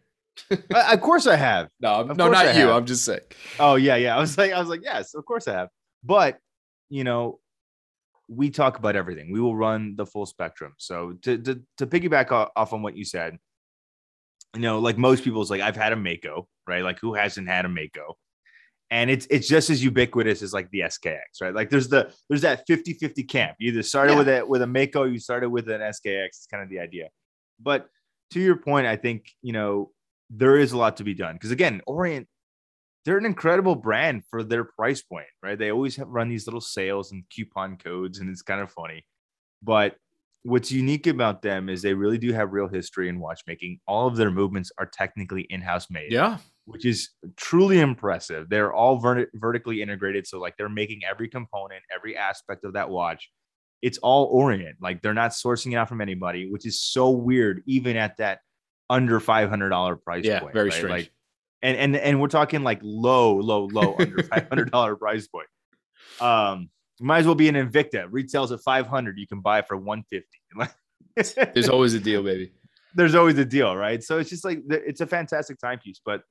Uh, 0.51 0.91
of 0.93 1.01
course 1.01 1.27
I 1.27 1.37
have. 1.37 1.69
No, 1.81 1.89
Of 2.01 2.17
no, 2.17 2.29
not 2.29 2.47
I 2.47 2.53
you. 2.53 2.67
have. 2.67 2.71
I'm 2.71 2.87
just 2.87 3.05
saying. 3.05 3.21
Oh 3.59 3.75
yeah, 3.77 3.97
yeah. 3.97 4.17
I 4.17 4.21
was 4.21 4.37
like, 4.39 4.53
I 4.53 4.59
was 4.61 4.69
like, 4.69 4.81
yes, 4.83 5.15
of 5.15 5.25
course 5.25 5.47
I 5.49 5.53
have. 5.55 5.69
But 6.05 6.39
you 6.91 7.05
know, 7.05 7.41
we 8.29 8.51
talk 8.51 8.79
about 8.79 8.97
everything. 8.97 9.33
We 9.33 9.41
will 9.41 9.57
run 9.57 9.95
the 9.97 10.07
full 10.07 10.27
spectrum. 10.27 10.75
So 10.79 11.13
to 11.23 11.39
to, 11.39 11.61
to 11.79 11.87
piggyback 11.87 12.31
off 12.57 12.73
on 12.73 12.83
what 12.83 12.97
you 12.97 13.05
said, 13.05 13.39
you 14.55 14.61
know, 14.63 14.79
like 14.79 14.99
most 14.99 15.25
people's 15.25 15.51
like, 15.51 15.61
I've 15.61 15.77
had 15.77 15.93
a 15.93 15.97
Mako, 15.97 16.47
right? 16.67 16.83
Like 16.83 16.99
who 17.01 17.15
hasn't 17.15 17.49
had 17.49 17.65
a 17.65 17.69
Mako? 17.69 18.17
And 18.91 19.11
it's 19.11 19.27
it's 19.31 19.47
just 19.49 19.69
as 19.69 19.85
ubiquitous 19.85 20.41
as 20.43 20.55
like 20.55 20.71
the 20.71 20.81
SKX, 20.81 21.21
right? 21.43 21.55
Like 21.55 21.69
there's 21.69 21.89
the 21.89 22.11
there's 22.29 22.41
that 22.43 22.67
50-50 22.67 23.29
camp. 23.29 23.57
You 23.59 23.71
either 23.73 23.83
started 23.83 24.13
Yeah. 24.13 24.19
with 24.19 24.29
it 24.29 24.49
with 24.49 24.63
a 24.63 24.67
Mako, 24.67 25.05
you 25.05 25.19
started 25.19 25.51
with 25.51 25.69
an 25.69 25.81
SKX. 25.83 26.27
It's 26.29 26.47
kind 26.51 26.63
of 26.63 26.71
the 26.71 26.79
idea. 26.81 27.09
But 27.61 27.89
to 28.31 28.41
your 28.41 28.57
point, 28.57 28.87
I 28.87 28.97
think 28.97 29.27
you 29.43 29.53
know 29.53 29.91
there 30.31 30.57
is 30.57 30.73
a 30.73 30.77
lot 30.79 30.97
to 30.99 31.05
be 31.05 31.15
done 31.15 31.35
because 31.35 31.51
again, 31.51 31.81
Orient 31.87 32.27
they're 33.05 33.17
an 33.17 33.25
incredible 33.25 33.75
brand 33.75 34.23
for 34.29 34.43
their 34.43 34.65
price 34.65 35.01
point, 35.03 35.29
right? 35.43 35.59
They 35.59 35.71
always 35.71 35.97
have 35.97 36.09
run 36.09 36.29
these 36.29 36.47
little 36.47 36.61
sales 36.61 37.11
and 37.11 37.25
coupon 37.31 37.79
codes, 37.79 38.19
and 38.19 38.29
it's 38.29 38.43
kind 38.43 38.61
of 38.61 38.71
funny. 38.71 39.07
But 39.63 39.97
what's 40.43 40.71
unique 40.71 41.07
about 41.07 41.41
them 41.41 41.71
is 41.71 41.81
they 41.81 41.95
really 41.95 42.19
do 42.19 42.35
have 42.35 42.53
real 42.53 42.69
history 42.69 43.09
in 43.09 43.19
watchmaking. 43.19 43.81
All 43.87 44.07
of 44.09 44.17
their 44.17 44.31
movements 44.31 44.71
are 44.79 44.85
technically 44.85 45.47
in-house 45.49 45.87
made, 45.91 46.13
Yeah. 46.13 46.39
which 46.67 46.85
is 46.85 47.11
truly 47.37 47.81
impressive. 47.81 48.51
They're 48.51 48.75
all 48.75 48.99
vert- 48.99 49.31
vertically 49.35 49.81
integrated, 49.81 50.27
so 50.27 50.39
like 50.39 50.57
they're 50.59 50.69
making 50.69 51.01
every 51.09 51.29
component, 51.29 51.83
every 51.95 52.15
aspect 52.15 52.65
of 52.65 52.75
that 52.75 52.91
watch. 52.91 53.31
It's 53.81 53.99
all 53.99 54.27
Orient. 54.27 54.77
Like 54.83 55.01
they're 55.01 55.15
not 55.15 55.31
sourcing 55.31 55.73
it 55.73 55.77
out 55.77 55.89
from 55.89 56.03
anybody, 56.03 56.51
which 56.51 56.67
is 56.67 56.79
so 56.79 57.09
weird, 57.11 57.63
even 57.67 57.97
at 57.97 58.19
that 58.19 58.41
under 58.91 59.21
five 59.21 59.49
hundred 59.49 59.71
dollar 59.71 59.97
price 59.97 60.25
Yeah, 60.25 60.41
point. 60.41 60.55
very 60.55 60.69
right? 60.71 60.75
strange. 60.77 60.91
Like 60.91 61.13
and 61.63 61.77
and 61.77 61.97
and 61.97 62.21
we're 62.21 62.29
talking 62.29 62.63
like 62.63 62.81
low, 62.83 63.35
low, 63.37 63.65
low 63.67 63.97
under 63.99 64.23
five 64.33 64.49
hundred 64.49 64.71
dollar 64.71 64.97
price 64.97 65.27
point. 65.29 65.49
Um, 66.21 66.71
might 67.01 67.19
as 67.19 67.27
well 67.27 67.35
be 67.35 67.49
an 67.49 67.55
Invicta. 67.55 68.07
Retails 68.11 68.53
at 68.53 68.61
five 68.61 68.87
hundred. 68.87 69.19
You 69.19 69.27
can 69.27 69.41
buy 69.41 69.63
for 69.63 69.77
one 69.77 70.05
fifty. 70.11 70.39
There's 71.55 71.69
always 71.69 71.95
a 71.95 72.01
deal, 72.01 72.23
baby. 72.23 72.53
There's 72.95 73.15
always 73.15 73.37
a 73.39 73.45
deal, 73.45 73.77
right? 73.77 74.03
So 74.03 74.19
it's 74.19 74.31
just 74.31 74.45
like 74.45 74.61
it's 74.71 75.01
a 75.01 75.07
fantastic 75.07 75.59
timepiece, 75.59 76.01
but 76.05 76.23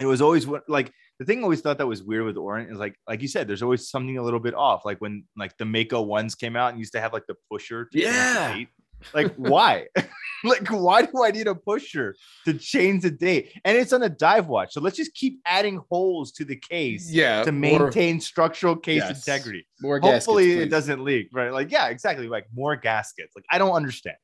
it 0.00 0.06
was 0.06 0.20
always 0.20 0.46
what 0.46 0.68
like 0.68 0.92
the 1.18 1.24
thing 1.24 1.40
I 1.40 1.42
always 1.42 1.60
thought 1.60 1.78
that 1.78 1.86
was 1.86 2.02
weird 2.02 2.24
with 2.24 2.36
Orient 2.36 2.70
is 2.72 2.78
like 2.78 2.96
like 3.08 3.22
you 3.22 3.28
said, 3.28 3.48
there's 3.48 3.62
always 3.62 3.88
something 3.88 4.18
a 4.18 4.22
little 4.22 4.40
bit 4.40 4.54
off. 4.54 4.84
Like 4.84 4.98
when 5.00 5.24
like 5.36 5.56
the 5.58 5.64
Mako 5.64 6.02
ones 6.02 6.34
came 6.34 6.56
out 6.56 6.70
and 6.70 6.78
used 6.78 6.92
to 6.92 7.00
have 7.00 7.12
like 7.12 7.26
the 7.28 7.36
pusher. 7.50 7.88
the 7.92 8.00
Yeah. 8.00 8.54
date. 8.54 8.68
Like 9.14 9.34
why? 9.36 9.86
like 10.44 10.68
why 10.68 11.02
do 11.02 11.24
I 11.24 11.30
need 11.30 11.46
a 11.46 11.54
pusher 11.54 12.14
to 12.44 12.54
change 12.54 13.02
the 13.02 13.10
date? 13.10 13.52
And 13.64 13.76
it's 13.76 13.92
on 13.92 14.02
a 14.02 14.08
dive 14.08 14.46
watch, 14.46 14.72
so 14.72 14.80
let's 14.80 14.96
just 14.96 15.14
keep 15.14 15.40
adding 15.46 15.80
holes 15.90 16.32
to 16.32 16.44
the 16.44 16.56
case 16.56 17.10
Yeah. 17.10 17.44
to 17.44 17.52
more- 17.52 17.78
maintain 17.80 18.20
structural 18.20 18.76
case 18.76 19.02
Yes. 19.06 19.26
integrity. 19.26 19.66
more, 19.80 19.98
gaskets, 20.00 20.26
Hopefully, 20.26 20.52
it 20.60 20.68
doesn't 20.70 21.02
leak, 21.04 21.28
right? 21.32 21.52
Like 21.52 21.70
yeah, 21.70 21.88
exactly. 21.88 22.28
Like 22.28 22.46
more 22.54 22.76
gaskets. 22.76 23.34
Like 23.36 23.44
I 23.50 23.58
don't 23.58 23.72
understand, 23.72 24.16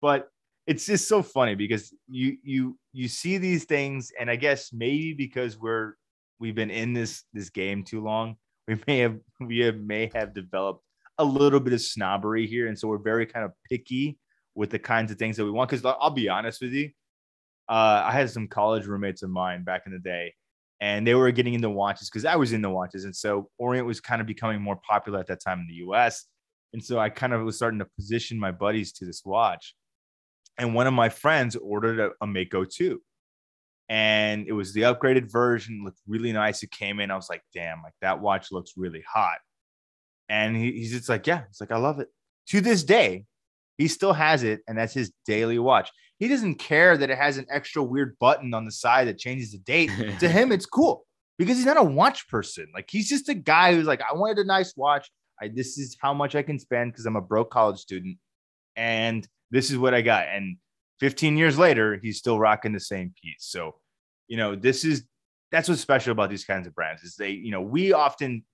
but 0.00 0.28
it's 0.66 0.86
just 0.86 1.08
so 1.08 1.22
funny 1.22 1.54
because 1.56 1.92
you 2.08 2.36
you 2.44 2.78
you 2.92 3.08
see 3.08 3.38
these 3.38 3.64
things, 3.64 4.12
and 4.18 4.30
I 4.30 4.36
guess 4.36 4.72
maybe 4.72 5.14
because 5.14 5.58
we're 5.58 5.94
we've 6.38 6.54
been 6.54 6.70
in 6.70 6.92
this 6.92 7.24
this 7.32 7.50
game 7.50 7.82
too 7.82 8.00
long, 8.02 8.36
we 8.68 8.78
may 8.86 8.98
have 8.98 9.18
we 9.40 9.58
have, 9.60 9.76
may 9.78 10.10
have 10.14 10.32
developed 10.34 10.84
a 11.22 11.24
little 11.24 11.60
bit 11.60 11.72
of 11.72 11.80
snobbery 11.80 12.46
here, 12.46 12.68
and 12.68 12.78
so 12.78 12.88
we're 12.88 12.98
very 12.98 13.26
kind 13.26 13.44
of 13.44 13.52
picky 13.68 14.18
with 14.54 14.70
the 14.70 14.78
kinds 14.78 15.10
of 15.10 15.18
things 15.18 15.36
that 15.36 15.44
we 15.44 15.50
want. 15.50 15.70
Because 15.70 15.84
I'll 15.84 16.10
be 16.10 16.28
honest 16.28 16.60
with 16.60 16.72
you, 16.72 16.90
uh, 17.68 18.02
I 18.04 18.12
had 18.12 18.30
some 18.30 18.48
college 18.48 18.86
roommates 18.86 19.22
of 19.22 19.30
mine 19.30 19.64
back 19.64 19.82
in 19.86 19.92
the 19.92 19.98
day, 19.98 20.34
and 20.80 21.06
they 21.06 21.14
were 21.14 21.30
getting 21.32 21.54
into 21.54 21.70
watches 21.70 22.10
because 22.10 22.24
I 22.24 22.36
was 22.36 22.52
into 22.52 22.70
watches, 22.70 23.04
and 23.04 23.14
so 23.14 23.48
Orient 23.58 23.86
was 23.86 24.00
kind 24.00 24.20
of 24.20 24.26
becoming 24.26 24.60
more 24.60 24.80
popular 24.88 25.20
at 25.20 25.26
that 25.28 25.42
time 25.42 25.60
in 25.60 25.66
the 25.68 25.76
U.S. 25.86 26.26
And 26.72 26.82
so 26.82 26.98
I 26.98 27.08
kind 27.08 27.32
of 27.32 27.42
was 27.42 27.56
starting 27.56 27.78
to 27.80 27.86
position 27.96 28.38
my 28.38 28.50
buddies 28.50 28.92
to 28.94 29.04
this 29.04 29.22
watch, 29.24 29.74
and 30.58 30.74
one 30.74 30.86
of 30.86 30.94
my 30.94 31.08
friends 31.08 31.56
ordered 31.56 32.00
a, 32.00 32.10
a 32.20 32.26
Mako 32.26 32.64
2 32.64 33.00
and 33.88 34.46
it 34.48 34.52
was 34.52 34.72
the 34.72 34.82
upgraded 34.82 35.30
version 35.30 35.82
looked 35.84 36.00
really 36.06 36.32
nice 36.32 36.62
it 36.62 36.70
came 36.70 37.00
in 37.00 37.10
i 37.10 37.16
was 37.16 37.28
like 37.28 37.42
damn 37.52 37.82
like 37.82 37.92
that 38.00 38.20
watch 38.20 38.50
looks 38.50 38.72
really 38.76 39.02
hot 39.12 39.38
and 40.28 40.56
he, 40.56 40.72
he's 40.72 40.92
just 40.92 41.08
like 41.08 41.26
yeah. 41.26 41.42
It's 41.48 41.60
like 41.60 41.72
i 41.72 41.78
love 41.78 42.00
it. 42.00 42.08
To 42.48 42.60
this 42.60 42.84
day 42.84 43.24
he 43.78 43.88
still 43.88 44.12
has 44.12 44.42
it 44.42 44.60
and 44.68 44.76
that's 44.76 44.94
his 44.94 45.12
daily 45.26 45.58
watch. 45.58 45.90
He 46.18 46.28
doesn't 46.28 46.56
care 46.56 46.96
that 46.96 47.10
it 47.10 47.18
has 47.18 47.38
an 47.38 47.46
extra 47.50 47.82
weird 47.82 48.16
button 48.20 48.54
on 48.54 48.64
the 48.64 48.70
side 48.70 49.08
that 49.08 49.18
changes 49.18 49.52
the 49.52 49.58
date. 49.58 49.90
To 50.20 50.28
him 50.28 50.52
it's 50.52 50.66
cool 50.66 51.04
because 51.38 51.56
he's 51.56 51.66
not 51.66 51.78
a 51.78 51.82
watch 51.82 52.28
person. 52.28 52.68
Like 52.74 52.88
he's 52.90 53.08
just 53.08 53.28
a 53.28 53.34
guy 53.34 53.74
who's 53.74 53.86
like 53.86 54.02
i 54.02 54.14
wanted 54.14 54.38
a 54.38 54.44
nice 54.44 54.74
watch. 54.76 55.10
I, 55.40 55.48
this 55.48 55.78
is 55.78 55.96
how 56.00 56.14
much 56.14 56.34
i 56.34 56.42
can 56.42 56.58
spend 56.58 56.92
because 56.92 57.06
i'm 57.06 57.16
a 57.16 57.20
broke 57.20 57.50
college 57.50 57.78
student 57.78 58.18
and 58.76 59.26
this 59.50 59.70
is 59.70 59.78
what 59.78 59.94
i 59.94 60.02
got. 60.02 60.28
And 60.28 60.56
15 61.00 61.36
years 61.36 61.58
later 61.58 61.98
he's 62.02 62.18
still 62.18 62.38
rocking 62.38 62.72
the 62.72 62.80
same 62.80 63.12
piece. 63.22 63.38
So 63.40 63.76
you 64.28 64.36
know 64.36 64.54
this 64.54 64.84
is 64.84 65.04
that's 65.50 65.68
what's 65.68 65.82
special 65.82 66.12
about 66.12 66.30
these 66.30 66.44
kinds 66.44 66.66
of 66.66 66.74
brands 66.74 67.02
is 67.02 67.16
they 67.16 67.30
you 67.30 67.50
know 67.50 67.60
we 67.60 67.92
often 67.92 68.44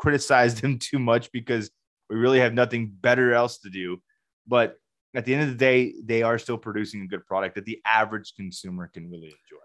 criticize 0.00 0.60
them 0.60 0.78
too 0.90 0.98
much 0.98 1.30
because 1.32 1.70
we 2.08 2.16
really 2.16 2.40
have 2.40 2.54
nothing 2.54 2.92
better 3.00 3.32
else 3.32 3.58
to 3.58 3.70
do 3.70 3.98
but 4.46 4.76
at 5.14 5.24
the 5.24 5.34
end 5.34 5.42
of 5.42 5.48
the 5.48 5.54
day 5.54 5.94
they 6.04 6.22
are 6.22 6.38
still 6.38 6.58
producing 6.58 7.02
a 7.02 7.06
good 7.06 7.24
product 7.26 7.54
that 7.54 7.64
the 7.64 7.80
average 7.84 8.34
consumer 8.36 8.90
can 8.92 9.10
really 9.10 9.26
enjoy 9.26 9.60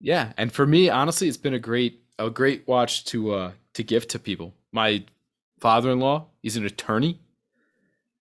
Yeah, 0.00 0.32
and 0.36 0.52
for 0.52 0.66
me, 0.66 0.90
honestly, 0.90 1.28
it's 1.28 1.36
been 1.36 1.54
a 1.54 1.58
great 1.58 2.02
a 2.18 2.30
great 2.30 2.66
watch 2.66 3.04
to 3.06 3.32
uh 3.32 3.52
to 3.74 3.82
give 3.82 4.06
to 4.08 4.18
people. 4.18 4.54
My 4.72 5.04
father-in-law, 5.60 6.26
he's 6.42 6.56
an 6.56 6.66
attorney. 6.66 7.20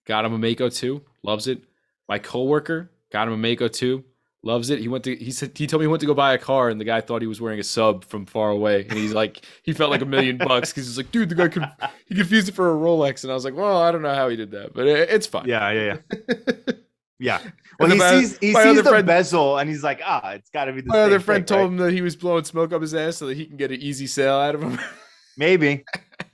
Got 0.05 0.25
him 0.25 0.33
a 0.33 0.37
Mako 0.37 0.69
too, 0.69 1.01
loves 1.23 1.47
it. 1.47 1.61
My 2.07 2.19
coworker 2.19 2.91
got 3.11 3.27
him 3.27 3.33
a 3.33 3.37
Mako 3.37 3.67
too, 3.67 4.03
loves 4.45 4.69
it. 4.69 4.79
He 4.79 4.87
went 4.87 5.03
to 5.05 5.15
he 5.15 5.31
said 5.31 5.57
he 5.57 5.67
told 5.67 5.81
me 5.81 5.85
he 5.85 5.87
went 5.87 5.99
to 6.01 6.05
go 6.07 6.13
buy 6.13 6.33
a 6.33 6.37
car 6.37 6.69
and 6.69 6.79
the 6.79 6.85
guy 6.85 7.01
thought 7.01 7.21
he 7.21 7.27
was 7.27 7.41
wearing 7.41 7.59
a 7.59 7.63
sub 7.63 8.05
from 8.05 8.25
far 8.25 8.51
away 8.51 8.85
and 8.87 8.97
he's 8.97 9.11
like 9.13 9.43
he 9.63 9.73
felt 9.73 9.89
like 9.91 10.01
a 10.01 10.05
million 10.05 10.37
bucks 10.37 10.71
because 10.71 10.85
he's 10.87 10.97
like, 10.97 11.11
dude, 11.11 11.29
the 11.29 11.35
guy 11.35 11.47
could 11.47 11.65
he 12.07 12.15
confused 12.15 12.47
it 12.47 12.53
for 12.55 12.71
a 12.71 12.75
Rolex 12.77 13.23
and 13.23 13.31
I 13.31 13.33
was 13.33 13.43
like, 13.43 13.55
well, 13.55 13.81
I 13.81 13.91
don't 13.91 14.01
know 14.03 14.13
how 14.15 14.29
he 14.29 14.35
did 14.35 14.51
that, 14.51 14.73
but 14.73 14.87
it, 14.87 15.09
it's 15.09 15.25
fine. 15.27 15.47
yeah 15.47 15.71
yeah 15.71 15.97
yeah 16.11 16.73
yeah 17.19 17.39
well 17.79 17.89
he 17.89 17.97
my- 17.97 18.19
sees 18.19 18.37
he 18.39 18.53
sees 18.53 18.75
the 18.75 18.83
friend- 18.83 19.07
bezel 19.07 19.57
and 19.57 19.69
he's 19.69 19.83
like 19.83 20.01
ah 20.05 20.31
it's 20.31 20.49
got 20.49 20.65
to 20.65 20.73
be 20.73 20.81
the 20.81 20.87
My 20.89 20.99
other 20.99 21.19
friend 21.19 21.47
thing, 21.47 21.57
told 21.57 21.61
right? 21.71 21.71
him 21.71 21.77
that 21.85 21.93
he 21.93 22.01
was 22.01 22.15
blowing 22.15 22.43
smoke 22.43 22.71
up 22.73 22.81
his 22.81 22.93
ass 22.93 23.17
so 23.17 23.27
that 23.27 23.37
he 23.37 23.45
can 23.45 23.57
get 23.57 23.71
an 23.71 23.81
easy 23.81 24.05
sale 24.07 24.35
out 24.35 24.53
of 24.55 24.61
him. 24.61 24.77
maybe 25.37 25.83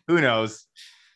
who 0.08 0.20
knows 0.20 0.66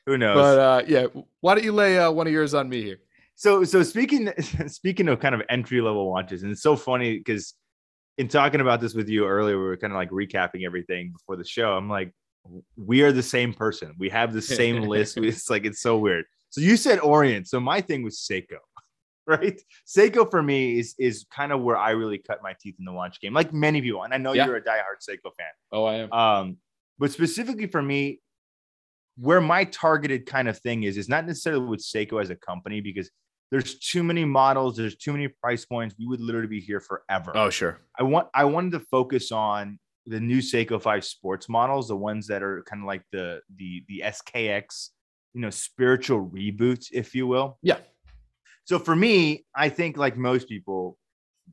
who 0.06 0.18
knows 0.18 0.36
But 0.36 0.60
uh, 0.60 0.84
yeah, 0.88 1.08
why 1.42 1.56
don't 1.56 1.64
you 1.64 1.72
lay 1.72 1.98
uh, 1.98 2.12
one 2.12 2.28
of 2.28 2.32
yours 2.34 2.54
on 2.54 2.70
me 2.70 2.82
here? 2.84 3.00
So 3.36 3.64
so 3.64 3.84
speaking 3.84 4.32
speaking 4.68 5.08
of 5.10 5.20
kind 5.20 5.36
of 5.36 5.42
entry 5.50 5.82
level 5.82 6.10
watches, 6.10 6.44
and 6.44 6.52
it's 6.52 6.62
so 6.62 6.76
funny 6.76 7.18
because 7.18 7.54
in 8.18 8.28
talking 8.30 8.62
about 8.62 8.80
this 8.80 8.94
with 8.94 9.10
you 9.10 9.26
earlier, 9.28 9.58
we 9.58 9.66
were 9.66 9.78
kind 9.78 9.92
of 9.92 9.98
like 9.98 10.10
recapping 10.10 10.66
everything 10.66 11.12
before 11.12 11.36
the 11.36 11.44
show. 11.44 11.74
I'm 11.74 11.90
like, 11.90 12.14
we 12.78 13.02
are 13.02 13.12
the 13.12 13.24
same 13.24 13.54
person. 13.54 13.94
We 14.00 14.10
have 14.10 14.34
the 14.34 14.42
same 14.42 14.84
list. 14.88 15.18
It's 15.18 15.50
like 15.50 15.66
it's 15.66 15.82
so 15.82 15.98
weird. 15.98 16.26
So 16.50 16.62
you 16.62 16.78
said 16.78 17.00
Orient. 17.00 17.48
So 17.50 17.60
my 17.60 17.82
thing 17.82 18.04
was 18.04 18.18
Seiko, 18.18 18.60
right? 19.28 19.62
Seiko 19.86 20.30
for 20.30 20.42
me 20.42 20.80
is 20.80 20.96
is 20.98 21.26
kind 21.30 21.52
of 21.52 21.62
where 21.62 21.78
I 21.78 21.92
really 21.92 22.20
cut 22.20 22.40
my 22.42 22.56
teeth 22.62 22.76
in 22.80 22.86
the 22.86 22.94
watch 22.94 23.20
game, 23.20 23.34
like 23.34 23.54
many 23.54 23.82
people. 23.82 24.04
And 24.04 24.14
I 24.14 24.18
know 24.18 24.32
Yeah. 24.32 24.46
you're 24.46 24.56
a 24.56 24.62
diehard 24.64 25.04
Seiko 25.08 25.32
fan. 25.38 25.48
Oh, 25.74 25.84
I 25.84 25.96
am. 25.96 26.12
Um, 26.14 26.58
but 26.98 27.12
specifically 27.12 27.68
for 27.68 27.82
me, 27.82 28.22
where 29.18 29.42
my 29.42 29.66
targeted 29.66 30.26
kind 30.26 30.48
of 30.48 30.58
thing 30.60 30.84
is, 30.84 30.96
is 30.98 31.10
not 31.10 31.26
necessarily 31.26 31.66
with 31.66 31.82
Seiko 31.82 32.22
as 32.22 32.30
a 32.30 32.36
company 32.36 32.80
because 32.80 33.10
there's 33.52 33.80
too 33.80 34.04
many 34.04 34.26
models, 34.26 34.78
there's 34.78 34.96
too 34.96 35.12
many 35.14 35.28
price 35.28 35.66
points. 35.66 35.96
We 35.98 36.08
would 36.08 36.22
literally 36.22 36.48
be 36.48 36.60
here 36.60 36.80
forever. 36.80 37.32
Oh, 37.36 37.50
sure. 37.50 37.80
I 37.98 38.04
want 38.04 38.28
I 38.34 38.46
wanted 38.46 38.72
to 38.74 38.80
focus 38.80 39.32
on 39.32 39.80
the 40.08 40.20
new 40.20 40.40
Seiko 40.40 40.82
5 40.82 41.04
sports 41.06 41.50
models, 41.50 41.88
the 41.88 41.96
ones 41.96 42.28
that 42.28 42.44
are 42.44 42.64
kind 42.64 42.82
of 42.82 42.88
like 42.88 43.04
the 43.12 43.42
the 43.56 43.84
the 43.88 44.04
SKX, 44.06 44.90
you 45.34 45.42
know, 45.42 45.50
spiritual 45.50 46.28
reboots, 46.28 46.88
if 46.92 47.16
you 47.16 47.28
will. 47.28 47.58
Yeah. 47.62 47.78
So 48.66 48.80
for 48.80 48.96
me, 48.96 49.46
I 49.56 49.70
think 49.70 49.96
like 49.96 50.18
most 50.18 50.50
people, 50.50 50.98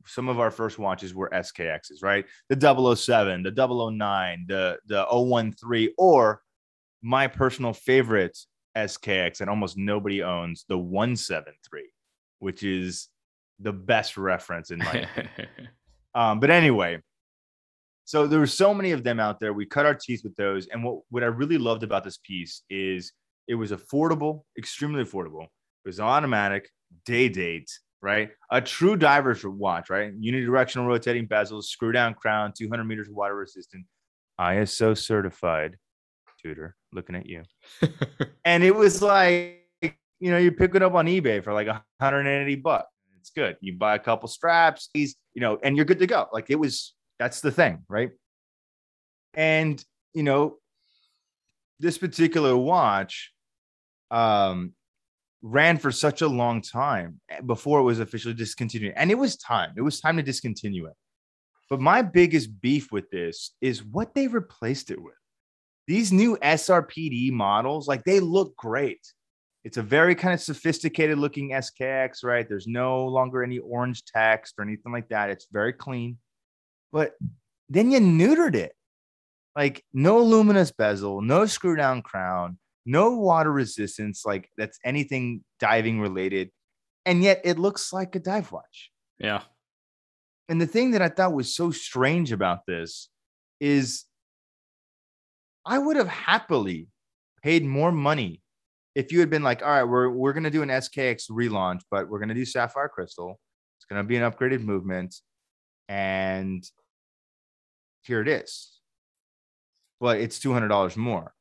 some 0.07 0.29
of 0.29 0.39
our 0.39 0.49
first 0.49 0.79
watches 0.79 1.13
were 1.13 1.29
SKXs, 1.29 2.01
right? 2.01 2.25
The 2.49 2.95
007, 2.95 3.43
the 3.43 3.51
009, 3.51 4.45
the 4.47 4.79
the 4.87 5.05
013, 5.05 5.89
or 5.97 6.41
my 7.03 7.27
personal 7.27 7.73
favorite 7.73 8.37
SKX 8.77 9.41
and 9.41 9.49
almost 9.49 9.77
nobody 9.77 10.23
owns 10.23 10.65
the 10.67 10.77
173, 10.77 11.89
which 12.39 12.63
is 12.63 13.09
the 13.59 13.73
best 13.73 14.17
reference 14.17 14.71
in 14.71 14.79
my 14.79 15.07
um, 16.15 16.39
but 16.39 16.49
anyway, 16.49 16.99
so 18.05 18.27
there 18.27 18.39
were 18.39 18.47
so 18.47 18.73
many 18.73 18.91
of 18.91 19.03
them 19.03 19.19
out 19.19 19.39
there. 19.39 19.53
We 19.53 19.65
cut 19.65 19.85
our 19.85 19.95
teeth 19.95 20.21
with 20.23 20.35
those. 20.35 20.67
And 20.67 20.83
what, 20.83 20.99
what 21.09 21.23
I 21.23 21.27
really 21.27 21.57
loved 21.57 21.83
about 21.83 22.03
this 22.03 22.17
piece 22.17 22.63
is 22.69 23.13
it 23.47 23.55
was 23.55 23.71
affordable, 23.71 24.43
extremely 24.57 25.03
affordable. 25.03 25.43
It 25.43 25.87
was 25.87 25.99
automatic, 25.99 26.69
day 27.05 27.29
date, 27.29 27.69
right? 28.01 28.31
A 28.51 28.61
true 28.61 28.97
diver's 28.97 29.45
watch, 29.45 29.89
right? 29.89 30.13
Unidirectional 30.19 30.87
rotating 30.87 31.27
bezels, 31.27 31.65
screw 31.65 31.91
down 31.91 32.13
crown, 32.13 32.53
200 32.57 32.83
meters 32.83 33.07
of 33.07 33.15
water 33.15 33.35
resistant, 33.35 33.85
ISO 34.39 34.97
certified. 34.97 35.77
Tudor, 36.41 36.75
looking 36.93 37.15
at 37.15 37.25
you. 37.25 37.43
And 38.45 38.61
it 38.63 38.75
was 38.75 39.01
like, 39.01 39.69
you 39.81 40.31
know, 40.31 40.37
you 40.37 40.51
pick 40.51 40.75
it 40.75 40.83
up 40.83 40.93
on 40.95 41.05
eBay 41.05 41.41
for 41.41 41.53
like 41.53 41.67
180 41.67 42.55
bucks. 42.55 42.89
It's 43.19 43.29
good. 43.29 43.55
You 43.61 43.77
buy 43.77 43.95
a 43.95 43.99
couple 43.99 44.27
straps, 44.27 44.89
these, 44.93 45.15
you 45.33 45.41
know, 45.41 45.59
and 45.63 45.77
you're 45.77 45.85
good 45.85 45.99
to 45.99 46.07
go. 46.07 46.27
Like 46.33 46.49
it 46.49 46.59
was, 46.59 46.93
that's 47.19 47.39
the 47.39 47.51
thing, 47.51 47.83
right? 47.87 48.11
And, 49.33 49.83
you 50.13 50.23
know, 50.23 50.57
this 51.79 51.97
particular 51.97 52.55
watch 52.55 53.31
um 54.11 54.73
ran 55.41 55.77
for 55.77 55.91
such 55.91 56.21
a 56.21 56.27
long 56.27 56.61
time 56.61 57.19
before 57.45 57.79
it 57.79 57.83
was 57.83 57.99
officially 57.99 58.33
discontinued. 58.33 58.93
And 58.95 59.11
it 59.11 59.17
was 59.17 59.35
time. 59.35 59.73
It 59.75 59.81
was 59.81 59.99
time 59.99 60.17
to 60.17 60.23
discontinue 60.23 60.85
it. 60.85 60.93
But 61.69 61.81
my 61.81 62.01
biggest 62.01 62.61
beef 62.61 62.91
with 62.91 63.09
this 63.09 63.53
is 63.61 63.83
what 63.83 64.13
they 64.15 64.27
replaced 64.27 64.89
it 64.89 65.01
with. 65.01 65.15
These 65.87 66.11
new 66.11 66.37
SRPD 66.37 67.31
models, 67.31 67.87
like 67.87 68.03
they 68.03 68.19
look 68.19 68.55
great. 68.55 69.01
It's 69.63 69.77
a 69.77 69.81
very 69.81 70.15
kind 70.15 70.33
of 70.33 70.41
sophisticated 70.41 71.17
looking 71.17 71.51
SKX, 71.51 72.23
right? 72.23 72.47
There's 72.47 72.67
no 72.67 73.05
longer 73.05 73.43
any 73.43 73.59
orange 73.59 74.03
text 74.05 74.55
or 74.57 74.63
anything 74.63 74.91
like 74.91 75.09
that. 75.09 75.29
It's 75.29 75.47
very 75.51 75.73
clean. 75.73 76.17
But 76.91 77.13
then 77.69 77.91
you 77.91 77.99
neutered 77.99 78.55
it. 78.55 78.73
Like 79.55 79.83
no 79.93 80.19
luminous 80.19 80.71
bezel, 80.71 81.21
no 81.21 81.45
screw 81.45 81.75
down 81.75 82.01
crown, 82.01 82.57
no 82.85 83.11
water 83.11 83.51
resistance, 83.51 84.23
like 84.25 84.49
that's 84.57 84.79
anything 84.83 85.43
diving 85.59 86.01
related. 86.01 86.49
And 87.05 87.21
yet 87.21 87.41
it 87.43 87.59
looks 87.59 87.93
like 87.93 88.15
a 88.15 88.19
dive 88.19 88.51
watch. 88.51 88.91
yeah. 89.19 89.41
And 90.49 90.59
the 90.59 90.67
thing 90.67 90.91
that 90.91 91.01
I 91.01 91.07
thought 91.07 91.33
was 91.33 91.55
so 91.55 91.71
strange 91.71 92.31
about 92.31 92.65
this 92.67 93.09
is 93.61 94.05
I 95.65 95.79
would 95.79 95.95
have 95.95 96.07
happily 96.07 96.87
paid 97.41 97.65
more 97.65 97.91
money 97.91 98.41
if 98.95 99.11
you 99.11 99.19
had 99.19 99.29
been 99.29 99.43
like, 99.43 99.61
all 99.61 99.69
right, 99.69 99.83
we're 99.83 100.09
we're 100.09 100.33
gonna 100.33 100.51
do 100.51 100.61
an 100.61 100.69
SKX 100.69 101.29
relaunch, 101.31 101.81
but 101.89 102.09
we're 102.09 102.19
gonna 102.19 102.33
do 102.33 102.45
Sapphire 102.45 102.89
Crystal. 102.89 103.39
It's 103.77 103.85
gonna 103.85 104.03
be 104.03 104.17
an 104.17 104.29
upgraded 104.29 104.61
movement, 104.61 105.15
and 105.89 106.63
here 108.03 108.21
it 108.21 108.27
is. 108.27 108.79
But 109.99 110.19
it's 110.19 110.39
two 110.39 110.53
hundred 110.53 110.67
dollars 110.67 110.95
more. 110.95 111.33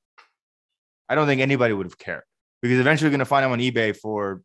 I 1.09 1.15
don't 1.15 1.27
think 1.27 1.41
anybody 1.41 1.75
would 1.75 1.87
have 1.87 1.99
cared 1.99 2.23
because 2.63 2.79
eventually 2.79 3.11
you're 3.11 3.17
gonna 3.17 3.25
find 3.27 3.45
them 3.45 3.53
on 3.53 3.59
eBay 3.59 3.95
for 3.95 4.43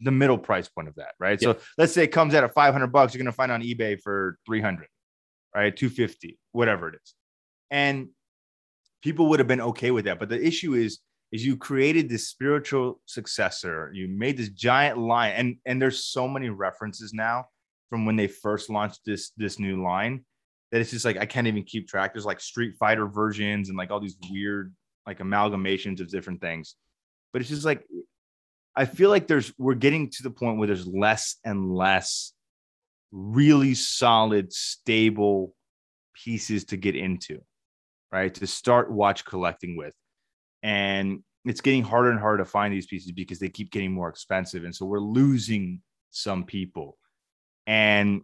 the 0.00 0.12
middle 0.12 0.38
price 0.38 0.68
point 0.68 0.88
of 0.88 0.94
that, 0.94 1.14
right? 1.18 1.40
Yeah. 1.42 1.52
So 1.52 1.58
let's 1.76 1.92
say 1.92 2.04
it 2.04 2.08
comes 2.08 2.34
out 2.34 2.44
at 2.44 2.54
500 2.54 2.86
bucks, 2.86 3.12
you're 3.12 3.22
gonna 3.22 3.32
find 3.32 3.52
on 3.52 3.62
eBay 3.62 4.00
for 4.00 4.38
300, 4.46 4.86
right? 5.54 5.76
250, 5.76 6.38
whatever 6.52 6.88
it 6.88 6.94
is, 6.94 7.14
and 7.70 8.08
people 9.02 9.28
would 9.28 9.40
have 9.40 9.48
been 9.48 9.60
okay 9.60 9.90
with 9.90 10.04
that. 10.06 10.18
But 10.18 10.28
the 10.28 10.44
issue 10.44 10.74
is, 10.74 11.00
is 11.30 11.44
you 11.44 11.56
created 11.56 12.08
this 12.08 12.28
spiritual 12.28 13.00
successor. 13.06 13.90
You 13.92 14.08
made 14.08 14.36
this 14.36 14.48
giant 14.48 14.98
line, 14.98 15.32
and 15.32 15.56
and 15.66 15.80
there's 15.80 16.04
so 16.04 16.26
many 16.26 16.48
references 16.48 17.12
now 17.12 17.46
from 17.90 18.06
when 18.06 18.16
they 18.16 18.26
first 18.26 18.70
launched 18.70 19.00
this 19.04 19.32
this 19.36 19.58
new 19.58 19.82
line 19.82 20.24
that 20.70 20.80
it's 20.80 20.90
just 20.90 21.04
like 21.04 21.16
I 21.16 21.26
can't 21.26 21.46
even 21.46 21.64
keep 21.64 21.88
track. 21.88 22.12
There's 22.12 22.26
like 22.26 22.40
Street 22.40 22.74
Fighter 22.78 23.06
versions 23.06 23.68
and 23.68 23.78
like 23.78 23.90
all 23.90 24.00
these 24.00 24.16
weird 24.30 24.74
like 25.06 25.18
amalgamations 25.18 26.00
of 26.00 26.10
different 26.10 26.40
things. 26.40 26.76
But 27.32 27.42
it's 27.42 27.50
just 27.50 27.64
like 27.64 27.84
I 28.76 28.84
feel 28.84 29.10
like 29.10 29.26
there's 29.26 29.52
we're 29.58 29.74
getting 29.74 30.10
to 30.10 30.22
the 30.22 30.30
point 30.30 30.58
where 30.58 30.66
there's 30.66 30.86
less 30.86 31.36
and 31.44 31.74
less 31.74 32.32
really 33.10 33.74
solid, 33.74 34.52
stable 34.52 35.54
pieces 36.24 36.64
to 36.66 36.76
get 36.76 36.94
into, 36.94 37.40
right? 38.12 38.34
To 38.34 38.46
start 38.46 38.90
watch 38.90 39.24
collecting 39.24 39.76
with. 39.76 39.94
And 40.62 41.22
it's 41.44 41.60
getting 41.60 41.82
harder 41.82 42.10
and 42.10 42.20
harder 42.20 42.44
to 42.44 42.50
find 42.50 42.72
these 42.72 42.86
pieces 42.86 43.12
because 43.12 43.38
they 43.38 43.48
keep 43.48 43.70
getting 43.70 43.92
more 43.92 44.08
expensive. 44.08 44.64
And 44.64 44.74
so 44.74 44.86
we're 44.86 45.00
losing 45.00 45.80
some 46.10 46.44
people. 46.44 46.96
And 47.66 48.22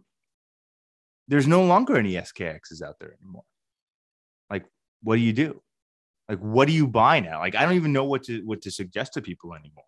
there's 1.27 1.47
no 1.47 1.63
longer 1.63 1.97
any 1.97 2.13
SKXs 2.13 2.81
out 2.83 2.95
there 2.99 3.15
anymore. 3.21 3.43
Like, 4.49 4.65
what 5.01 5.15
do 5.15 5.21
you 5.21 5.33
do? 5.33 5.61
Like, 6.29 6.39
what 6.39 6.67
do 6.67 6.73
you 6.73 6.87
buy 6.87 7.19
now? 7.19 7.39
Like, 7.39 7.55
I 7.55 7.63
don't 7.63 7.75
even 7.75 7.93
know 7.93 8.05
what 8.05 8.23
to 8.23 8.41
what 8.45 8.61
to 8.63 8.71
suggest 8.71 9.13
to 9.13 9.21
people 9.21 9.53
anymore. 9.53 9.85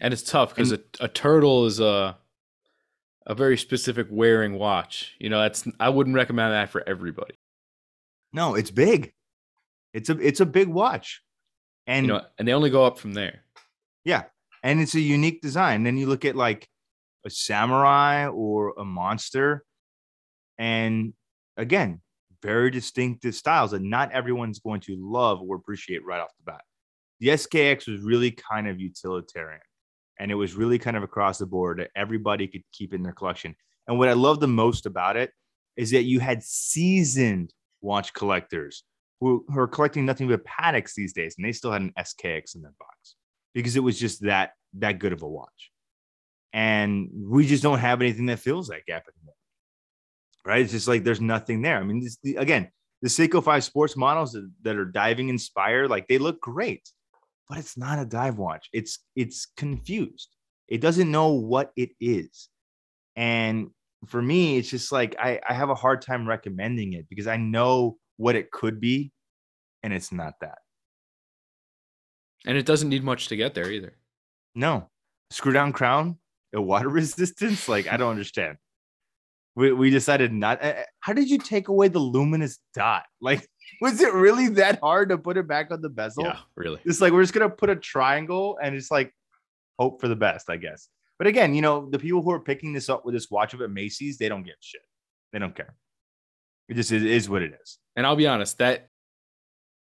And 0.00 0.12
it's 0.12 0.22
tough 0.22 0.54
because 0.54 0.72
a, 0.72 0.80
a 1.00 1.08
turtle 1.08 1.66
is 1.66 1.80
a 1.80 2.18
a 3.26 3.34
very 3.34 3.56
specific 3.56 4.08
wearing 4.10 4.58
watch. 4.58 5.14
You 5.18 5.30
know, 5.30 5.40
that's 5.40 5.66
I 5.78 5.88
wouldn't 5.88 6.16
recommend 6.16 6.52
that 6.52 6.70
for 6.70 6.82
everybody. 6.88 7.34
No, 8.32 8.54
it's 8.54 8.70
big. 8.70 9.12
It's 9.92 10.08
a 10.08 10.18
it's 10.18 10.40
a 10.40 10.46
big 10.46 10.68
watch. 10.68 11.22
And 11.86 12.06
You 12.06 12.12
know, 12.14 12.22
and 12.38 12.46
they 12.46 12.52
only 12.52 12.70
go 12.70 12.84
up 12.84 12.98
from 12.98 13.14
there. 13.14 13.44
yeah, 14.04 14.24
and 14.62 14.80
it's 14.80 14.94
a 14.94 15.00
unique 15.00 15.42
design. 15.42 15.82
Then 15.82 15.96
you 15.96 16.06
look 16.06 16.24
at 16.24 16.36
like 16.36 16.68
a 17.24 17.30
samurai 17.30 18.28
or 18.28 18.74
a 18.78 18.84
monster, 18.84 19.64
and 20.58 21.12
again, 21.56 22.00
very 22.42 22.70
distinctive 22.70 23.34
styles 23.34 23.72
that 23.72 23.82
not 23.82 24.12
everyone's 24.12 24.60
going 24.60 24.80
to 24.82 24.96
love 24.98 25.40
or 25.42 25.56
appreciate 25.56 26.04
right 26.04 26.20
off 26.20 26.30
the 26.38 26.52
bat. 26.52 26.62
The 27.20 27.28
SKX 27.28 27.88
was 27.88 28.00
really 28.00 28.30
kind 28.30 28.66
of 28.66 28.80
utilitarian, 28.80 29.60
and 30.18 30.30
it 30.30 30.34
was 30.36 30.54
really 30.54 30.78
kind 30.78 30.96
of 30.96 31.02
across 31.02 31.38
the 31.38 31.46
board 31.46 31.78
that 31.78 31.90
everybody 31.94 32.48
could 32.48 32.62
keep 32.72 32.94
in 32.94 33.02
their 33.02 33.12
collection. 33.12 33.54
And 33.86 33.98
what 33.98 34.08
I 34.08 34.14
love 34.14 34.40
the 34.40 34.48
most 34.48 34.86
about 34.86 35.16
it 35.16 35.32
is 35.76 35.90
that 35.90 36.04
you 36.04 36.20
had 36.20 36.42
seasoned 36.42 37.52
watch 37.82 38.14
collectors 38.14 38.84
who, 39.20 39.44
who 39.48 39.58
are 39.58 39.68
collecting 39.68 40.06
nothing 40.06 40.28
but 40.28 40.44
Pateks 40.44 40.94
these 40.94 41.12
days, 41.12 41.34
and 41.36 41.46
they 41.46 41.52
still 41.52 41.70
had 41.72 41.82
an 41.82 41.92
SKX 41.98 42.54
in 42.54 42.62
their 42.62 42.74
box 42.78 43.14
because 43.54 43.76
it 43.76 43.80
was 43.80 43.98
just 43.98 44.22
that 44.22 44.52
that 44.78 44.98
good 44.98 45.12
of 45.12 45.22
a 45.22 45.28
watch. 45.28 45.70
And 46.52 47.08
we 47.14 47.46
just 47.46 47.62
don't 47.62 47.78
have 47.78 48.00
anything 48.00 48.26
that 48.26 48.40
fills 48.40 48.68
that 48.68 48.84
gap 48.86 49.04
anymore. 49.16 49.34
Right? 50.44 50.62
It's 50.62 50.72
just 50.72 50.88
like 50.88 51.04
there's 51.04 51.20
nothing 51.20 51.62
there. 51.62 51.78
I 51.78 51.84
mean, 51.84 52.00
this, 52.00 52.18
the, 52.22 52.36
again, 52.36 52.68
the 53.00 53.08
Seiko 53.08 53.42
5 53.42 53.64
sports 53.64 53.96
models 53.96 54.32
that, 54.32 54.50
that 54.62 54.76
are 54.76 54.84
diving 54.84 55.28
inspired, 55.28 55.88
like 55.88 56.08
they 56.08 56.18
look 56.18 56.40
great, 56.40 56.88
but 57.48 57.58
it's 57.58 57.76
not 57.76 57.98
a 57.98 58.04
dive 58.04 58.38
watch. 58.38 58.68
It's 58.72 58.98
it's 59.14 59.46
confused. 59.56 60.28
It 60.68 60.80
doesn't 60.80 61.10
know 61.10 61.32
what 61.34 61.70
it 61.76 61.90
is. 62.00 62.48
And 63.14 63.70
for 64.06 64.20
me, 64.20 64.58
it's 64.58 64.68
just 64.68 64.90
like 64.92 65.16
I, 65.18 65.40
I 65.48 65.54
have 65.54 65.70
a 65.70 65.74
hard 65.74 66.02
time 66.02 66.28
recommending 66.28 66.94
it 66.94 67.08
because 67.08 67.26
I 67.26 67.36
know 67.36 67.98
what 68.16 68.36
it 68.36 68.50
could 68.50 68.80
be, 68.80 69.12
and 69.82 69.92
it's 69.92 70.12
not 70.12 70.34
that. 70.40 70.58
And 72.46 72.56
it 72.58 72.66
doesn't 72.66 72.88
need 72.88 73.04
much 73.04 73.28
to 73.28 73.36
get 73.36 73.54
there 73.54 73.70
either. 73.70 73.96
No, 74.54 74.90
screw 75.30 75.52
down 75.52 75.72
crown, 75.72 76.18
a 76.54 76.60
water 76.60 76.88
resistance. 77.00 77.68
Like 77.68 77.86
I 77.90 77.96
don't 77.96 78.10
understand. 78.10 78.58
We 79.54 79.72
we 79.72 79.90
decided 79.90 80.32
not. 80.32 80.62
uh, 80.64 80.74
How 81.00 81.12
did 81.12 81.28
you 81.30 81.38
take 81.38 81.68
away 81.68 81.88
the 81.88 81.98
luminous 82.00 82.58
dot? 82.74 83.04
Like, 83.20 83.46
was 83.80 84.00
it 84.00 84.12
really 84.12 84.48
that 84.48 84.80
hard 84.80 85.10
to 85.10 85.18
put 85.18 85.36
it 85.36 85.46
back 85.46 85.70
on 85.70 85.80
the 85.80 85.88
bezel? 85.88 86.24
Yeah, 86.24 86.38
really. 86.56 86.80
It's 86.84 87.00
like 87.00 87.12
we're 87.12 87.22
just 87.22 87.32
gonna 87.34 87.48
put 87.48 87.70
a 87.70 87.76
triangle 87.76 88.58
and 88.60 88.74
it's 88.74 88.90
like 88.90 89.14
hope 89.78 90.00
for 90.00 90.08
the 90.08 90.16
best, 90.16 90.50
I 90.50 90.56
guess. 90.56 90.88
But 91.22 91.28
again, 91.28 91.54
you 91.54 91.62
know, 91.62 91.88
the 91.88 92.00
people 92.00 92.20
who 92.20 92.32
are 92.32 92.40
picking 92.40 92.72
this 92.72 92.88
up 92.88 93.04
with 93.04 93.14
this 93.14 93.30
watch 93.30 93.54
up 93.54 93.60
at 93.60 93.70
Macy's, 93.70 94.18
they 94.18 94.28
don't 94.28 94.42
give 94.42 94.56
shit. 94.58 94.80
They 95.32 95.38
don't 95.38 95.54
care. 95.54 95.76
It 96.68 96.74
just 96.74 96.90
is, 96.90 97.04
is 97.04 97.30
what 97.30 97.42
it 97.42 97.56
is. 97.62 97.78
And 97.94 98.04
I'll 98.04 98.16
be 98.16 98.26
honest, 98.26 98.58
that 98.58 98.88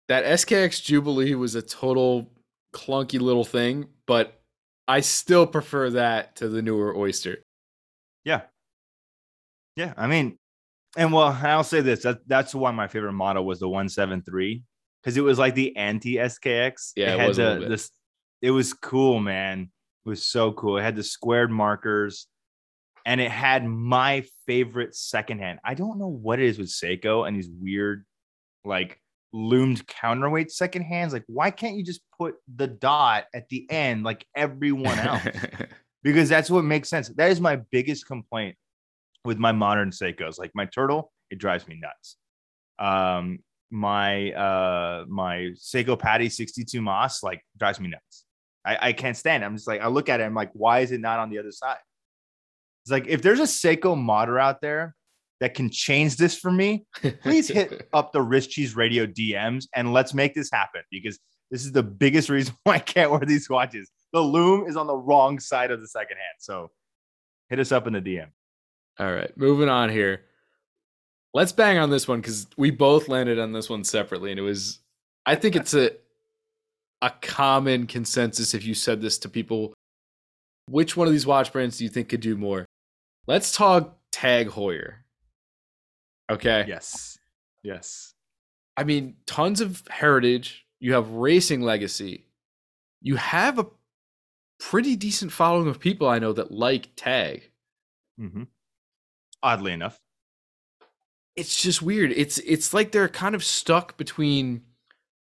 that 0.09 0.27
SKX 0.27 0.83
Jubilee 0.83 1.35
was 1.35 1.55
a 1.55 1.63
total 1.63 2.31
clunky 2.75 3.19
little 3.19 3.43
thing, 3.43 3.87
but 4.07 4.39
I 4.87 5.01
still 5.01 5.47
prefer 5.47 5.89
that 5.93 6.37
to 6.37 6.49
the 6.51 6.61
newer 6.61 6.95
Oyster. 6.95 7.39
Yeah. 8.27 8.43
Yeah. 9.77 9.95
I 9.97 10.09
mean, 10.09 10.37
and 10.95 11.11
well, 11.11 11.35
I'll 11.43 11.65
say 11.65 11.81
this 11.81 12.03
that, 12.03 12.29
that's 12.29 12.55
why 12.55 12.71
my 12.71 12.87
favorite 12.87 13.15
model 13.15 13.47
was 13.47 13.61
the 13.61 13.69
173 13.71 14.63
because 15.03 15.17
it 15.17 15.23
was 15.23 15.39
like 15.39 15.55
the 15.55 15.75
anti 15.75 16.17
SKX. 16.17 16.93
Yeah, 16.97 17.15
it 17.15 17.21
had 17.21 17.29
was 17.29 17.37
the, 17.39 17.67
this, 17.67 17.91
it 18.43 18.51
was 18.51 18.75
cool, 18.75 19.21
man. 19.21 19.71
Was 20.05 20.27
so 20.27 20.53
cool. 20.53 20.79
It 20.79 20.83
had 20.83 20.97
the 20.97 21.03
squared 21.03 21.51
markers 21.51 22.27
and 23.07 23.21
it 23.21 23.31
had 23.31 23.65
my 23.67 24.25
favorite 24.47 24.95
secondhand. 24.95 25.61
I 25.65 25.75
don't 25.75 25.99
know 25.99 26.09
what 26.09 26.41
it 26.41 26.47
is 26.47 26.59
with 26.59 26.69
Seiko 26.69 27.27
and 27.27 27.37
these 27.37 27.49
weird, 27.49 28.05
like, 28.65 29.01
loomed 29.33 29.87
counterweight 29.87 30.51
second 30.51 30.83
hands. 30.83 31.13
Like, 31.13 31.25
why 31.27 31.51
can't 31.51 31.77
you 31.77 31.85
just 31.85 32.01
put 32.19 32.37
the 32.55 32.67
dot 32.67 33.25
at 33.35 33.49
the 33.49 33.67
end 33.71 34.05
like 34.05 34.27
everyone 34.37 34.99
else? 35.01 35.23
because 36.03 36.29
that's 36.29 36.51
what 36.51 36.65
makes 36.65 36.89
sense. 36.89 37.09
That 37.09 37.31
is 37.31 37.41
my 37.41 37.57
biggest 37.57 38.07
complaint 38.07 38.57
with 39.25 39.39
my 39.39 39.53
modern 39.53 39.91
Seikos. 39.91 40.39
Like 40.39 40.53
my 40.55 40.67
turtle, 40.67 41.11
it 41.31 41.39
drives 41.39 41.67
me 41.67 41.81
nuts. 41.81 42.17
Um, 42.79 43.41
my 43.71 44.31
uh 44.33 45.05
my 45.09 45.51
Seiko 45.57 45.99
Patty 45.99 46.29
62 46.29 46.81
Moss 46.81 47.23
like 47.25 47.43
drives 47.59 47.81
me 47.81 47.89
nuts. 47.89 48.24
I, 48.65 48.89
I 48.89 48.93
can't 48.93 49.17
stand 49.17 49.43
it. 49.43 49.47
I'm 49.47 49.57
just 49.57 49.69
like, 49.69 49.81
I 49.81 49.89
look 49.89 50.09
at 50.09 50.21
it, 50.21 50.25
I'm 50.25 50.35
like, 50.35 50.51
why 50.53 50.81
is 50.81 50.93
it 50.93 51.01
not 51.01 51.19
on 51.19 51.31
the 51.31 51.39
other 51.39 51.53
side? 51.53 51.77
It's 52.85 52.91
like 52.91 53.07
if 53.07 53.23
there's 53.23 53.41
a 53.41 53.45
Seiko 53.45 53.97
modder 53.97 54.39
out 54.39 54.61
there 54.61 54.95
that 55.41 55.55
can 55.55 55.71
change 55.71 56.17
this 56.17 56.39
for 56.39 56.51
me, 56.51 56.87
please 57.23 57.49
hit 57.49 57.89
up 57.93 58.13
the 58.13 58.23
wrist 58.23 58.51
cheese 58.51 58.77
radio 58.77 59.07
DMs 59.07 59.67
and 59.75 59.93
let's 59.93 60.15
make 60.15 60.35
this 60.35 60.51
happen 60.51 60.83
because 60.91 61.19
this 61.51 61.65
is 61.65 61.73
the 61.73 61.83
biggest 61.83 62.29
reason 62.29 62.55
why 62.65 62.75
I 62.75 62.79
can't 62.79 63.11
wear 63.11 63.21
these 63.21 63.49
watches. 63.49 63.91
The 64.13 64.21
loom 64.21 64.67
is 64.67 64.77
on 64.77 64.87
the 64.87 64.97
wrong 64.97 65.41
side 65.41 65.71
of 65.71 65.81
the 65.81 65.89
second 65.89 66.17
hand. 66.17 66.37
So 66.39 66.71
hit 67.49 67.59
us 67.59 67.73
up 67.73 67.87
in 67.87 67.95
the 67.95 68.01
DM. 68.01 68.29
All 68.99 69.13
right, 69.13 69.37
moving 69.37 69.69
on 69.69 69.89
here. 69.89 70.23
Let's 71.33 71.53
bang 71.53 71.79
on 71.79 71.91
this 71.91 72.07
one 72.07 72.21
because 72.21 72.47
we 72.57 72.71
both 72.71 73.09
landed 73.09 73.41
on 73.41 73.53
this 73.53 73.69
one 73.69 73.83
separately, 73.83 74.31
and 74.31 74.39
it 74.39 74.45
was. 74.45 74.79
I 75.27 75.35
think 75.35 75.57
it's 75.57 75.75
a 75.75 75.91
a 77.05 77.13
common 77.21 77.87
consensus 77.87 78.55
if 78.55 78.65
you 78.65 78.73
said 78.73 79.03
this 79.03 79.19
to 79.19 79.29
people. 79.29 79.75
Which 80.71 80.97
one 80.97 81.07
of 81.07 81.13
these 81.13 81.27
watch 81.27 81.53
brands 81.53 81.77
do 81.77 81.85
you 81.85 81.91
think 81.91 82.09
could 82.09 82.21
do 82.23 82.35
more? 82.37 82.65
Let's 83.27 83.55
talk 83.55 83.99
Tag 84.11 84.49
Heuer. 84.49 84.95
Okay. 86.33 86.65
Yes. 86.67 87.19
Yes. 87.63 88.15
I 88.79 88.85
mean, 88.85 89.17
tons 89.27 89.61
of 89.61 89.83
heritage. 89.91 90.67
You 90.81 90.95
have 90.95 91.11
racing 91.11 91.61
legacy. 91.61 92.25
You 93.03 93.17
have 93.17 93.59
a 93.59 93.67
pretty 94.59 94.97
decent 94.97 95.31
following 95.31 95.69
of 95.69 95.79
people 95.79 96.09
I 96.09 96.19
know 96.19 96.33
that 96.33 96.51
like 96.51 96.89
Tag. 96.97 97.51
Mm-hmm. 98.19 98.45
Oddly 99.43 99.73
enough. 99.73 99.99
it's 101.37 101.61
just 101.61 101.83
weird. 101.83 102.13
It's 102.13 102.39
it's 102.39 102.73
like 102.73 102.93
they're 102.93 103.09
kind 103.09 103.35
of 103.35 103.45
stuck 103.45 103.99
between 103.99 104.63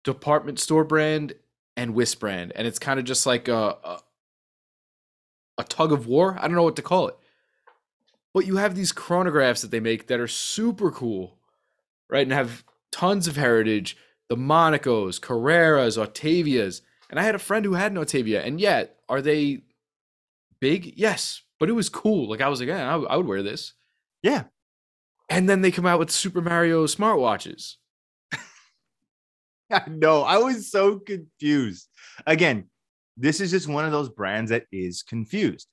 department 0.04 0.58
store 0.58 0.84
brand 0.84 1.32
and 1.80 1.94
Wisp 1.94 2.20
brand, 2.20 2.52
and 2.54 2.66
it's 2.66 2.78
kind 2.78 3.00
of 3.00 3.06
just 3.06 3.24
like 3.24 3.48
a, 3.48 3.76
a 3.82 4.00
a 5.56 5.64
tug 5.64 5.92
of 5.92 6.06
war. 6.06 6.36
I 6.38 6.42
don't 6.42 6.56
know 6.56 6.62
what 6.62 6.76
to 6.76 6.82
call 6.82 7.08
it. 7.08 7.16
But 8.34 8.46
you 8.46 8.56
have 8.56 8.74
these 8.74 8.92
chronographs 8.92 9.62
that 9.62 9.70
they 9.70 9.80
make 9.80 10.06
that 10.06 10.20
are 10.20 10.28
super 10.28 10.90
cool, 10.90 11.38
right? 12.10 12.22
And 12.22 12.32
have 12.32 12.64
tons 12.92 13.26
of 13.26 13.36
heritage. 13.36 13.96
The 14.28 14.36
Monacos, 14.36 15.18
Carreras, 15.18 15.98
Autavias, 15.98 16.82
And 17.08 17.18
I 17.18 17.24
had 17.24 17.34
a 17.34 17.38
friend 17.40 17.64
who 17.64 17.74
had 17.74 17.90
an 17.90 17.98
Autavia, 17.98 18.46
and 18.46 18.60
yet 18.60 19.00
are 19.08 19.22
they 19.22 19.62
big? 20.60 20.92
Yes, 20.96 21.42
but 21.58 21.68
it 21.68 21.72
was 21.72 21.88
cool. 21.88 22.28
Like 22.28 22.42
I 22.42 22.48
was 22.48 22.60
like, 22.60 22.68
yeah, 22.68 22.94
I, 22.94 23.14
I 23.14 23.16
would 23.16 23.26
wear 23.26 23.42
this. 23.42 23.72
Yeah. 24.22 24.44
And 25.28 25.48
then 25.48 25.62
they 25.62 25.70
come 25.70 25.86
out 25.86 25.98
with 25.98 26.10
Super 26.10 26.42
Mario 26.42 26.86
smartwatches. 26.86 27.76
I 29.72 29.84
know. 29.88 30.22
I 30.22 30.38
was 30.38 30.70
so 30.70 30.98
confused. 30.98 31.88
Again, 32.26 32.68
this 33.16 33.40
is 33.40 33.50
just 33.50 33.68
one 33.68 33.84
of 33.84 33.92
those 33.92 34.08
brands 34.08 34.50
that 34.50 34.64
is 34.72 35.02
confused. 35.02 35.68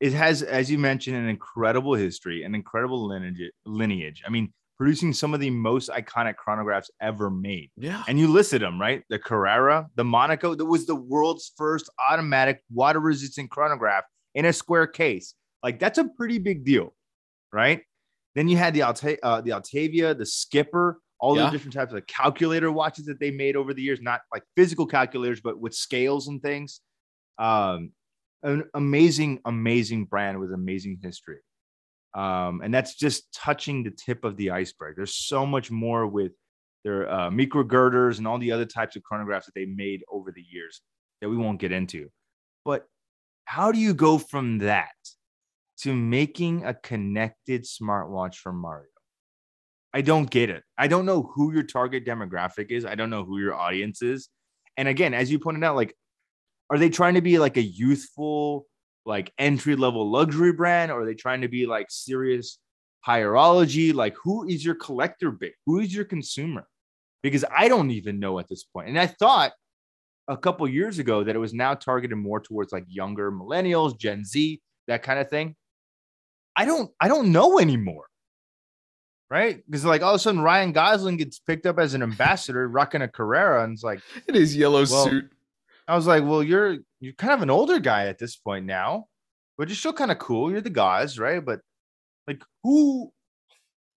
It 0.00 0.12
has, 0.12 0.42
as 0.42 0.70
you 0.70 0.78
mentioned, 0.78 1.16
an 1.16 1.28
incredible 1.28 1.94
history, 1.94 2.42
an 2.42 2.54
incredible 2.54 3.06
lineage. 3.06 3.52
lineage. 3.64 4.22
I 4.26 4.30
mean, 4.30 4.52
producing 4.76 5.12
some 5.12 5.34
of 5.34 5.40
the 5.40 5.50
most 5.50 5.88
iconic 5.88 6.34
chronographs 6.34 6.90
ever 7.00 7.30
made. 7.30 7.70
Yeah. 7.76 8.02
And 8.08 8.18
you 8.18 8.28
listed 8.28 8.62
them, 8.62 8.80
right? 8.80 9.02
The 9.08 9.18
Carrera, 9.18 9.86
the 9.94 10.04
Monaco, 10.04 10.54
that 10.54 10.64
was 10.64 10.86
the 10.86 10.96
world's 10.96 11.52
first 11.56 11.88
automatic 12.10 12.62
water 12.72 13.00
resistant 13.00 13.50
chronograph 13.50 14.04
in 14.34 14.44
a 14.46 14.52
square 14.52 14.86
case. 14.86 15.34
Like 15.62 15.78
that's 15.78 15.98
a 15.98 16.04
pretty 16.04 16.38
big 16.38 16.64
deal, 16.64 16.94
right? 17.52 17.82
Then 18.34 18.48
you 18.48 18.56
had 18.56 18.74
the 18.74 18.82
Alta- 18.82 19.24
uh, 19.24 19.40
the 19.40 19.52
Autavia, 19.52 20.16
the 20.18 20.26
Skipper, 20.26 20.98
all 21.24 21.36
Yeah. 21.36 21.46
the 21.46 21.52
different 21.52 21.72
types 21.72 21.94
of 21.94 22.06
calculator 22.06 22.70
watches 22.70 23.06
that 23.06 23.18
they 23.18 23.30
made 23.30 23.56
over 23.56 23.72
the 23.72 23.80
years, 23.80 23.98
not 24.02 24.20
like 24.30 24.42
physical 24.56 24.86
calculators, 24.86 25.40
but 25.40 25.58
with 25.58 25.74
scales 25.74 26.28
and 26.28 26.42
things. 26.42 26.82
Um, 27.38 27.92
an 28.42 28.64
amazing, 28.74 29.40
amazing 29.46 30.04
brand 30.04 30.38
with 30.38 30.52
amazing 30.52 30.98
history. 31.02 31.38
Um, 32.12 32.60
and 32.62 32.72
that's 32.74 32.94
just 32.94 33.32
touching 33.32 33.82
the 33.82 33.90
tip 33.90 34.22
of 34.22 34.36
the 34.36 34.50
iceberg. 34.50 34.96
There's 34.96 35.16
so 35.16 35.46
much 35.46 35.70
more 35.70 36.06
with 36.06 36.32
their 36.84 37.10
uh, 37.10 37.30
MikroGirders 37.30 38.18
and 38.18 38.26
all 38.26 38.38
the 38.38 38.52
other 38.52 38.66
types 38.66 38.94
of 38.94 39.02
chronographs 39.02 39.46
that 39.46 39.54
they 39.54 39.64
made 39.64 40.02
over 40.12 40.30
the 40.30 40.44
years 40.52 40.82
that 41.22 41.30
we 41.30 41.38
won't 41.38 41.58
get 41.58 41.72
into. 41.72 42.10
But 42.66 42.86
how 43.46 43.72
do 43.72 43.78
you 43.78 43.94
go 43.94 44.18
from 44.18 44.58
that 44.58 44.92
to 45.78 45.96
making 45.96 46.66
a 46.66 46.74
connected 46.74 47.62
smartwatch 47.64 48.34
for 48.36 48.52
Mario? 48.52 48.88
I 49.94 50.00
don't 50.00 50.28
get 50.28 50.50
it. 50.50 50.64
I 50.76 50.88
don't 50.88 51.06
know 51.06 51.22
who 51.22 51.52
your 51.52 51.62
target 51.62 52.04
demographic 52.04 52.72
is. 52.72 52.84
I 52.84 52.96
don't 52.96 53.10
know 53.10 53.24
who 53.24 53.38
your 53.38 53.54
audience 53.54 54.02
is. 54.02 54.28
And 54.76 54.88
again, 54.88 55.14
as 55.14 55.30
you 55.30 55.38
pointed 55.38 55.62
out, 55.62 55.76
like, 55.76 55.96
are 56.68 56.78
they 56.78 56.90
trying 56.90 57.14
to 57.14 57.20
be 57.20 57.38
like 57.38 57.56
a 57.56 57.62
youthful, 57.62 58.66
like 59.06 59.32
entry 59.38 59.76
level 59.76 60.10
luxury 60.10 60.52
brand, 60.52 60.90
or 60.90 61.02
are 61.02 61.06
they 61.06 61.14
trying 61.14 61.42
to 61.42 61.48
be 61.48 61.66
like 61.66 61.86
serious 61.90 62.58
horology? 63.06 63.94
Like, 63.94 64.16
who 64.20 64.48
is 64.48 64.64
your 64.64 64.74
collector 64.74 65.30
base? 65.30 65.54
Who 65.66 65.78
is 65.78 65.94
your 65.94 66.04
consumer? 66.04 66.66
Because 67.22 67.44
I 67.56 67.68
don't 67.68 67.92
even 67.92 68.18
know 68.18 68.40
at 68.40 68.48
this 68.48 68.64
point. 68.64 68.88
And 68.88 68.98
I 68.98 69.06
thought 69.06 69.52
a 70.26 70.36
couple 70.36 70.66
years 70.66 70.98
ago 70.98 71.22
that 71.22 71.36
it 71.36 71.38
was 71.38 71.54
now 71.54 71.74
targeted 71.74 72.18
more 72.18 72.40
towards 72.40 72.72
like 72.72 72.84
younger 72.88 73.30
millennials, 73.30 73.96
Gen 73.96 74.24
Z, 74.24 74.60
that 74.88 75.04
kind 75.04 75.20
of 75.20 75.30
thing. 75.30 75.54
I 76.56 76.64
don't, 76.64 76.90
I 77.00 77.06
don't 77.06 77.30
know 77.30 77.60
anymore. 77.60 78.06
Right? 79.30 79.62
Because 79.66 79.84
like 79.84 80.02
all 80.02 80.10
of 80.10 80.16
a 80.16 80.18
sudden 80.18 80.40
Ryan 80.40 80.72
Gosling 80.72 81.16
gets 81.16 81.38
picked 81.38 81.66
up 81.66 81.78
as 81.78 81.94
an 81.94 82.02
ambassador 82.02 82.68
rocking 82.68 83.02
a 83.02 83.08
Carrera, 83.08 83.64
and 83.64 83.72
it's 83.72 83.82
like, 83.82 84.00
In 84.28 84.34
his 84.34 84.56
yellow 84.56 84.84
Well, 84.86 85.06
suit. 85.06 85.30
I 85.88 85.96
was 85.96 86.06
like, 86.06 86.22
well, 86.24 86.42
you're 86.42 86.78
you're 87.00 87.12
kind 87.14 87.32
of 87.32 87.42
an 87.42 87.50
older 87.50 87.78
guy 87.78 88.06
at 88.06 88.18
this 88.18 88.36
point 88.36 88.64
now, 88.66 89.06
but 89.58 89.68
you're 89.68 89.76
still 89.76 89.92
kind 89.92 90.10
of 90.10 90.18
cool. 90.18 90.50
You're 90.50 90.60
the 90.60 90.70
guys, 90.70 91.18
right? 91.18 91.44
But 91.44 91.60
like, 92.26 92.42
who 92.62 93.12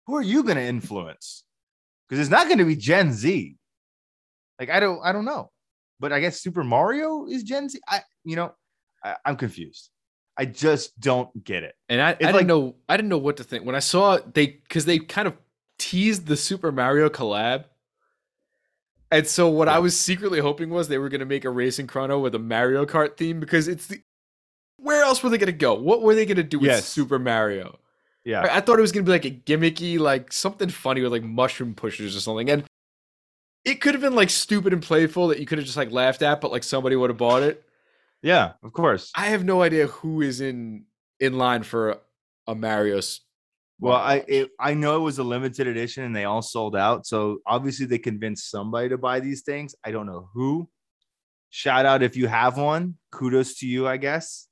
who 0.07 0.17
are 0.17 0.23
you 0.23 0.43
going 0.43 0.57
to 0.57 0.63
influence? 0.63 1.45
Because 2.09 2.21
it's 2.21 2.31
not 2.31 2.47
going 2.47 2.59
to 2.59 2.65
be 2.65 2.77
Gen 2.77 3.13
Z. 3.13 3.57
Like, 4.59 4.71
I 4.71 4.81
don't 4.81 5.01
I 5.05 5.13
don't 5.13 5.25
know, 5.25 5.51
but 6.01 6.13
I 6.13 6.21
guess 6.21 6.41
Super 6.41 6.65
Mario 6.65 7.27
is 7.27 7.43
Gen 7.43 7.69
Z. 7.69 7.79
I 7.89 8.01
you 8.25 8.37
know, 8.37 8.55
I, 9.05 9.17
I'm 9.25 9.37
confused. 9.37 9.91
I 10.39 10.45
just 10.45 10.99
don't 11.01 11.45
get 11.45 11.63
it. 11.63 11.75
And 11.89 12.01
I, 12.01 12.11
I 12.11 12.15
didn't 12.15 12.35
like- 12.35 12.47
know 12.47 12.75
I 12.89 12.97
didn't 12.97 13.09
know 13.09 13.19
what 13.19 13.39
to 13.39 13.45
think 13.45 13.65
when 13.65 13.75
I 13.75 13.81
saw 13.81 14.19
they 14.19 14.47
because 14.47 14.85
they 14.85 14.99
kind 14.99 15.27
of 15.29 15.35
teased 15.79 16.27
the 16.27 16.37
Super 16.37 16.71
Mario 16.73 17.09
collab. 17.09 17.65
And 19.11 19.27
so 19.27 19.49
what 19.49 19.69
I 19.69 19.79
was 19.79 19.99
secretly 19.99 20.41
hoping 20.41 20.69
was 20.71 20.89
they 20.89 20.99
were 20.99 21.09
gonna 21.09 21.25
make 21.27 21.45
a 21.45 21.51
racing 21.51 21.87
chrono 21.87 22.19
with 22.19 22.35
a 22.35 22.39
Mario 22.41 22.85
Kart 22.87 23.17
theme 23.17 23.39
because 23.41 23.69
it's 23.69 23.87
the 23.87 24.03
where 24.79 25.03
else 25.05 25.23
were 25.23 25.31
they 25.31 25.39
gonna 25.39 25.53
go? 25.53 25.75
What 25.75 26.03
were 26.03 26.15
they 26.15 26.27
gonna 26.27 26.43
do 26.43 26.59
with 26.59 26.69
Yes. 26.71 26.87
Super 26.87 27.19
Mario? 27.19 27.79
Yeah, 28.25 28.41
I 28.43 28.57
I 28.57 28.61
thought 28.61 28.79
it 28.79 28.83
was 28.83 28.93
gonna 28.93 29.05
be 29.05 29.13
like 29.13 29.25
a 29.25 29.31
gimmicky, 29.31 29.99
like 29.99 30.33
something 30.33 30.69
funny 30.69 31.01
with 31.03 31.13
like 31.13 31.23
mushroom 31.23 31.75
pushers 31.75 32.17
or 32.17 32.21
something. 32.21 32.51
And 32.51 32.65
it 33.65 33.81
could 33.81 33.95
have 33.95 34.01
been 34.03 34.15
like 34.17 34.31
stupid 34.31 34.73
and 34.73 34.83
playful 34.83 35.29
that 35.29 35.39
you 35.39 35.47
could 35.47 35.59
have 35.59 35.65
just 35.65 35.77
like 35.77 35.93
laughed 35.93 36.23
at, 36.23 36.41
but 36.41 36.51
like 36.51 36.65
somebody 36.65 36.97
would 36.97 37.11
have 37.11 37.17
bought 37.17 37.43
it. 37.43 37.63
Yeah, 38.23 38.53
of 38.63 38.73
course. 38.73 39.11
I 39.17 39.27
have 39.27 39.45
no 39.45 39.63
idea 39.63 39.87
who 39.87 40.21
is 40.23 40.41
in 40.41 40.85
in 41.21 41.39
line 41.39 41.63
for 41.63 41.91
a, 41.91 41.99
a 42.49 42.55
Mario. 42.55 43.01
Well, 43.79 43.97
I 43.97 44.25
it, 44.27 44.51
I 44.59 44.75
know 44.75 44.97
it 44.97 45.01
was 45.01 45.19
a 45.19 45.23
limited 45.25 45.67
edition 45.67 46.05
and 46.05 46.17
they 46.17 46.25
all 46.25 46.43
sold 46.43 46.75
out. 46.77 47.07
So 47.07 47.39
obviously 47.47 47.87
they 47.87 47.99
convinced 47.99 48.51
somebody 48.51 48.89
to 48.89 48.99
buy 48.99 49.21
these 49.21 49.43
things. 49.43 49.75
I 49.85 49.91
don't 49.91 50.07
know 50.07 50.29
who. 50.33 50.69
Shout 51.51 51.87
out 51.87 52.03
if 52.03 52.17
you 52.17 52.27
have 52.27 52.57
one. 52.59 52.97
Kudos 53.13 53.57
to 53.59 53.67
you, 53.67 53.87
I 53.87 53.99
guess. 53.99 54.49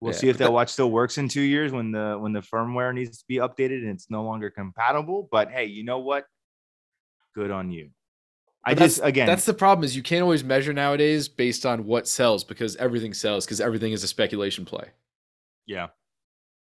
We'll 0.00 0.12
Yeah, 0.14 0.18
see 0.18 0.28
if 0.30 0.38
that 0.38 0.44
that- 0.46 0.52
watch 0.58 0.70
still 0.70 0.90
works 0.90 1.18
in 1.18 1.28
two 1.28 1.42
years 1.42 1.72
when 1.72 1.92
the 1.92 2.16
when 2.18 2.32
the 2.32 2.40
firmware 2.40 2.92
needs 2.94 3.18
to 3.18 3.24
be 3.28 3.36
updated 3.36 3.82
and 3.82 3.90
it's 3.90 4.10
no 4.10 4.24
longer 4.24 4.50
compatible. 4.50 5.28
But 5.30 5.50
hey, 5.50 5.66
you 5.66 5.84
know 5.84 5.98
what? 5.98 6.24
Good 7.34 7.50
on 7.50 7.70
you. 7.70 7.90
I 8.64 8.74
just 8.74 9.00
again 9.02 9.26
that's 9.26 9.44
the 9.44 9.54
problem 9.54 9.84
is 9.84 9.96
you 9.96 10.02
can't 10.02 10.22
always 10.22 10.44
measure 10.44 10.72
nowadays 10.72 11.28
based 11.28 11.66
on 11.66 11.84
what 11.84 12.06
sells 12.06 12.44
because 12.44 12.76
everything 12.76 13.12
sells 13.12 13.44
because 13.44 13.60
everything 13.60 13.92
is 13.92 14.04
a 14.04 14.08
speculation 14.08 14.64
play. 14.64 14.88
yeah, 15.66 15.88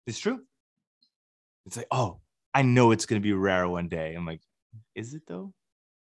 it's 0.07 0.18
true. 0.18 0.41
It's 1.66 1.76
like, 1.76 1.87
oh, 1.91 2.20
I 2.55 2.62
know 2.62 2.91
it's 2.91 3.07
gonna 3.07 3.20
be 3.20 3.33
rare 3.33 3.68
one 3.68 3.89
day. 3.89 4.14
I'm 4.14 4.26
like, 4.26 4.41
is 4.95 5.14
it 5.14 5.22
though? 5.26 5.53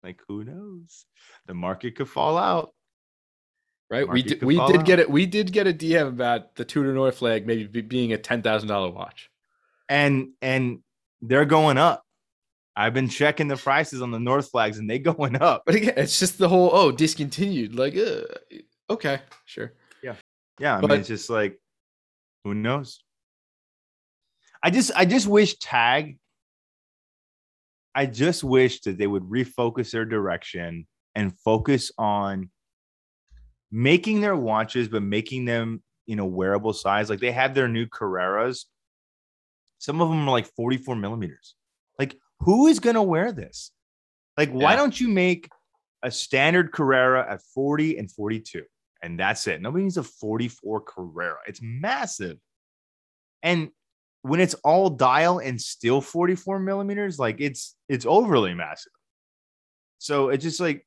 Like, 0.02 0.20
who 0.28 0.44
knows? 0.44 1.04
The 1.46 1.54
market 1.54 1.96
could 1.96 2.08
fall 2.08 2.38
out. 2.38 2.72
Right? 3.90 4.08
we 4.08 4.22
did 4.22 4.42
we 4.42 4.54
did 4.54 4.78
out. 4.78 4.86
get 4.86 4.98
it. 5.00 5.10
We 5.10 5.26
did 5.26 5.52
get 5.52 5.66
a 5.66 5.72
DM 5.72 6.08
about 6.08 6.54
the 6.54 6.64
Tudor 6.64 6.94
North 6.94 7.18
flag 7.18 7.46
maybe 7.46 7.64
be- 7.66 7.80
being 7.80 8.12
a 8.12 8.18
ten 8.18 8.40
thousand 8.42 8.68
dollar 8.68 8.90
watch. 8.90 9.30
and 9.88 10.30
and 10.40 10.80
they're 11.20 11.44
going 11.44 11.76
up. 11.76 12.04
I've 12.76 12.94
been 12.94 13.08
checking 13.08 13.48
the 13.48 13.56
prices 13.56 14.00
on 14.00 14.10
the 14.10 14.20
North 14.20 14.50
flags, 14.50 14.78
and 14.78 14.88
they 14.88 14.98
going 15.10 15.40
up. 15.40 15.62
But 15.66 15.74
again, 15.76 15.94
it's 15.96 16.18
just 16.18 16.38
the 16.38 16.48
whole 16.48 16.70
oh 16.72 16.90
discontinued. 16.92 17.74
Like 17.74 17.96
uh, 17.96 18.22
okay, 18.88 19.20
sure. 19.44 19.72
Yeah, 20.02 20.14
yeah. 20.58 20.78
I 20.78 20.80
But- 20.80 20.90
mean, 20.90 21.00
it's 21.00 21.08
just 21.08 21.30
like, 21.30 21.58
who 22.44 22.54
knows? 22.54 23.02
I 24.62 24.68
just, 24.70 24.90
I 24.94 25.06
just 25.06 25.26
wish 25.26 25.56
Tag. 25.58 26.18
I 27.94 28.06
just 28.06 28.44
wish 28.44 28.82
that 28.82 28.98
they 28.98 29.06
would 29.06 29.24
refocus 29.24 29.90
their 29.90 30.04
direction 30.04 30.86
and 31.14 31.36
focus 31.40 31.90
on 31.98 32.50
making 33.72 34.20
their 34.20 34.36
watches, 34.36 34.86
but 34.88 35.02
making 35.02 35.44
them, 35.46 35.82
you 36.06 36.14
know, 36.14 36.26
wearable 36.26 36.72
size. 36.72 37.08
Like 37.08 37.20
they 37.20 37.32
have 37.32 37.54
their 37.54 37.68
new 37.68 37.86
Carreras. 37.86 38.66
Some 39.78 40.00
of 40.02 40.08
them 40.10 40.28
are 40.28 40.32
like 40.32 40.46
44 40.54 40.94
millimeters. 40.94 41.54
Like, 41.98 42.16
who 42.40 42.66
is 42.66 42.80
going 42.80 42.94
to 42.96 43.02
wear 43.02 43.32
this? 43.32 43.70
Like, 44.36 44.50
why 44.50 44.72
Yeah. 44.72 44.76
don't 44.76 45.00
you 45.00 45.08
make 45.08 45.48
a 46.02 46.10
standard 46.10 46.72
Carrera 46.72 47.30
at 47.30 47.42
40 47.54 47.98
and 47.98 48.10
42? 48.10 48.62
And 49.02 49.18
that's 49.18 49.46
it. 49.46 49.60
Nobody 49.62 49.84
needs 49.84 49.96
a 49.96 50.02
44 50.02 50.82
Carrera. 50.82 51.38
It's 51.46 51.60
massive. 51.62 52.38
And 53.42 53.70
when 54.22 54.40
it's 54.40 54.54
all 54.64 54.90
dial 54.90 55.38
and 55.38 55.60
still 55.60 56.00
44 56.02 56.58
millimeters, 56.58 57.18
like 57.18 57.40
it's 57.40 57.76
it's 57.88 58.04
overly 58.04 58.52
massive. 58.52 58.92
So 59.98 60.28
it's 60.28 60.44
just 60.44 60.60
like 60.60 60.86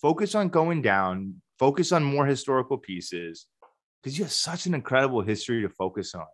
focus 0.00 0.34
on 0.34 0.48
going 0.48 0.80
down, 0.82 1.42
focus 1.58 1.92
on 1.92 2.02
more 2.02 2.24
historical 2.26 2.78
pieces, 2.78 3.46
because 4.02 4.18
you 4.18 4.24
have 4.24 4.32
such 4.32 4.64
an 4.66 4.74
incredible 4.74 5.20
history 5.20 5.62
to 5.62 5.68
focus 5.68 6.14
on. 6.14 6.26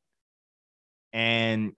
And 1.13 1.73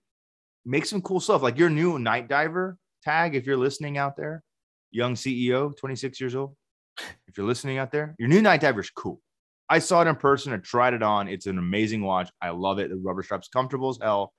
make 0.65 0.85
some 0.85 1.01
cool 1.01 1.19
stuff. 1.19 1.41
Like 1.41 1.57
your 1.57 1.69
new 1.69 1.99
night 1.99 2.27
diver 2.27 2.77
tag, 3.03 3.35
if 3.35 3.45
you're 3.45 3.57
listening 3.57 3.97
out 3.97 4.15
there, 4.15 4.43
young 4.91 5.15
CEO, 5.15 5.75
26 5.75 6.19
years 6.19 6.35
old. 6.35 6.55
If 7.27 7.37
you're 7.37 7.47
listening 7.47 7.77
out 7.77 7.91
there, 7.91 8.15
your 8.19 8.27
new 8.27 8.41
night 8.41 8.61
diver 8.61 8.81
is 8.81 8.89
cool. 8.89 9.21
I 9.69 9.79
saw 9.79 10.01
it 10.01 10.07
in 10.07 10.15
person. 10.17 10.51
I 10.51 10.57
tried 10.57 10.93
it 10.93 11.01
on. 11.01 11.29
It's 11.29 11.45
an 11.45 11.57
amazing 11.57 12.03
watch. 12.03 12.29
I 12.41 12.49
love 12.49 12.77
it. 12.79 12.89
The 12.89 12.97
rubber 12.97 13.23
strap's 13.23 13.47
comfortable 13.47 13.89
as 13.89 13.97
hell. 14.01 14.33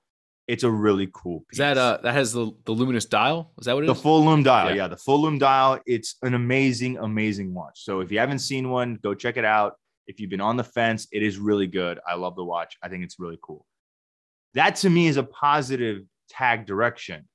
It's 0.47 0.63
a 0.63 0.69
really 0.69 1.09
cool 1.11 1.39
piece. 1.39 1.53
Is 1.53 1.57
that 1.59 1.77
uh 1.77 1.97
that 2.03 2.13
has 2.13 2.33
the 2.33 2.51
the 2.65 2.71
luminous 2.71 3.05
dial? 3.05 3.51
Is 3.59 3.65
that 3.65 3.73
what 3.73 3.83
it 3.83 3.89
is? 3.89 3.95
the 3.97 4.01
full 4.01 4.23
loom 4.23 4.43
dial? 4.43 4.69
Yeah. 4.69 4.75
Yeah. 4.75 4.87
the 4.89 4.97
full 4.97 5.21
loom 5.21 5.39
dial. 5.39 5.79
It's 5.85 6.17
an 6.21 6.35
amazing, 6.35 6.97
amazing 6.97 7.53
watch. 7.53 7.83
So 7.83 8.01
if 8.01 8.11
you 8.11 8.19
haven't 8.19 8.39
seen 8.39 8.69
one, 8.69 8.99
go 9.01 9.15
check 9.15 9.37
it 9.37 9.45
out. 9.45 9.73
If 10.05 10.19
you've 10.19 10.29
been 10.29 10.41
on 10.41 10.57
the 10.57 10.63
fence, 10.63 11.07
it 11.11 11.23
is 11.23 11.37
really 11.37 11.67
good. 11.67 11.99
I 12.07 12.15
love 12.15 12.35
the 12.35 12.43
watch. 12.43 12.77
I 12.83 12.89
think 12.89 13.03
it's 13.03 13.15
really 13.19 13.39
cool. 13.41 13.65
That 14.53 14.75
to 14.77 14.89
me 14.89 15.07
is 15.07 15.17
a 15.17 15.23
positive 15.23 16.03
tag 16.37 16.65
direction. 16.65 17.27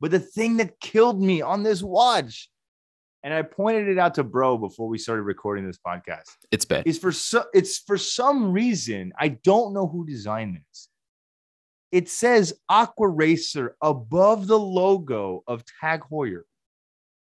But 0.00 0.10
the 0.10 0.20
thing 0.20 0.56
that 0.58 0.80
killed 0.80 1.20
me 1.22 1.42
on 1.42 1.62
this 1.62 1.82
watch 1.82 2.48
and 3.24 3.32
I 3.32 3.42
pointed 3.42 3.88
it 3.88 3.98
out 3.98 4.14
to 4.16 4.24
bro 4.24 4.58
before 4.58 4.88
we 4.88 4.98
started 4.98 5.22
recording 5.22 5.64
this 5.64 5.78
podcast. 5.78 6.24
It's 6.50 6.64
bad. 6.64 6.86
Is 6.86 6.98
for 6.98 7.12
so 7.12 7.44
it's 7.54 7.78
for 7.78 7.96
some 7.96 8.52
reason 8.52 9.12
I 9.18 9.28
don't 9.28 9.72
know 9.72 9.86
who 9.86 10.04
designed 10.04 10.56
this. 10.68 10.88
It 11.92 12.08
says 12.08 12.54
Aqua 12.68 13.06
Racer 13.08 13.76
above 13.82 14.46
the 14.46 14.58
logo 14.58 15.44
of 15.46 15.62
Tag 15.80 16.02
Heuer. 16.10 16.42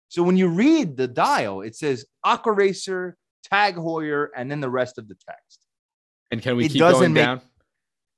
So 0.09 0.23
when 0.23 0.37
you 0.37 0.49
read 0.49 0.97
the 0.97 1.07
dial, 1.09 1.61
it 1.63 1.77
says 1.77 2.05
Aqua 2.25 2.53
Racer, 2.53 3.17
Tag 3.45 3.77
Heuer, 3.77 4.29
and 4.37 4.51
then 4.51 4.61
the 4.61 4.71
rest 4.71 4.99
of 4.99 5.07
the 5.09 5.15
text. 5.15 5.61
And 6.31 6.43
can 6.43 6.57
we 6.57 6.67
It 6.67 6.73
keep 6.73 6.81
going 6.81 7.13
make- 7.13 7.25
down? 7.25 7.41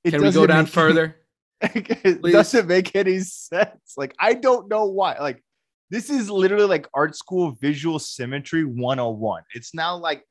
Can 0.05 0.21
we 0.23 0.31
go 0.31 0.47
down 0.47 0.65
further? 0.79 1.15
it 1.75 2.21
Please. 2.21 2.31
doesn't 2.31 2.67
make 2.67 2.95
any 2.95 3.19
sense. 3.19 3.93
Like, 3.95 4.15
I 4.19 4.33
don't 4.33 4.69
know 4.69 4.85
why. 4.85 5.17
Like, 5.19 5.43
this 5.91 6.09
is 6.09 6.29
literally 6.29 6.65
like 6.65 6.87
art 6.93 7.15
school 7.15 7.51
visual 7.61 7.99
symmetry 7.99 8.63
101. 8.63 9.43
It's 9.53 9.75
now 9.75 9.97
like 9.97 10.25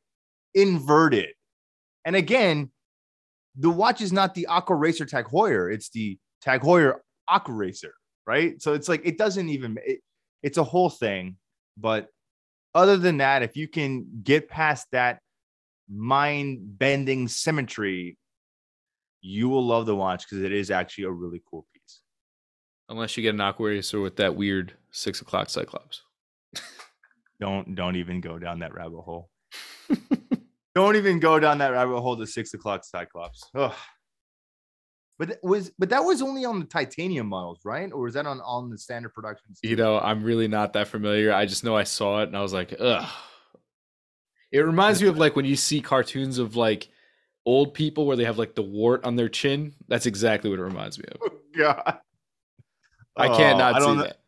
inverted. 0.54 1.30
And 2.04 2.16
again, 2.16 2.70
the 3.56 3.70
watch 3.70 4.00
is 4.00 4.12
not 4.12 4.34
the 4.34 4.46
Aqua 4.46 4.74
Racer 4.74 5.04
Tag 5.04 5.26
Heuer, 5.26 5.72
it's 5.72 5.90
the 5.90 6.18
Tag 6.40 6.62
Heuer 6.62 7.00
Aqua 7.28 7.54
Racer, 7.54 7.94
right? 8.26 8.60
So 8.60 8.72
it's 8.74 8.88
like, 8.88 9.02
it 9.04 9.18
doesn't 9.18 9.50
even, 9.50 9.78
it, 9.84 10.00
it's 10.42 10.58
a 10.58 10.64
whole 10.64 10.88
thing. 10.90 11.36
But 11.76 12.08
other 12.74 12.96
than 12.96 13.18
that, 13.18 13.42
if 13.42 13.56
you 13.56 13.68
can 13.68 14.06
get 14.22 14.48
past 14.48 14.86
that 14.92 15.20
mind 15.92 16.78
bending 16.78 17.28
symmetry, 17.28 18.16
you 19.20 19.48
will 19.48 19.64
love 19.64 19.86
the 19.86 19.96
watch 19.96 20.24
because 20.28 20.44
it 20.44 20.52
is 20.52 20.70
actually 20.70 21.04
a 21.04 21.10
really 21.10 21.42
cool 21.48 21.66
piece. 21.72 22.00
Unless 22.88 23.16
you 23.16 23.22
get 23.22 23.34
an 23.34 23.40
Aqua 23.40 23.68
Racer 23.68 24.00
with 24.00 24.16
that 24.16 24.34
weird 24.34 24.74
six 24.90 25.20
o'clock 25.20 25.50
Cyclops. 25.50 26.02
Don't 27.40 27.74
don't 27.74 27.96
even 27.96 28.20
go 28.20 28.38
down 28.38 28.58
that 28.58 28.74
rabbit 28.74 29.00
hole. 29.00 29.30
don't 30.74 30.96
even 30.96 31.18
go 31.18 31.40
down 31.40 31.56
that 31.56 31.72
rabbit 31.72 31.98
hole 31.98 32.14
to 32.18 32.26
six 32.26 32.52
o'clock 32.52 32.84
Cyclops. 32.84 33.42
Ugh. 33.54 33.72
But 35.18 35.28
that 35.28 35.38
was 35.42 35.70
but 35.78 35.88
that 35.88 36.04
was 36.04 36.20
only 36.20 36.44
on 36.44 36.60
the 36.60 36.66
titanium 36.66 37.28
models, 37.28 37.60
right? 37.64 37.90
Or 37.92 38.02
was 38.02 38.14
that 38.14 38.26
on 38.26 38.40
on 38.42 38.68
the 38.68 38.76
standard 38.76 39.14
productions? 39.14 39.58
You 39.62 39.76
know, 39.76 39.98
I'm 39.98 40.22
really 40.22 40.48
not 40.48 40.74
that 40.74 40.88
familiar. 40.88 41.32
I 41.32 41.46
just 41.46 41.64
know 41.64 41.76
I 41.76 41.84
saw 41.84 42.20
it 42.20 42.28
and 42.28 42.36
I 42.36 42.42
was 42.42 42.52
like, 42.52 42.74
ugh. 42.78 43.08
It 44.52 44.60
reminds 44.60 45.00
me 45.00 45.08
of 45.08 45.16
like 45.16 45.34
when 45.34 45.46
you 45.46 45.56
see 45.56 45.80
cartoons 45.80 46.38
of 46.38 46.56
like 46.56 46.88
old 47.50 47.74
people 47.74 48.06
where 48.06 48.16
they 48.16 48.24
have 48.24 48.38
like 48.38 48.54
the 48.54 48.62
wart 48.62 49.04
on 49.04 49.16
their 49.16 49.28
chin. 49.28 49.74
That's 49.88 50.06
exactly 50.06 50.50
what 50.50 50.58
it 50.58 50.62
reminds 50.62 50.98
me 50.98 51.04
of. 51.12 51.20
Oh, 51.22 51.30
God. 51.56 51.98
I 53.16 53.28
can't 53.28 53.56
Oh, 53.56 53.58
not 53.58 53.74
I 53.74 53.78
see 53.84 53.96
that. 54.02 54.20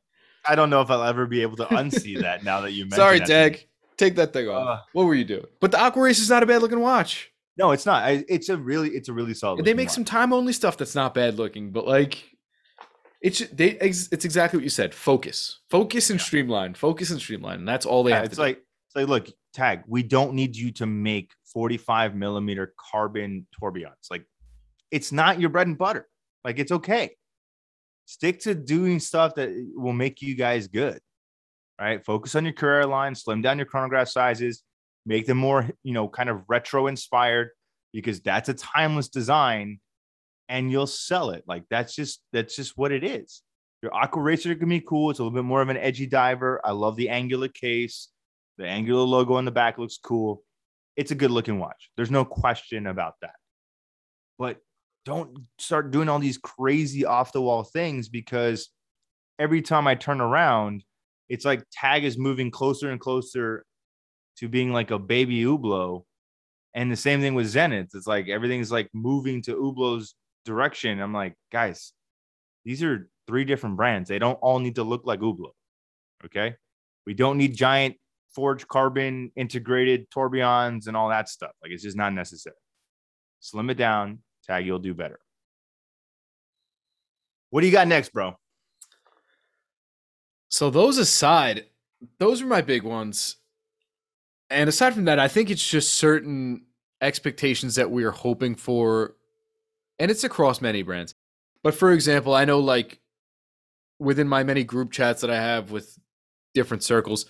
I 0.45 0.55
don't 0.57 0.71
know 0.71 0.81
if 0.81 0.91
I'll 0.91 1.05
ever 1.05 1.27
be 1.27 1.43
able 1.43 1.57
to 1.59 1.65
unsee 1.67 2.21
that 2.21 2.43
now 2.45 2.63
that 2.63 2.73
you 2.73 2.83
mentioned 2.91 2.97
Sorry. 2.97 3.21
Dag. 3.21 3.67
Take 3.97 4.17
that 4.17 4.33
thing 4.33 4.49
off. 4.49 4.67
Uh, 4.81 4.83
what 4.93 5.05
were 5.05 5.15
you 5.15 5.25
doing? 5.25 5.45
But 5.61 5.71
the 5.71 5.79
Aqua 5.81 6.03
Racer 6.03 6.23
is 6.23 6.31
not 6.31 6.43
a 6.43 6.47
bad 6.47 6.63
looking 6.63 6.81
watch. 6.81 7.31
No, 7.57 7.71
it's 7.71 7.87
not. 7.87 8.03
I, 8.03 8.25
it's 8.29 8.49
a 8.49 8.57
really 8.57 8.89
it's 8.91 9.09
a 9.09 9.13
really 9.13 9.35
solid. 9.35 9.65
they 9.65 9.75
make 9.75 9.89
watch. 9.89 9.95
some 9.95 10.05
time 10.05 10.33
only 10.33 10.53
stuff 10.53 10.77
that's 10.77 10.95
not 10.95 11.15
bad 11.15 11.39
looking, 11.39 11.71
but 11.71 11.87
like 11.87 12.25
it's 13.21 13.39
they. 13.51 13.73
It's 13.73 14.25
exactly 14.25 14.57
what 14.59 14.65
you 14.65 14.71
said. 14.71 14.95
Focus, 14.95 15.61
focus, 15.71 16.11
and 16.11 16.21
streamline. 16.21 16.75
Focus 16.75 17.11
and 17.11 17.21
streamline, 17.21 17.61
and 17.61 17.69
that's 17.69 17.87
all 17.87 18.03
they 18.03 18.11
Yeah, 18.11 18.17
have 18.17 18.25
it's 18.25 18.37
to 18.37 18.55
do. 18.55 18.61
Like 18.95 19.09
look 19.09 19.29
tag 19.55 19.83
we 19.87 20.03
don't 20.03 20.35
need 20.35 20.57
you 20.57 20.73
to 20.73 20.87
make 20.87 21.31
45 21.53 22.15
millimeter 22.15 22.75
carbon 22.79 23.47
tourbillons. 23.61 24.11
Like 24.11 24.25
it's 24.91 25.13
not 25.13 25.41
your 25.41 25.51
bread 25.51 25.67
and 25.67 25.79
butter. 25.79 26.09
Like 26.45 26.59
it's 26.59 26.73
okay. 26.73 27.17
Stick 28.07 28.41
to 28.41 28.55
doing 28.55 28.99
stuff 29.01 29.35
that 29.37 29.51
will 29.75 29.93
make 29.93 30.23
you 30.23 30.35
guys 30.35 30.69
good 30.69 31.01
Right. 31.81 32.05
focus 32.05 32.35
on 32.37 32.45
your 32.45 32.53
Carrera 32.53 32.87
line 32.87 33.15
slim 33.15 33.43
down 33.43 33.59
your 33.59 33.67
chronograph 33.67 34.09
sizes 34.09 34.63
make 35.05 35.27
them 35.27 35.39
more 35.39 35.69
you 35.83 35.93
know 35.93 36.09
kind 36.09 36.29
of 36.29 36.43
retro 36.49 36.87
inspired 36.87 37.51
because 37.93 38.21
that's 38.21 38.49
a 38.49 38.55
timeless 38.55 39.09
design 39.09 39.81
and 40.49 40.71
you'll 40.71 40.87
sell 40.87 41.31
it. 41.31 41.45
Like 41.47 41.65
that's 41.71 41.95
just 41.95 42.23
that's 42.33 42.57
just 42.57 42.77
what 42.77 42.93
it 42.93 43.05
is. 43.05 43.43
Your 43.83 43.95
aqua 43.95 44.23
racer 44.23 44.55
can 44.55 44.69
be 44.69 44.81
cool. 44.81 45.11
It's 45.11 45.19
a 45.19 45.23
little 45.23 45.35
bit 45.35 45.45
more 45.45 45.63
of 45.63 45.69
an 45.69 45.77
edgy 45.77 46.07
diver. 46.07 46.61
I 46.65 46.73
love 46.73 46.97
the 46.97 47.09
angular 47.09 47.49
case 47.49 48.09
the 48.59 48.67
angular 48.67 49.03
logo 49.03 49.35
on 49.35 49.45
the 49.45 49.51
back 49.51 49.79
looks 49.79 49.99
cool. 50.03 50.43
It's 50.97 51.11
a 51.11 51.17
good 51.17 51.31
looking 51.31 51.59
watch. 51.59 51.91
There's 51.97 52.11
no 52.11 52.25
question 52.25 52.87
about 52.87 53.15
that. 53.23 53.35
But 54.39 54.59
don't 55.05 55.47
start 55.59 55.91
doing 55.91 56.09
all 56.09 56.19
these 56.19 56.39
crazy 56.39 57.05
off 57.05 57.33
the 57.33 57.41
wall 57.41 57.65
things 57.65 58.09
because 58.09 58.69
every 59.39 59.63
time 59.63 59.87
I 59.87 59.95
turn 59.95 60.21
around, 60.21 60.85
it's 61.29 61.45
like 61.45 61.65
tag 61.73 62.05
is 62.05 62.19
moving 62.19 62.51
closer 62.51 62.91
and 62.91 63.01
closer 63.01 63.65
to 64.39 64.49
being 64.49 64.73
like 64.73 64.91
a 64.91 64.99
baby 64.99 65.43
Hublot. 65.43 66.05
And 66.75 66.91
the 66.91 66.97
same 66.97 67.21
thing 67.21 67.35
with 67.35 67.49
Zenith. 67.49 67.91
It's 67.95 68.07
like 68.07 68.29
everything's 68.29 68.73
like 68.73 68.89
moving 68.95 69.43
to 69.43 69.55
Hublot's 69.57 70.15
direction. 70.45 71.01
I'm 71.01 71.13
like, 71.13 71.35
guys, 71.51 71.93
these 72.65 72.83
are 72.83 73.09
three 73.27 73.45
different 73.45 73.77
brands. 73.77 74.09
They 74.09 74.19
don't 74.19 74.39
all 74.41 74.59
need 74.59 74.77
to 74.77 74.85
look 74.85 75.03
like 75.05 75.21
Hublot. 75.21 75.53
Okay. 76.25 76.55
We 77.07 77.15
don't 77.15 77.39
need 77.39 77.57
giant 77.57 77.97
forged 78.35 78.69
carbon 78.69 79.31
integrated 79.37 80.11
tourbillons 80.11 80.87
and 80.87 80.97
all 80.97 81.09
that 81.09 81.29
stuff. 81.29 81.53
Like 81.63 81.73
it's 81.73 81.83
just 81.83 81.97
not 81.97 82.13
necessary. 82.13 82.57
Slim 83.41 83.71
it 83.71 83.77
down. 83.77 84.19
Tag, 84.47 84.67
you'll 84.67 84.79
do 84.79 84.95
better. 84.95 85.19
What 87.51 87.61
do 87.61 87.67
you 87.67 87.73
got 87.73 87.89
next, 87.89 88.13
bro? 88.13 88.37
So 90.49 90.71
those 90.71 90.99
aside, 90.99 91.67
those 92.19 92.43
are 92.43 92.47
my 92.47 92.61
big 92.61 92.83
ones. 92.83 93.37
And 94.51 94.69
aside 94.69 94.95
from 94.95 95.05
that, 95.07 95.19
I 95.19 95.29
think 95.29 95.51
it's 95.51 95.67
just 95.67 95.95
certain 95.95 96.67
expectations 97.01 97.75
that 97.77 97.91
we 97.91 98.05
are 98.05 98.11
hoping 98.11 98.55
for, 98.55 99.17
and 99.99 100.11
it's 100.11 100.25
across 100.25 100.61
many 100.61 100.83
brands. 100.83 101.15
But 101.63 101.75
for 101.75 101.93
example, 101.93 102.35
I 102.35 102.45
know 102.45 102.59
like 102.59 103.01
within 103.99 104.29
my 104.29 104.45
many 104.45 104.65
group 104.65 104.91
chats 104.93 105.21
that 105.21 105.31
I 105.31 105.37
have 105.37 105.71
with 105.71 105.99
different 106.55 106.83
circles, 106.83 107.27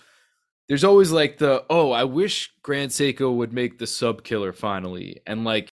there's 0.67 0.83
always 0.83 1.11
like 1.11 1.37
the 1.37 1.65
oh, 1.69 1.91
I 1.91 2.03
wish 2.05 2.51
Grand 2.63 2.91
Seiko 2.91 3.35
would 3.35 3.53
make 3.53 3.77
the 3.79 3.87
sub 3.87 4.23
killer 4.23 4.53
finally. 4.53 5.21
And 5.27 5.43
like 5.43 5.69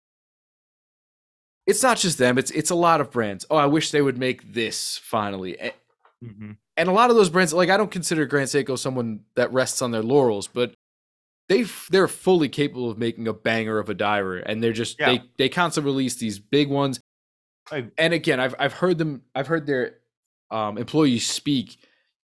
it's 1.66 1.82
not 1.82 1.98
just 1.98 2.18
them, 2.18 2.38
it's 2.38 2.50
it's 2.50 2.70
a 2.70 2.74
lot 2.74 3.00
of 3.00 3.10
brands. 3.10 3.44
Oh, 3.50 3.56
I 3.56 3.66
wish 3.66 3.90
they 3.90 4.02
would 4.02 4.18
make 4.18 4.52
this 4.54 4.98
finally. 5.02 5.56
A- 5.60 5.74
and 6.76 6.88
a 6.88 6.92
lot 6.92 7.10
of 7.10 7.16
those 7.16 7.30
brands 7.30 7.52
like 7.54 7.70
i 7.70 7.76
don't 7.76 7.92
consider 7.92 8.26
grand 8.26 8.48
seiko 8.48 8.76
someone 8.76 9.20
that 9.36 9.52
rests 9.52 9.80
on 9.80 9.92
their 9.92 10.02
laurels 10.02 10.48
but 10.48 10.74
they 11.48 11.64
they're 11.90 12.08
fully 12.08 12.48
capable 12.48 12.90
of 12.90 12.98
making 12.98 13.28
a 13.28 13.32
banger 13.32 13.78
of 13.78 13.88
a 13.88 13.94
diver 13.94 14.38
and 14.38 14.60
they're 14.60 14.72
just 14.72 14.98
Yeah. 14.98 15.06
they 15.12 15.22
they 15.38 15.48
constantly 15.48 15.92
release 15.92 16.16
these 16.16 16.40
big 16.40 16.68
ones 16.70 16.98
Like- 17.70 17.92
and 17.96 18.12
again 18.12 18.40
i've 18.40 18.56
i've 18.58 18.72
heard 18.72 18.98
them 18.98 19.22
i've 19.32 19.46
heard 19.46 19.64
their 19.64 19.98
um, 20.50 20.76
employees 20.76 21.24
speak 21.24 21.76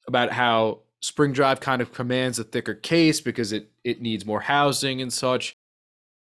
about 0.08 0.32
how 0.32 0.80
spring 1.06 1.32
drive 1.32 1.60
kind 1.60 1.82
of 1.82 1.94
commands 1.94 2.40
a 2.40 2.44
thicker 2.44 2.74
case 2.74 3.22
because 3.22 3.52
it 3.52 3.70
it 3.84 4.02
needs 4.02 4.26
more 4.26 4.42
housing 4.42 5.02
and 5.02 5.14
such 5.14 5.56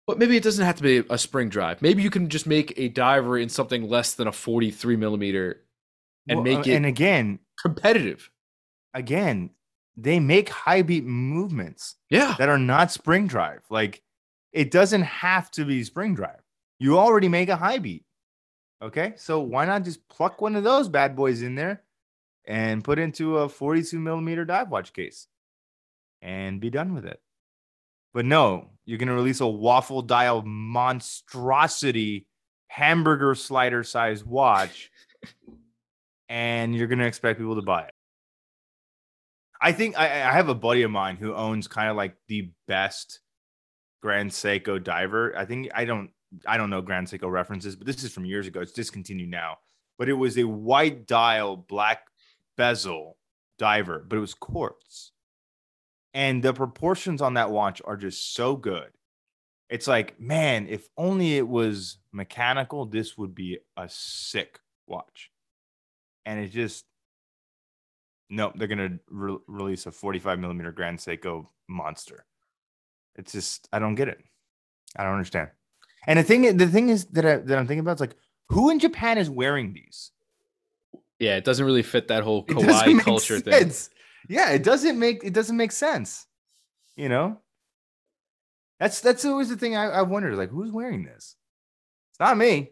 but 0.05 0.17
maybe 0.17 0.35
it 0.35 0.43
doesn't 0.43 0.65
have 0.65 0.75
to 0.75 0.83
be 0.83 1.03
a 1.09 1.17
spring 1.17 1.47
drive 1.47 1.81
maybe 1.81 2.03
you 2.03 2.09
can 2.09 2.27
just 2.27 2.45
make 2.45 2.73
a 2.75 2.89
diver 2.89 3.37
in 3.37 3.47
something 3.47 3.87
less 3.87 4.13
than 4.13 4.27
a 4.27 4.31
43 4.31 4.97
millimeter 4.97 5.63
and 6.27 6.39
Well, 6.39 6.43
make 6.43 6.67
uh, 6.67 6.71
it 6.71 6.75
And 6.75 6.85
again, 6.85 7.39
competitive 7.61 8.29
again, 8.93 9.51
they 9.95 10.19
make 10.19 10.49
high 10.49 10.81
beat 10.81 11.05
movements 11.05 11.95
yeah 12.09 12.35
that 12.37 12.49
are 12.49 12.59
not 12.59 12.91
spring 12.91 13.27
drive. 13.27 13.61
Like 13.69 14.03
it 14.51 14.71
doesn't 14.71 15.03
have 15.03 15.49
to 15.51 15.65
be 15.65 15.83
spring 15.83 16.15
drive. 16.15 16.41
You 16.79 16.99
already 16.99 17.29
make 17.29 17.49
a 17.49 17.55
high 17.55 17.79
beat. 17.79 18.03
Okay. 18.81 19.13
So 19.15 19.39
why 19.39 19.65
not 19.65 19.83
just 19.83 20.07
pluck 20.09 20.41
one 20.41 20.55
of 20.55 20.63
those 20.63 20.87
bad 20.89 21.15
boys 21.15 21.41
in 21.41 21.55
there 21.55 21.83
and 22.47 22.83
put 22.83 22.97
into 22.97 23.37
a 23.37 23.49
42 23.49 23.99
millimeter 23.99 24.45
dive 24.45 24.69
watch 24.69 24.93
case 24.93 25.27
and 26.21 26.59
be 26.59 26.71
done 26.71 26.95
with 26.95 27.05
it? 27.05 27.21
But 28.13 28.25
no, 28.25 28.71
you're 28.85 28.97
going 28.97 29.09
to 29.09 29.13
release 29.13 29.41
a 29.41 29.47
waffle 29.47 30.01
dial 30.01 30.41
monstrosity 30.41 32.25
hamburger 32.69 33.35
slider 33.35 33.83
size 33.83 34.23
watch 34.23 34.91
and 36.29 36.75
you're 36.75 36.87
going 36.87 36.99
to 36.99 37.05
expect 37.05 37.39
people 37.39 37.55
to 37.55 37.61
buy 37.61 37.83
it. 37.83 37.93
I 39.61 39.71
think 39.71 39.97
I, 39.97 40.05
I 40.05 40.31
have 40.33 40.49
a 40.49 40.55
buddy 40.55 40.83
of 40.83 40.91
mine 40.91 41.17
who 41.17 41.33
owns 41.33 41.67
kind 41.67 41.89
of 41.89 41.95
like 41.95 42.15
the 42.27 42.51
best 42.67 43.19
Grand 44.01 44.31
Seiko 44.31 44.83
diver. 44.83 45.35
I 45.37 45.45
think 45.45 45.69
I 45.73 45.85
don't 45.85 46.11
I 46.45 46.57
don't 46.57 46.69
know 46.69 46.81
Grand 46.81 47.07
Seiko 47.07 47.31
references, 47.31 47.75
but 47.75 47.87
this 47.87 48.03
is 48.03 48.11
from 48.11 48.25
years 48.25 48.47
ago. 48.47 48.61
It's 48.61 48.71
discontinued 48.71 49.29
now. 49.29 49.57
But 49.97 50.09
it 50.09 50.13
was 50.13 50.37
a 50.37 50.43
white 50.43 51.07
dial, 51.07 51.55
black 51.55 52.01
bezel 52.57 53.17
diver, 53.57 54.05
but 54.07 54.17
it 54.17 54.21
was 54.21 54.33
quartz. 54.33 55.11
And 56.13 56.41
the 56.43 56.53
proportions 56.53 57.21
on 57.21 57.35
that 57.35 57.51
watch 57.51 57.81
are 57.85 57.97
just 57.97 58.33
so 58.33 58.55
good. 58.55 58.89
It's 59.69 59.87
like, 59.87 60.19
man, 60.19 60.67
if 60.67 60.87
only 60.97 61.37
it 61.37 61.47
was 61.47 61.97
mechanical, 62.11 62.85
this 62.85 63.17
would 63.17 63.35
be 63.35 63.59
a 63.75 63.87
sick 63.89 64.59
watch. 64.87 65.31
And 66.25 66.39
it 66.39 66.49
just 66.49 66.85
Nope, 68.29 68.53
they're 68.55 68.67
gonna 68.67 68.99
re- 69.09 69.37
release 69.47 69.85
a 69.85 69.91
45 69.91 70.39
millimeter 70.39 70.71
Grand 70.71 70.99
Seiko 70.99 71.47
monster. 71.69 72.25
It's 73.15 73.31
just 73.31 73.69
I 73.71 73.79
don't 73.79 73.95
get 73.95 74.09
it. 74.09 74.19
I 74.95 75.03
don't 75.03 75.13
understand. 75.13 75.49
And 76.05 76.19
the 76.19 76.23
thing, 76.23 76.57
the 76.57 76.67
thing 76.67 76.89
is 76.89 77.05
that 77.07 77.25
I, 77.25 77.37
that 77.37 77.57
I'm 77.57 77.67
thinking 77.67 77.79
about 77.79 77.97
is 77.97 78.01
like, 78.01 78.15
who 78.49 78.69
in 78.69 78.79
Japan 78.79 79.17
is 79.17 79.29
wearing 79.29 79.73
these? 79.73 80.11
Yeah, 81.19 81.35
it 81.35 81.43
doesn't 81.43 81.65
really 81.65 81.83
fit 81.83 82.07
that 82.09 82.23
whole 82.23 82.45
kawaii 82.45 82.99
culture 82.99 83.39
thing. 83.39 83.71
Yeah, 84.29 84.51
it 84.51 84.63
doesn't 84.63 84.99
make 84.99 85.23
it 85.23 85.33
doesn't 85.33 85.57
make 85.57 85.71
sense. 85.71 86.25
You 86.95 87.09
know, 87.09 87.39
that's 88.79 89.01
that's 89.01 89.25
always 89.25 89.49
the 89.49 89.55
thing 89.57 89.75
I, 89.75 89.85
I 89.85 90.01
wondered. 90.01 90.35
Like, 90.35 90.49
who's 90.49 90.71
wearing 90.71 91.05
this? 91.05 91.35
It's 92.11 92.19
not 92.19 92.37
me. 92.37 92.71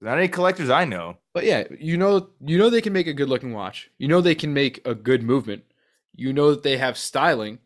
Not 0.00 0.18
any 0.18 0.28
collectors 0.28 0.70
I 0.70 0.84
know. 0.84 1.16
But 1.32 1.44
yeah, 1.44 1.64
you 1.80 1.96
know, 1.96 2.30
you 2.44 2.58
know 2.58 2.70
they 2.70 2.80
can 2.80 2.92
make 2.92 3.06
a 3.06 3.14
good 3.14 3.28
looking 3.28 3.52
watch. 3.52 3.90
You 3.98 4.08
know 4.08 4.20
they 4.20 4.34
can 4.34 4.52
make 4.52 4.86
a 4.86 4.94
good 4.94 5.22
movement. 5.22 5.62
You 6.14 6.32
know 6.32 6.50
that 6.50 6.62
they 6.62 6.76
have 6.76 6.96
styling. 6.98 7.58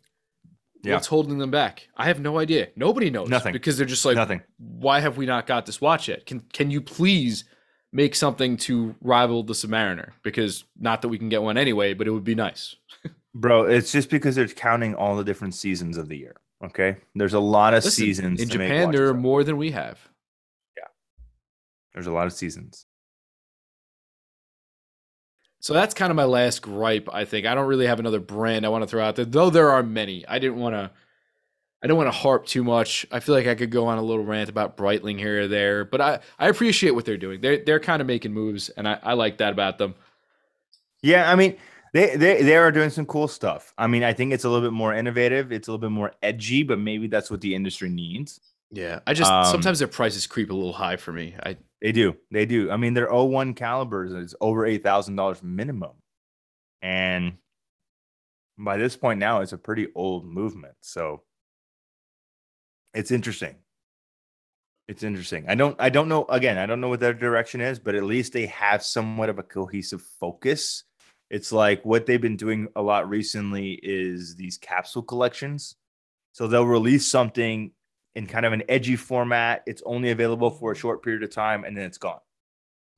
Yeah. 0.85 0.95
What's 0.95 1.09
holding 1.09 1.39
them 1.39 1.51
back? 1.51 1.89
I 1.97 2.07
have 2.07 2.21
no 2.21 2.39
idea. 2.39 2.69
Nobody 2.77 3.11
knows. 3.11 3.29
Nothing. 3.29 3.53
Because 3.53 3.77
they're 3.77 3.87
just 3.87 4.05
like, 4.05 4.15
Nothing. 4.15 4.43
why 4.59 5.01
have 5.01 5.17
we 5.17 5.27
not 5.27 5.47
got 5.47 5.67
this 5.67 5.81
watch 5.81 6.09
yet? 6.09 6.25
Can 6.25 6.41
can 6.53 6.71
you 6.71 6.81
please 6.81 7.45
make 7.99 8.15
something 8.15 8.57
to 8.57 8.95
rival 9.03 9.43
the 9.43 9.55
Submariner? 9.55 10.11
Because 10.23 10.65
not 10.79 11.03
that 11.03 11.09
we 11.09 11.19
can 11.19 11.29
get 11.29 11.43
one 11.43 11.59
anyway, 11.59 11.95
but 11.95 12.07
it 12.07 12.13
would 12.13 12.23
be 12.23 12.37
nice. 12.37 12.77
Bro, 13.35 13.65
it's 13.65 13.91
just 13.91 14.09
because 14.09 14.37
they're 14.37 14.47
counting 14.47 14.95
all 14.95 15.17
the 15.17 15.25
different 15.25 15.55
seasons 15.55 15.99
of 15.99 16.09
the 16.09 16.17
year. 16.17 16.37
Okay, 16.65 16.97
there's 17.17 17.35
a 17.35 17.41
lot 17.41 17.75
of 17.75 17.85
Listen, 17.85 18.05
seasons 18.05 18.41
in 18.41 18.49
Japan. 18.49 18.93
There 18.93 19.09
are 19.09 19.15
more 19.15 19.43
than 19.43 19.57
we 19.57 19.73
have. 19.73 19.99
Yeah, 20.77 20.85
there's 21.93 22.07
a 22.07 22.13
lot 22.13 22.27
of 22.27 22.33
seasons. 22.33 22.87
So 25.61 25.75
that's 25.75 25.93
kind 25.93 26.11
of 26.11 26.17
my 26.17 26.25
last 26.25 26.63
gripe. 26.63 27.09
I 27.13 27.25
think 27.25 27.47
I 27.47 27.55
don't 27.55 27.67
really 27.67 27.87
have 27.87 27.99
another 27.99 28.21
brand 28.21 28.65
I 28.65 28.69
want 28.69 28.83
to 28.83 28.89
throw 28.89 29.05
out 29.05 29.17
there, 29.17 29.25
though. 29.25 29.51
There 29.51 29.71
are 29.71 29.83
many. 29.83 30.27
I 30.27 30.39
didn't 30.39 30.59
want 30.59 30.75
to. 30.75 30.91
I 31.83 31.87
don't 31.87 31.97
want 31.97 32.09
to 32.09 32.19
harp 32.19 32.47
too 32.47 32.65
much. 32.65 33.07
I 33.13 33.21
feel 33.21 33.35
like 33.35 33.47
I 33.47 33.55
could 33.55 33.71
go 33.71 33.87
on 33.87 33.99
a 33.99 34.03
little 34.03 34.25
rant 34.25 34.51
about 34.51 34.77
Breitling 34.77 35.19
here 35.19 35.43
or 35.43 35.49
there, 35.49 35.85
but 35.85 36.01
I, 36.01 36.19
I 36.39 36.49
appreciate 36.49 36.91
what 36.91 37.05
they're 37.05 37.17
doing. 37.17 37.41
They're 37.41 37.59
they're 37.65 37.81
kind 37.81 38.01
of 38.01 38.07
making 38.09 38.33
moves, 38.33 38.69
and 38.71 38.89
I, 38.89 38.99
I 39.03 39.13
like 39.15 39.39
that 39.39 39.53
about 39.53 39.79
them. 39.79 39.95
Yeah, 41.03 41.31
I 41.31 41.37
mean, 41.37 41.57
they 41.93 42.17
they 42.17 42.43
they 42.43 42.57
are 42.57 42.73
doing 42.73 42.91
some 42.91 43.07
cool 43.07 43.29
stuff. 43.29 43.73
I 43.79 43.87
mean, 43.87 44.03
I 44.03 44.13
think 44.13 44.33
it's 44.33 44.45
a 44.45 44.49
little 44.49 44.67
bit 44.67 44.75
more 44.75 44.93
innovative. 44.93 45.53
It's 45.53 45.69
a 45.69 45.71
little 45.71 45.81
bit 45.81 45.93
more 45.93 46.13
edgy, 46.23 46.63
but 46.65 46.79
maybe 46.79 47.07
that's 47.07 47.31
what 47.31 47.41
the 47.41 47.55
industry 47.55 47.89
needs. 47.89 48.41
Yeah, 48.71 49.01
I 49.07 49.15
just 49.15 49.33
Um, 49.33 49.45
sometimes 49.47 49.79
their 49.79 49.89
prices 49.89 50.27
creep 50.27 50.51
a 50.51 50.55
little 50.55 50.73
high 50.73 50.97
for 50.97 51.13
me. 51.13 51.37
I 51.45 51.57
They 51.81 51.93
do. 51.93 52.17
They 52.31 52.45
do. 52.45 52.71
I 52.71 52.77
mean, 52.77 52.95
their 52.95 53.13
01 53.13 53.55
calibers 53.55 54.13
is 54.13 54.35
over 54.41 54.67
eight 54.67 54.83
thousand 54.83 55.17
dollars 55.17 55.43
minimum, 55.43 55.93
and 56.83 57.39
by 58.59 58.77
this 58.77 58.97
point 58.97 59.21
now, 59.21 59.41
it's 59.41 59.53
a 59.53 59.59
pretty 59.59 59.89
old 59.95 60.27
movement. 60.27 60.75
So 60.81 61.23
it's 62.99 63.13
interesting. 63.13 63.55
It's 64.89 65.05
interesting. 65.05 65.45
I 65.49 65.55
don't. 65.55 65.77
I 65.79 65.89
don't 65.89 66.09
know. 66.09 66.25
Again, 66.25 66.59
I 66.59 66.67
don't 66.67 66.81
know 66.81 66.89
what 66.89 66.99
their 66.99 67.15
direction 67.15 67.61
is, 67.61 67.79
but 67.79 67.95
at 67.95 68.03
least 68.03 68.33
they 68.33 68.47
have 68.47 68.83
somewhat 68.83 69.29
of 69.29 69.39
a 69.39 69.45
cohesive 69.45 70.03
focus. 70.19 70.83
It's 71.31 71.53
like 71.53 71.85
what 71.85 72.07
they've 72.07 72.21
been 72.21 72.37
doing 72.37 72.67
a 72.75 72.83
lot 72.83 73.09
recently 73.09 73.79
is 73.83 74.35
these 74.35 74.59
capsule 74.59 75.03
collections. 75.03 75.77
So 76.33 76.49
they'll 76.49 76.67
release 76.67 77.07
something 77.07 77.71
in 78.17 78.27
kind 78.27 78.45
of 78.45 78.53
an 78.53 78.65
edgy 78.69 78.97
format. 78.97 79.63
It's 79.67 79.83
only 79.87 80.11
available 80.11 80.51
for 80.51 80.73
a 80.73 80.77
short 80.77 81.05
period 81.05 81.23
of 81.23 81.31
time 81.31 81.63
and 81.63 81.77
then 81.77 81.85
it's 81.85 81.99
gone. 81.99 82.21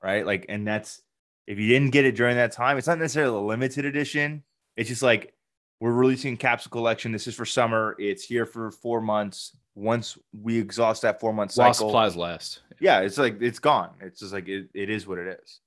Right? 0.03 0.24
Like, 0.24 0.46
and 0.48 0.66
that's 0.66 1.03
if 1.46 1.59
you 1.59 1.68
didn't 1.68 1.90
get 1.90 2.07
it 2.07 2.16
during 2.16 2.36
that 2.36 2.53
time, 2.53 2.78
it's 2.78 2.86
not 2.86 2.98
necessarily 2.98 3.36
a 3.36 3.40
limited 3.40 3.84
edition. 3.84 4.44
It's 4.76 4.88
just 4.88 5.03
like 5.03 5.34
we're 5.80 5.92
releasing 5.92 6.34
a 6.34 6.36
capsule 6.38 6.70
collection. 6.70 7.12
This 7.12 7.26
is 7.26 7.34
for 7.34 7.44
summer. 7.44 7.96
It's 7.98 8.24
here 8.24 8.46
for 8.46 8.70
four 8.70 9.01
months. 9.01 9.57
Once 9.75 10.18
we 10.33 10.59
exhaust 10.59 11.03
that 11.03 11.21
four 11.21 11.33
month 11.33 11.53
cycle, 11.53 11.75
supplies 11.75 12.16
last. 12.16 12.61
yeah, 12.81 13.01
it's 13.01 13.18
like 13.18 13.41
it's 13.41 13.59
gone. 13.59 13.91
It's 14.01 14.21
just 14.21 14.33
like 14.33 14.49
it, 14.49 14.68
it 14.75 14.91
is 14.91 15.07
what 15.07 15.18
it 15.18 15.41
is. 15.43 15.61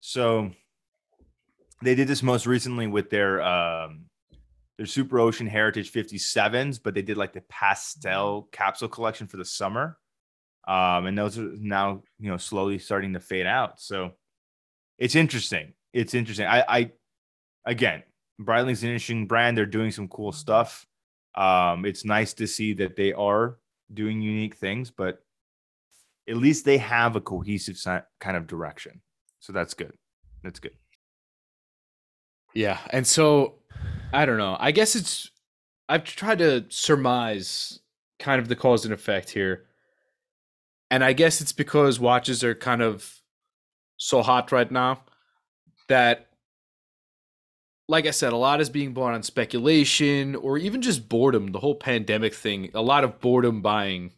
So 0.00 0.50
they 1.82 1.94
did 1.94 2.08
this 2.08 2.22
most 2.22 2.46
recently 2.46 2.86
with 2.86 3.10
their 3.10 3.42
um 3.42 4.06
their 4.76 4.86
Super 4.86 5.20
Ocean 5.20 5.46
Heritage 5.46 5.92
57s, 5.92 6.80
but 6.82 6.94
they 6.94 7.02
did 7.02 7.16
like 7.16 7.32
the 7.32 7.42
pastel 7.48 8.48
capsule 8.52 8.88
collection 8.88 9.26
for 9.26 9.36
the 9.36 9.44
summer. 9.44 9.98
Um, 10.66 11.06
and 11.06 11.18
those 11.18 11.38
are 11.38 11.50
now 11.56 12.02
you 12.18 12.30
know 12.30 12.36
slowly 12.36 12.78
starting 12.78 13.14
to 13.14 13.20
fade 13.20 13.46
out. 13.46 13.80
So 13.80 14.12
it's 14.98 15.14
interesting. 15.14 15.74
It's 15.92 16.14
interesting. 16.14 16.46
I 16.46 16.64
I 16.68 16.92
again, 17.64 18.02
Breitling's 18.40 18.82
an 18.82 18.90
interesting 18.90 19.26
brand. 19.26 19.56
They're 19.56 19.66
doing 19.66 19.90
some 19.90 20.08
cool 20.08 20.32
stuff. 20.32 20.86
Um, 21.34 21.84
it's 21.84 22.04
nice 22.04 22.34
to 22.34 22.46
see 22.46 22.74
that 22.74 22.96
they 22.96 23.12
are 23.12 23.58
doing 23.92 24.20
unique 24.20 24.56
things, 24.56 24.90
but 24.90 25.22
at 26.28 26.36
least 26.36 26.64
they 26.64 26.78
have 26.78 27.16
a 27.16 27.20
cohesive 27.20 27.82
kind 28.20 28.36
of 28.36 28.46
direction. 28.46 29.00
So 29.40 29.52
that's 29.52 29.74
good. 29.74 29.92
That's 30.42 30.60
good. 30.60 30.76
Yeah, 32.54 32.78
and 32.90 33.06
so 33.06 33.54
I 34.12 34.26
don't 34.26 34.38
know. 34.38 34.56
I 34.60 34.72
guess 34.72 34.94
it's 34.94 35.30
I've 35.88 36.04
tried 36.04 36.38
to 36.38 36.66
surmise 36.68 37.80
kind 38.18 38.40
of 38.40 38.48
the 38.48 38.56
cause 38.56 38.84
and 38.84 38.94
effect 38.94 39.30
here. 39.30 39.66
And 40.90 41.02
I 41.02 41.12
guess 41.12 41.40
it's 41.40 41.52
because 41.52 41.98
watches 41.98 42.44
are 42.44 42.54
kind 42.54 42.82
of 42.82 43.22
so 43.96 44.22
hot 44.22 44.52
right 44.52 44.70
now 44.70 45.02
that 45.88 46.28
like 47.88 48.06
I 48.06 48.10
said, 48.10 48.32
a 48.32 48.36
lot 48.36 48.60
is 48.60 48.70
being 48.70 48.94
bought 48.94 49.14
on 49.14 49.22
speculation 49.22 50.34
or 50.36 50.56
even 50.56 50.82
just 50.82 51.08
boredom, 51.08 51.52
the 51.52 51.58
whole 51.60 51.74
pandemic 51.74 52.34
thing, 52.34 52.70
a 52.74 52.82
lot 52.82 53.04
of 53.04 53.20
boredom 53.20 53.60
buying. 53.60 54.12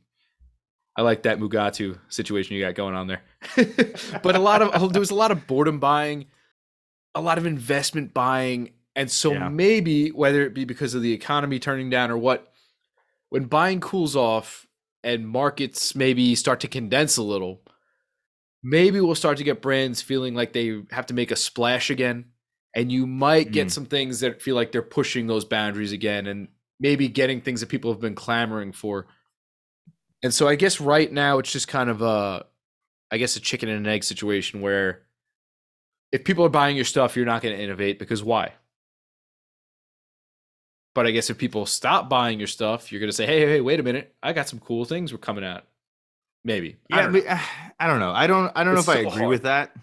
I 0.96 1.02
like 1.02 1.24
that 1.24 1.38
Mugatu 1.40 1.98
situation 2.08 2.54
you 2.54 2.62
got 2.62 2.74
going 2.76 2.94
on 2.94 3.08
there. 3.08 3.22
but 4.22 4.36
a 4.36 4.38
lot 4.38 4.62
of 4.62 4.92
there 4.92 5.00
was 5.00 5.10
a 5.10 5.14
lot 5.16 5.32
of 5.32 5.46
boredom 5.46 5.80
buying, 5.80 6.26
a 7.14 7.20
lot 7.20 7.38
of 7.38 7.46
investment 7.46 8.14
buying, 8.14 8.70
and 8.94 9.10
so 9.10 9.32
Yeah. 9.32 9.48
maybe 9.48 10.10
whether 10.10 10.42
it 10.44 10.54
be 10.54 10.64
because 10.64 10.94
of 10.94 11.02
the 11.02 11.12
economy 11.12 11.58
turning 11.58 11.90
down 11.90 12.10
or 12.10 12.18
what, 12.18 12.52
when 13.30 13.46
buying 13.46 13.80
cools 13.80 14.14
off 14.14 14.68
and 15.02 15.28
markets 15.28 15.96
maybe 15.96 16.34
start 16.36 16.60
to 16.60 16.68
condense 16.68 17.16
a 17.16 17.22
little, 17.22 17.62
maybe 18.62 19.00
we'll 19.00 19.16
start 19.16 19.38
to 19.38 19.44
get 19.44 19.60
brands 19.60 20.00
feeling 20.00 20.34
like 20.34 20.52
they 20.52 20.82
have 20.90 21.06
to 21.06 21.14
make 21.14 21.32
a 21.32 21.36
splash 21.36 21.90
again. 21.90 22.26
And 22.76 22.90
you 22.90 23.06
might 23.06 23.52
get 23.52 23.68
Mm. 23.68 23.70
some 23.70 23.86
things 23.86 24.20
that 24.20 24.42
feel 24.42 24.56
like 24.56 24.72
they're 24.72 24.82
pushing 24.82 25.26
those 25.28 25.44
boundaries 25.44 25.92
again 25.92 26.26
and 26.26 26.48
maybe 26.80 27.08
getting 27.08 27.40
things 27.40 27.60
that 27.60 27.68
people 27.68 27.92
have 27.92 28.00
been 28.00 28.16
clamoring 28.16 28.72
for. 28.72 29.06
And 30.22 30.34
so 30.34 30.48
I 30.48 30.56
guess 30.56 30.80
right 30.80 31.10
now 31.12 31.38
it's 31.38 31.52
just 31.52 31.68
kind 31.68 31.88
of 31.90 32.02
a 32.02 32.46
I 33.10 33.18
guess 33.18 33.36
a 33.36 33.40
chicken 33.40 33.68
and 33.68 33.86
an 33.86 33.92
egg 33.92 34.02
situation 34.02 34.60
where 34.60 35.02
if 36.10 36.24
people 36.24 36.44
are 36.44 36.48
buying 36.48 36.74
your 36.74 36.84
stuff, 36.84 37.14
you're 37.16 37.26
not 37.26 37.42
going 37.42 37.56
to 37.56 37.62
innovate 37.62 37.98
because 38.00 38.24
why? 38.24 38.52
But 40.94 41.06
I 41.06 41.10
guess 41.10 41.28
if 41.30 41.38
people 41.38 41.66
stop 41.66 42.08
buying 42.08 42.38
your 42.38 42.46
stuff, 42.48 42.90
you're 42.92 43.00
going 43.00 43.10
to 43.10 43.16
say, 43.16 43.26
"Hey, 43.26 43.40
hey, 43.40 43.46
hey, 43.46 43.60
wait 43.60 43.80
a 43.80 43.82
minute. 43.82 44.14
I 44.22 44.32
got 44.32 44.48
some 44.48 44.60
cool 44.60 44.84
things 44.84 45.12
we're 45.12 45.18
coming 45.18 45.44
out." 45.44 45.64
Maybe. 46.44 46.76
I 46.92 46.96
Yeah, 46.96 47.02
don't 47.02 47.12
know. 47.12 47.20
but, 47.20 47.28
uh, 47.30 47.38
I 47.80 47.86
don't 47.88 48.00
know. 48.00 48.12
I 48.12 48.26
don't. 48.26 48.52
I 48.54 48.64
don't 48.64 48.76
It's 48.76 48.86
know 48.86 48.92
if 48.92 48.98
I 48.98 49.00
agree 49.08 49.20
hard. 49.22 49.28
with 49.30 49.42
that. 49.42 49.74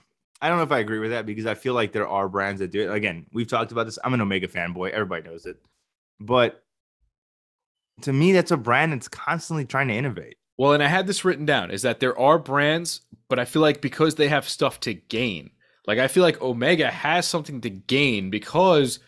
I 0.42 0.50
don't 0.50 0.58
know 0.58 0.64
if 0.64 0.72
I 0.72 0.80
agree 0.80 1.00
with 1.00 1.12
that 1.12 1.26
because 1.26 1.46
I 1.46 1.54
feel 1.54 1.74
like 1.76 1.92
there 1.92 2.08
are 2.08 2.28
brands 2.28 2.60
that 2.60 2.72
do 2.72 2.82
it. 2.82 2.94
Again, 2.94 3.28
we've 3.32 3.48
talked 3.48 3.72
about 3.72 3.86
this. 3.86 4.00
I'm 4.04 4.14
an 4.14 4.22
Omega 4.22 4.48
fanboy. 4.48 4.90
Everybody 4.90 5.30
knows 5.30 5.46
it. 5.46 5.58
But 6.20 6.64
to 8.02 8.12
me, 8.12 8.32
that's 8.32 8.52
a 8.52 8.58
brand 8.58 8.94
that's 8.94 9.08
constantly 9.08 9.66
trying 9.66 9.90
to 9.90 9.94
innovate. 9.94 10.38
Well, 10.58 10.74
and 10.74 10.84
I 10.84 10.88
had 10.88 11.08
this 11.08 11.24
written 11.24 11.46
down 11.46 11.72
is 11.72 11.84
that 11.84 12.00
there 12.00 12.18
are 12.18 12.40
brands, 12.40 13.02
but 13.30 13.40
I 13.40 13.46
feel 13.46 13.62
like 13.62 13.82
because 13.82 14.16
they 14.16 14.28
have 14.28 14.48
stuff 14.48 14.80
to 14.82 14.94
gain, 14.94 15.52
like 15.88 16.00
I 16.00 16.08
feel 16.08 16.24
like 16.24 16.42
Omega 16.42 16.90
has 16.90 17.28
something 17.28 17.62
to 17.62 17.70
gain 17.70 18.30
because 18.30 19.00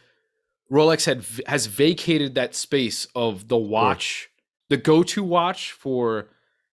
Rolex 0.72 1.06
had 1.06 1.26
has 1.48 1.68
vacated 1.68 2.36
that 2.36 2.56
space 2.56 3.08
of 3.16 3.48
the 3.48 3.58
watch, 3.58 4.30
the 4.70 4.78
go-to 4.78 5.24
watch 5.24 5.72
for 5.72 6.30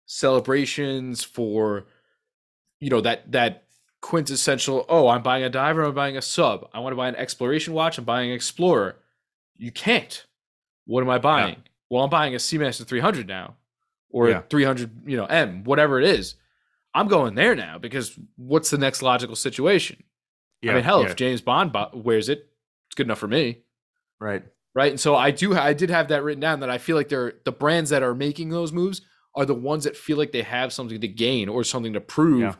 celebrations, 0.06 1.24
for 1.24 1.88
you 2.80 2.90
know 2.90 3.02
that 3.02 3.32
that 3.32 3.66
quintessential. 4.02 4.86
Oh, 4.90 5.08
I'm 5.08 5.22
buying 5.24 5.44
a 5.44 5.50
diver. 5.50 5.84
I'm 5.84 5.94
buying 5.96 6.18
a 6.18 6.22
sub. 6.22 6.70
I 6.74 6.80
want 6.80 6.94
to 6.94 6.98
buy 6.98 7.08
an 7.10 7.16
exploration 7.16 7.74
watch. 7.74 7.98
I'm 7.98 8.06
buying 8.06 8.30
an 8.30 8.36
Explorer. 8.36 8.96
You 9.58 9.72
can't. 9.72 10.26
What 10.86 11.02
am 11.02 11.10
I 11.10 11.18
buying? 11.20 11.58
Well, 11.90 12.04
I'm 12.04 12.10
buying 12.10 12.34
a 12.34 12.38
Seamaster 12.38 12.86
300 12.88 13.28
now 13.28 13.56
or 14.10 14.30
Yeah. 14.30 14.40
a 14.40 14.42
300, 14.44 15.02
you 15.06 15.18
know, 15.18 15.26
M, 15.26 15.64
whatever 15.64 16.00
it 16.00 16.08
is. 16.08 16.36
I'm 16.94 17.08
going 17.08 17.36
there 17.36 17.56
now 17.56 17.78
because 17.78 18.18
what's 18.36 18.70
the 18.70 18.78
next 18.78 19.02
logical 19.02 19.36
situation? 19.36 20.04
yeah, 20.62 20.72
I 20.72 20.76
mean, 20.76 20.84
hell, 20.84 21.04
yeah, 21.04 21.10
if 21.10 21.16
James 21.16 21.42
Bond 21.42 21.72
bo- 21.72 21.92
wears 21.94 22.28
it, 22.28 22.50
it's 22.88 22.96
good 22.96 23.06
enough 23.08 23.20
for 23.20 23.28
me, 23.28 23.60
right. 24.20 24.44
right? 24.74 24.92
And 24.92 25.00
so 25.00 25.16
I 25.16 25.32
do, 25.32 25.56
I 25.56 25.74
did 25.74 25.90
have 25.90 26.08
that 26.10 26.24
written 26.24 26.42
down 26.42 26.60
that 26.62 26.70
I 26.70 26.78
feel 26.80 26.96
like 26.98 27.08
they're 27.08 27.36
the 27.46 27.52
brands 27.52 27.92
that 27.92 28.04
are 28.04 28.14
making 28.16 28.50
those 28.50 28.74
moves 28.74 29.02
are 29.36 29.46
the 29.46 29.54
ones 29.54 29.84
that 29.86 29.96
feel 29.96 30.18
like 30.18 30.32
they 30.32 30.42
have 30.42 30.74
something 30.74 31.00
to 31.00 31.08
gain 31.08 31.48
or 31.48 31.64
something 31.64 31.94
to 31.94 32.02
prove. 32.02 32.58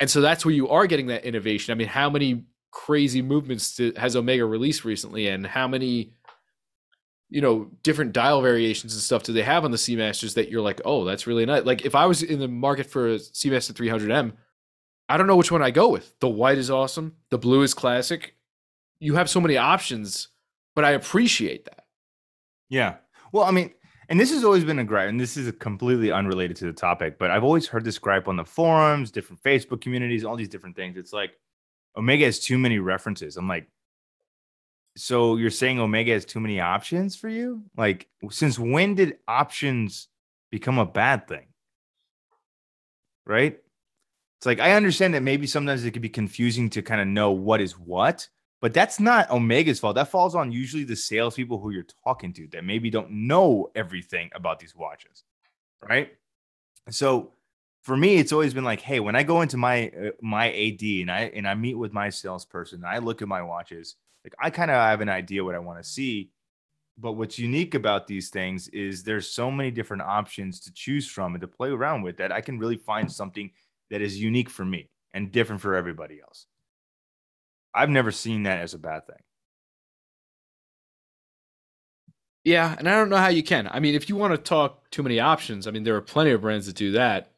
And 0.00 0.10
so 0.10 0.20
that's 0.20 0.44
where 0.44 0.54
you 0.54 0.68
are 0.68 0.86
getting 0.86 1.06
that 1.06 1.24
innovation. 1.24 1.72
I 1.72 1.74
mean, 1.74 1.88
how 1.88 2.10
many 2.10 2.44
crazy 2.70 3.22
movements 3.22 3.76
to, 3.76 3.92
has 3.96 4.16
Omega 4.16 4.44
released 4.44 4.84
recently, 4.84 5.28
and 5.28 5.46
how 5.46 5.66
many 5.66 6.12
you 7.28 7.40
know 7.40 7.70
different 7.82 8.12
dial 8.12 8.40
variations 8.40 8.92
and 8.92 9.02
stuff 9.02 9.24
do 9.24 9.32
they 9.32 9.42
have 9.42 9.64
on 9.64 9.70
the 9.70 9.76
Seamasters 9.76 10.34
that 10.34 10.50
you're 10.50 10.60
like, 10.60 10.80
oh, 10.84 11.04
that's 11.04 11.26
really 11.26 11.46
nice. 11.46 11.64
Like 11.64 11.84
if 11.84 11.94
I 11.94 12.06
was 12.06 12.22
in 12.22 12.38
the 12.38 12.48
market 12.48 12.86
for 12.86 13.08
a 13.08 13.16
Seamaster 13.16 13.72
300M, 13.72 14.32
I 15.08 15.16
don't 15.16 15.26
know 15.26 15.36
which 15.36 15.52
one 15.52 15.62
I 15.62 15.70
go 15.70 15.88
with. 15.88 16.18
The 16.20 16.28
white 16.28 16.58
is 16.58 16.70
awesome. 16.70 17.16
The 17.30 17.38
blue 17.38 17.62
is 17.62 17.74
classic. 17.74 18.34
You 18.98 19.14
have 19.14 19.30
so 19.30 19.40
many 19.40 19.56
options, 19.56 20.28
but 20.74 20.84
I 20.84 20.92
appreciate 20.92 21.64
that. 21.66 21.84
Yeah. 22.68 22.96
Well, 23.32 23.44
I 23.44 23.50
mean, 23.50 23.72
and 24.08 24.20
this 24.20 24.30
has 24.30 24.44
always 24.44 24.64
been 24.64 24.78
a 24.78 24.84
gripe, 24.84 25.08
and 25.08 25.20
this 25.20 25.36
is 25.36 25.52
completely 25.58 26.12
unrelated 26.12 26.56
to 26.58 26.66
the 26.66 26.72
topic, 26.72 27.18
but 27.18 27.30
I've 27.30 27.44
always 27.44 27.66
heard 27.66 27.84
this 27.84 27.98
gripe 27.98 28.28
on 28.28 28.36
the 28.36 28.44
forums, 28.44 29.10
different 29.10 29.42
Facebook 29.42 29.80
communities, 29.80 30.24
all 30.24 30.36
these 30.36 30.48
different 30.48 30.76
things. 30.76 30.96
It's 30.96 31.12
like 31.12 31.32
Omega 31.96 32.24
has 32.24 32.38
too 32.38 32.58
many 32.58 32.78
references. 32.78 33.36
I'm 33.36 33.48
like, 33.48 33.68
so 34.96 35.36
you're 35.36 35.50
saying 35.50 35.78
Omega 35.78 36.12
has 36.12 36.24
too 36.24 36.40
many 36.40 36.60
options 36.60 37.16
for 37.16 37.28
you? 37.28 37.64
Like, 37.76 38.08
since 38.30 38.58
when 38.58 38.94
did 38.94 39.18
options 39.28 40.08
become 40.50 40.78
a 40.78 40.86
bad 40.86 41.28
thing? 41.28 41.46
Right? 43.26 43.58
It's 44.38 44.46
like 44.46 44.60
I 44.60 44.72
understand 44.72 45.14
that 45.14 45.22
maybe 45.22 45.46
sometimes 45.46 45.84
it 45.84 45.90
could 45.90 46.02
be 46.02 46.08
confusing 46.08 46.70
to 46.70 46.82
kind 46.82 47.00
of 47.00 47.08
know 47.08 47.30
what 47.32 47.60
is 47.60 47.78
what, 47.78 48.28
but 48.60 48.72
that's 48.72 48.98
not 48.98 49.30
Omega's 49.30 49.78
fault. 49.78 49.96
That 49.96 50.10
falls 50.10 50.34
on 50.34 50.50
usually 50.50 50.84
the 50.84 50.96
salespeople 50.96 51.60
who 51.60 51.70
you're 51.70 51.86
talking 52.04 52.32
to 52.34 52.48
that 52.48 52.64
maybe 52.64 52.90
don't 52.90 53.10
know 53.10 53.70
everything 53.74 54.30
about 54.34 54.58
these 54.58 54.74
watches, 54.74 55.24
right? 55.86 56.12
So 56.90 57.32
for 57.82 57.96
me, 57.96 58.16
it's 58.16 58.32
always 58.32 58.54
been 58.54 58.64
like, 58.64 58.80
hey, 58.80 59.00
when 59.00 59.14
I 59.14 59.22
go 59.22 59.42
into 59.42 59.56
my 59.56 59.88
uh, 59.88 60.10
my 60.22 60.50
AD 60.50 60.82
and 60.82 61.10
I 61.10 61.30
and 61.34 61.46
I 61.46 61.54
meet 61.54 61.74
with 61.74 61.92
my 61.92 62.08
salesperson, 62.08 62.84
I 62.84 62.98
look 62.98 63.22
at 63.22 63.28
my 63.28 63.42
watches, 63.42 63.96
like 64.24 64.34
I 64.40 64.50
kind 64.50 64.70
of 64.70 64.76
have 64.76 65.00
an 65.00 65.08
idea 65.08 65.44
what 65.44 65.54
I 65.54 65.60
want 65.60 65.82
to 65.82 65.88
see. 65.88 66.30
But 66.98 67.12
what's 67.12 67.38
unique 67.38 67.74
about 67.74 68.06
these 68.06 68.30
things 68.30 68.68
is 68.68 69.02
there's 69.02 69.28
so 69.28 69.50
many 69.50 69.70
different 69.70 70.02
options 70.02 70.60
to 70.60 70.72
choose 70.72 71.06
from 71.06 71.34
and 71.34 71.42
to 71.42 71.48
play 71.48 71.68
around 71.68 72.02
with 72.02 72.16
that 72.16 72.32
I 72.32 72.40
can 72.40 72.58
really 72.58 72.78
find 72.78 73.12
something 73.12 73.50
that 73.90 74.00
is 74.00 74.18
unique 74.18 74.48
for 74.48 74.64
me 74.64 74.88
and 75.12 75.30
different 75.30 75.60
for 75.60 75.74
everybody 75.74 76.20
else. 76.22 76.46
I've 77.76 77.90
never 77.90 78.10
seen 78.10 78.44
that 78.44 78.60
as 78.60 78.74
a 78.74 78.78
bad 78.78 79.06
thing. 79.06 79.16
Yeah, 82.42 82.74
and 82.78 82.88
I 82.88 82.96
don't 82.96 83.10
know 83.10 83.16
how 83.16 83.28
you 83.28 83.42
can. 83.42 83.68
I 83.70 83.80
mean, 83.80 83.94
if 83.94 84.08
you 84.08 84.16
want 84.16 84.32
to 84.32 84.38
talk 84.38 84.90
too 84.90 85.02
many 85.02 85.20
options, 85.20 85.66
I 85.66 85.72
mean, 85.72 85.82
there 85.82 85.96
are 85.96 86.00
plenty 86.00 86.30
of 86.30 86.40
brands 86.40 86.66
that 86.66 86.76
do 86.76 86.92
that, 86.92 87.32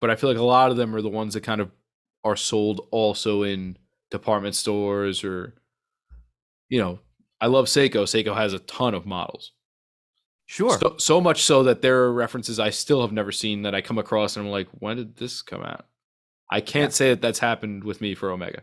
but 0.00 0.10
I 0.10 0.16
feel 0.16 0.30
like 0.30 0.38
a 0.38 0.42
lot 0.42 0.70
of 0.70 0.76
them 0.76 0.94
are 0.96 1.02
the 1.02 1.10
ones 1.10 1.34
that 1.34 1.42
kind 1.42 1.60
of 1.60 1.70
are 2.24 2.36
sold 2.36 2.88
also 2.90 3.42
in 3.42 3.76
department 4.10 4.54
stores 4.54 5.24
or, 5.24 5.54
you 6.70 6.80
know, 6.80 6.98
I 7.40 7.48
love 7.48 7.66
Seiko. 7.66 8.04
Seiko 8.04 8.34
has 8.34 8.54
a 8.54 8.60
ton 8.60 8.94
of 8.94 9.04
models. 9.04 9.52
Sure. 10.46 10.78
So, 10.78 10.96
so 10.98 11.20
much 11.20 11.42
so 11.42 11.62
that 11.64 11.82
there 11.82 12.04
are 12.04 12.12
references 12.12 12.58
I 12.58 12.70
still 12.70 13.02
have 13.02 13.12
never 13.12 13.30
seen 13.30 13.62
that 13.62 13.74
I 13.74 13.82
come 13.82 13.98
across 13.98 14.36
and 14.36 14.46
I'm 14.46 14.50
like, 14.50 14.68
when 14.78 14.96
did 14.96 15.16
this 15.16 15.42
come 15.42 15.62
out? 15.62 15.84
I 16.50 16.62
can't 16.62 16.92
yeah. 16.92 16.96
say 16.96 17.08
that 17.10 17.20
that's 17.20 17.38
happened 17.38 17.84
with 17.84 18.00
me 18.00 18.14
for 18.14 18.30
Omega. 18.30 18.62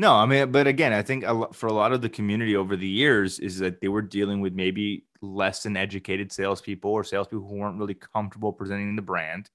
No, 0.00 0.14
I 0.14 0.26
mean, 0.26 0.52
but 0.52 0.68
again, 0.68 0.92
I 0.92 1.02
think 1.02 1.24
for 1.52 1.66
a 1.66 1.72
lot 1.72 1.92
of 1.92 2.02
the 2.02 2.08
community 2.08 2.54
over 2.54 2.76
the 2.76 2.86
years 2.86 3.40
is 3.40 3.58
that 3.58 3.80
they 3.80 3.88
were 3.88 4.00
dealing 4.00 4.40
with 4.40 4.52
maybe 4.54 5.04
less 5.20 5.64
than 5.64 5.76
educated 5.76 6.30
salespeople 6.30 6.88
or 6.88 7.02
salespeople 7.02 7.48
who 7.48 7.56
weren't 7.56 7.80
really 7.80 7.94
comfortable 7.94 8.52
presenting 8.52 8.94
the 8.94 9.02
brand 9.02 9.50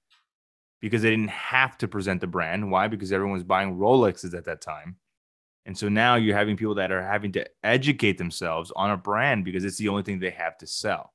because 0.82 1.00
they 1.00 1.08
didn't 1.08 1.30
have 1.30 1.78
to 1.78 1.88
present 1.88 2.20
the 2.20 2.26
brand. 2.26 2.70
Why? 2.70 2.88
Because 2.88 3.10
everyone 3.10 3.32
was 3.32 3.42
buying 3.42 3.78
Rolexes 3.78 4.34
at 4.34 4.44
that 4.44 4.60
time. 4.60 4.96
And 5.64 5.76
so 5.76 5.88
now 5.88 6.16
you're 6.16 6.36
having 6.36 6.58
people 6.58 6.74
that 6.74 6.92
are 6.92 7.02
having 7.02 7.32
to 7.32 7.46
educate 7.62 8.18
themselves 8.18 8.70
on 8.76 8.90
a 8.90 8.98
brand 8.98 9.46
because 9.46 9.64
it's 9.64 9.78
the 9.78 9.88
only 9.88 10.02
thing 10.02 10.18
they 10.18 10.28
have 10.28 10.58
to 10.58 10.66
sell. 10.66 11.14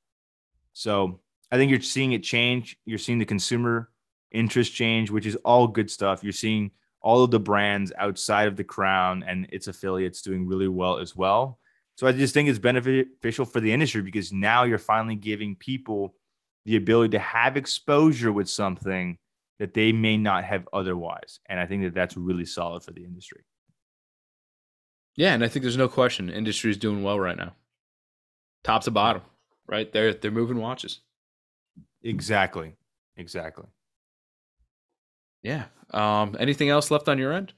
So 0.73 1.19
I 1.51 1.57
think 1.57 1.69
you're 1.69 1.81
seeing 1.81 2.13
it 2.13 2.23
change. 2.23 2.79
You're 2.83 2.97
seeing 2.97 3.19
the 3.19 3.25
consumer 3.25 3.91
interest 4.31 4.73
change, 4.73 5.11
which 5.11 5.27
is 5.27 5.35
all 5.45 5.67
good 5.67 5.91
stuff. 5.91 6.23
You're 6.23 6.33
seeing 6.33 6.71
all 7.01 7.23
of 7.23 7.31
the 7.31 7.39
brands 7.39 7.91
outside 7.97 8.47
of 8.47 8.55
the 8.55 8.63
crown 8.63 9.23
and 9.25 9.47
its 9.51 9.67
affiliates 9.67 10.21
doing 10.21 10.45
really 10.45 10.67
well 10.67 10.97
as 10.99 11.15
well. 11.15 11.59
So 11.95 12.07
I 12.07 12.11
just 12.11 12.33
think 12.33 12.49
it's 12.49 12.59
beneficial 12.59 13.45
for 13.45 13.59
the 13.59 13.71
industry 13.71 14.01
because 14.01 14.31
now 14.31 14.63
you're 14.63 14.77
finally 14.77 15.15
giving 15.15 15.55
people 15.55 16.15
the 16.65 16.75
ability 16.75 17.11
to 17.11 17.19
have 17.19 17.57
exposure 17.57 18.31
with 18.31 18.49
something 18.49 19.17
that 19.59 19.73
they 19.73 19.91
may 19.91 20.17
not 20.17 20.45
have 20.45 20.67
otherwise. 20.71 21.39
And 21.47 21.59
I 21.59 21.65
think 21.65 21.83
that 21.83 21.93
that's 21.93 22.15
really 22.15 22.45
solid 22.45 22.83
for 22.83 22.91
the 22.91 23.03
industry. 23.03 23.43
Yeah, 25.15 25.33
and 25.33 25.43
I 25.43 25.49
think 25.49 25.63
there's 25.63 25.75
no 25.75 25.89
question 25.89 26.29
industry 26.29 26.71
is 26.71 26.77
doing 26.77 27.03
well 27.03 27.19
right 27.19 27.37
now. 27.37 27.53
Top 28.63 28.83
to 28.83 28.91
bottom, 28.91 29.21
right? 29.67 29.91
They're 29.91 30.13
they're 30.13 30.31
moving 30.31 30.57
watches. 30.57 31.01
Exactly. 32.03 32.75
Exactly. 33.17 33.65
Yeah. 35.43 35.65
Um, 35.91 36.35
anything 36.39 36.69
else 36.69 36.91
left 36.91 37.09
on 37.09 37.17
your 37.17 37.33
end? 37.33 37.53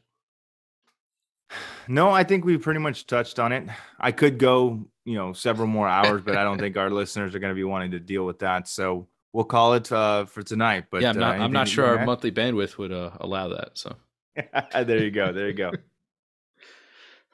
No, 1.87 2.09
I 2.09 2.23
think 2.23 2.45
we 2.45 2.57
pretty 2.57 2.79
much 2.79 3.07
touched 3.07 3.39
on 3.39 3.51
it. 3.51 3.67
I 3.99 4.11
could 4.11 4.37
go, 4.37 4.85
you 5.03 5.15
know, 5.15 5.33
several 5.33 5.67
more 5.67 5.87
hours, 5.87 6.21
but 6.21 6.37
I 6.37 6.43
don't 6.43 6.57
think 6.57 6.77
our 6.77 6.89
listeners 6.91 7.35
are 7.35 7.39
going 7.39 7.51
to 7.51 7.55
be 7.55 7.63
wanting 7.63 7.91
to 7.91 7.99
deal 7.99 8.25
with 8.25 8.39
that. 8.39 8.67
So 8.67 9.07
we'll 9.33 9.45
call 9.45 9.73
it 9.73 9.91
uh, 9.91 10.25
for 10.25 10.43
tonight. 10.43 10.85
But 10.89 11.01
yeah, 11.01 11.09
I'm 11.09 11.19
not, 11.19 11.39
uh, 11.39 11.43
I'm 11.43 11.51
not 11.51 11.67
sure 11.67 11.85
our 11.85 12.05
monthly 12.05 12.31
bandwidth 12.31 12.77
would 12.77 12.91
uh, 12.91 13.11
allow 13.19 13.49
that. 13.49 13.71
So 13.73 13.95
there 14.73 15.03
you 15.03 15.11
go. 15.11 15.33
There 15.33 15.47
you 15.47 15.53
go. 15.53 15.71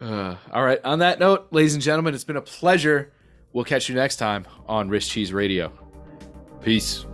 Uh, 0.02 0.36
all 0.52 0.64
right. 0.64 0.84
On 0.84 1.00
that 1.00 1.20
note, 1.20 1.48
ladies 1.52 1.74
and 1.74 1.84
gentlemen, 1.84 2.14
it's 2.16 2.24
been 2.24 2.38
a 2.38 2.41
pleasure. 2.41 3.14
We'll 3.54 3.66
catch 3.66 3.89
you 3.89 3.95
next 3.95 4.18
time 4.18 4.45
on 4.68 4.89
Wrist 4.89 5.12
Cheese 5.12 5.34
Radio. 5.34 5.72
Peace. 6.62 7.06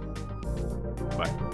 Bye. 1.18 1.53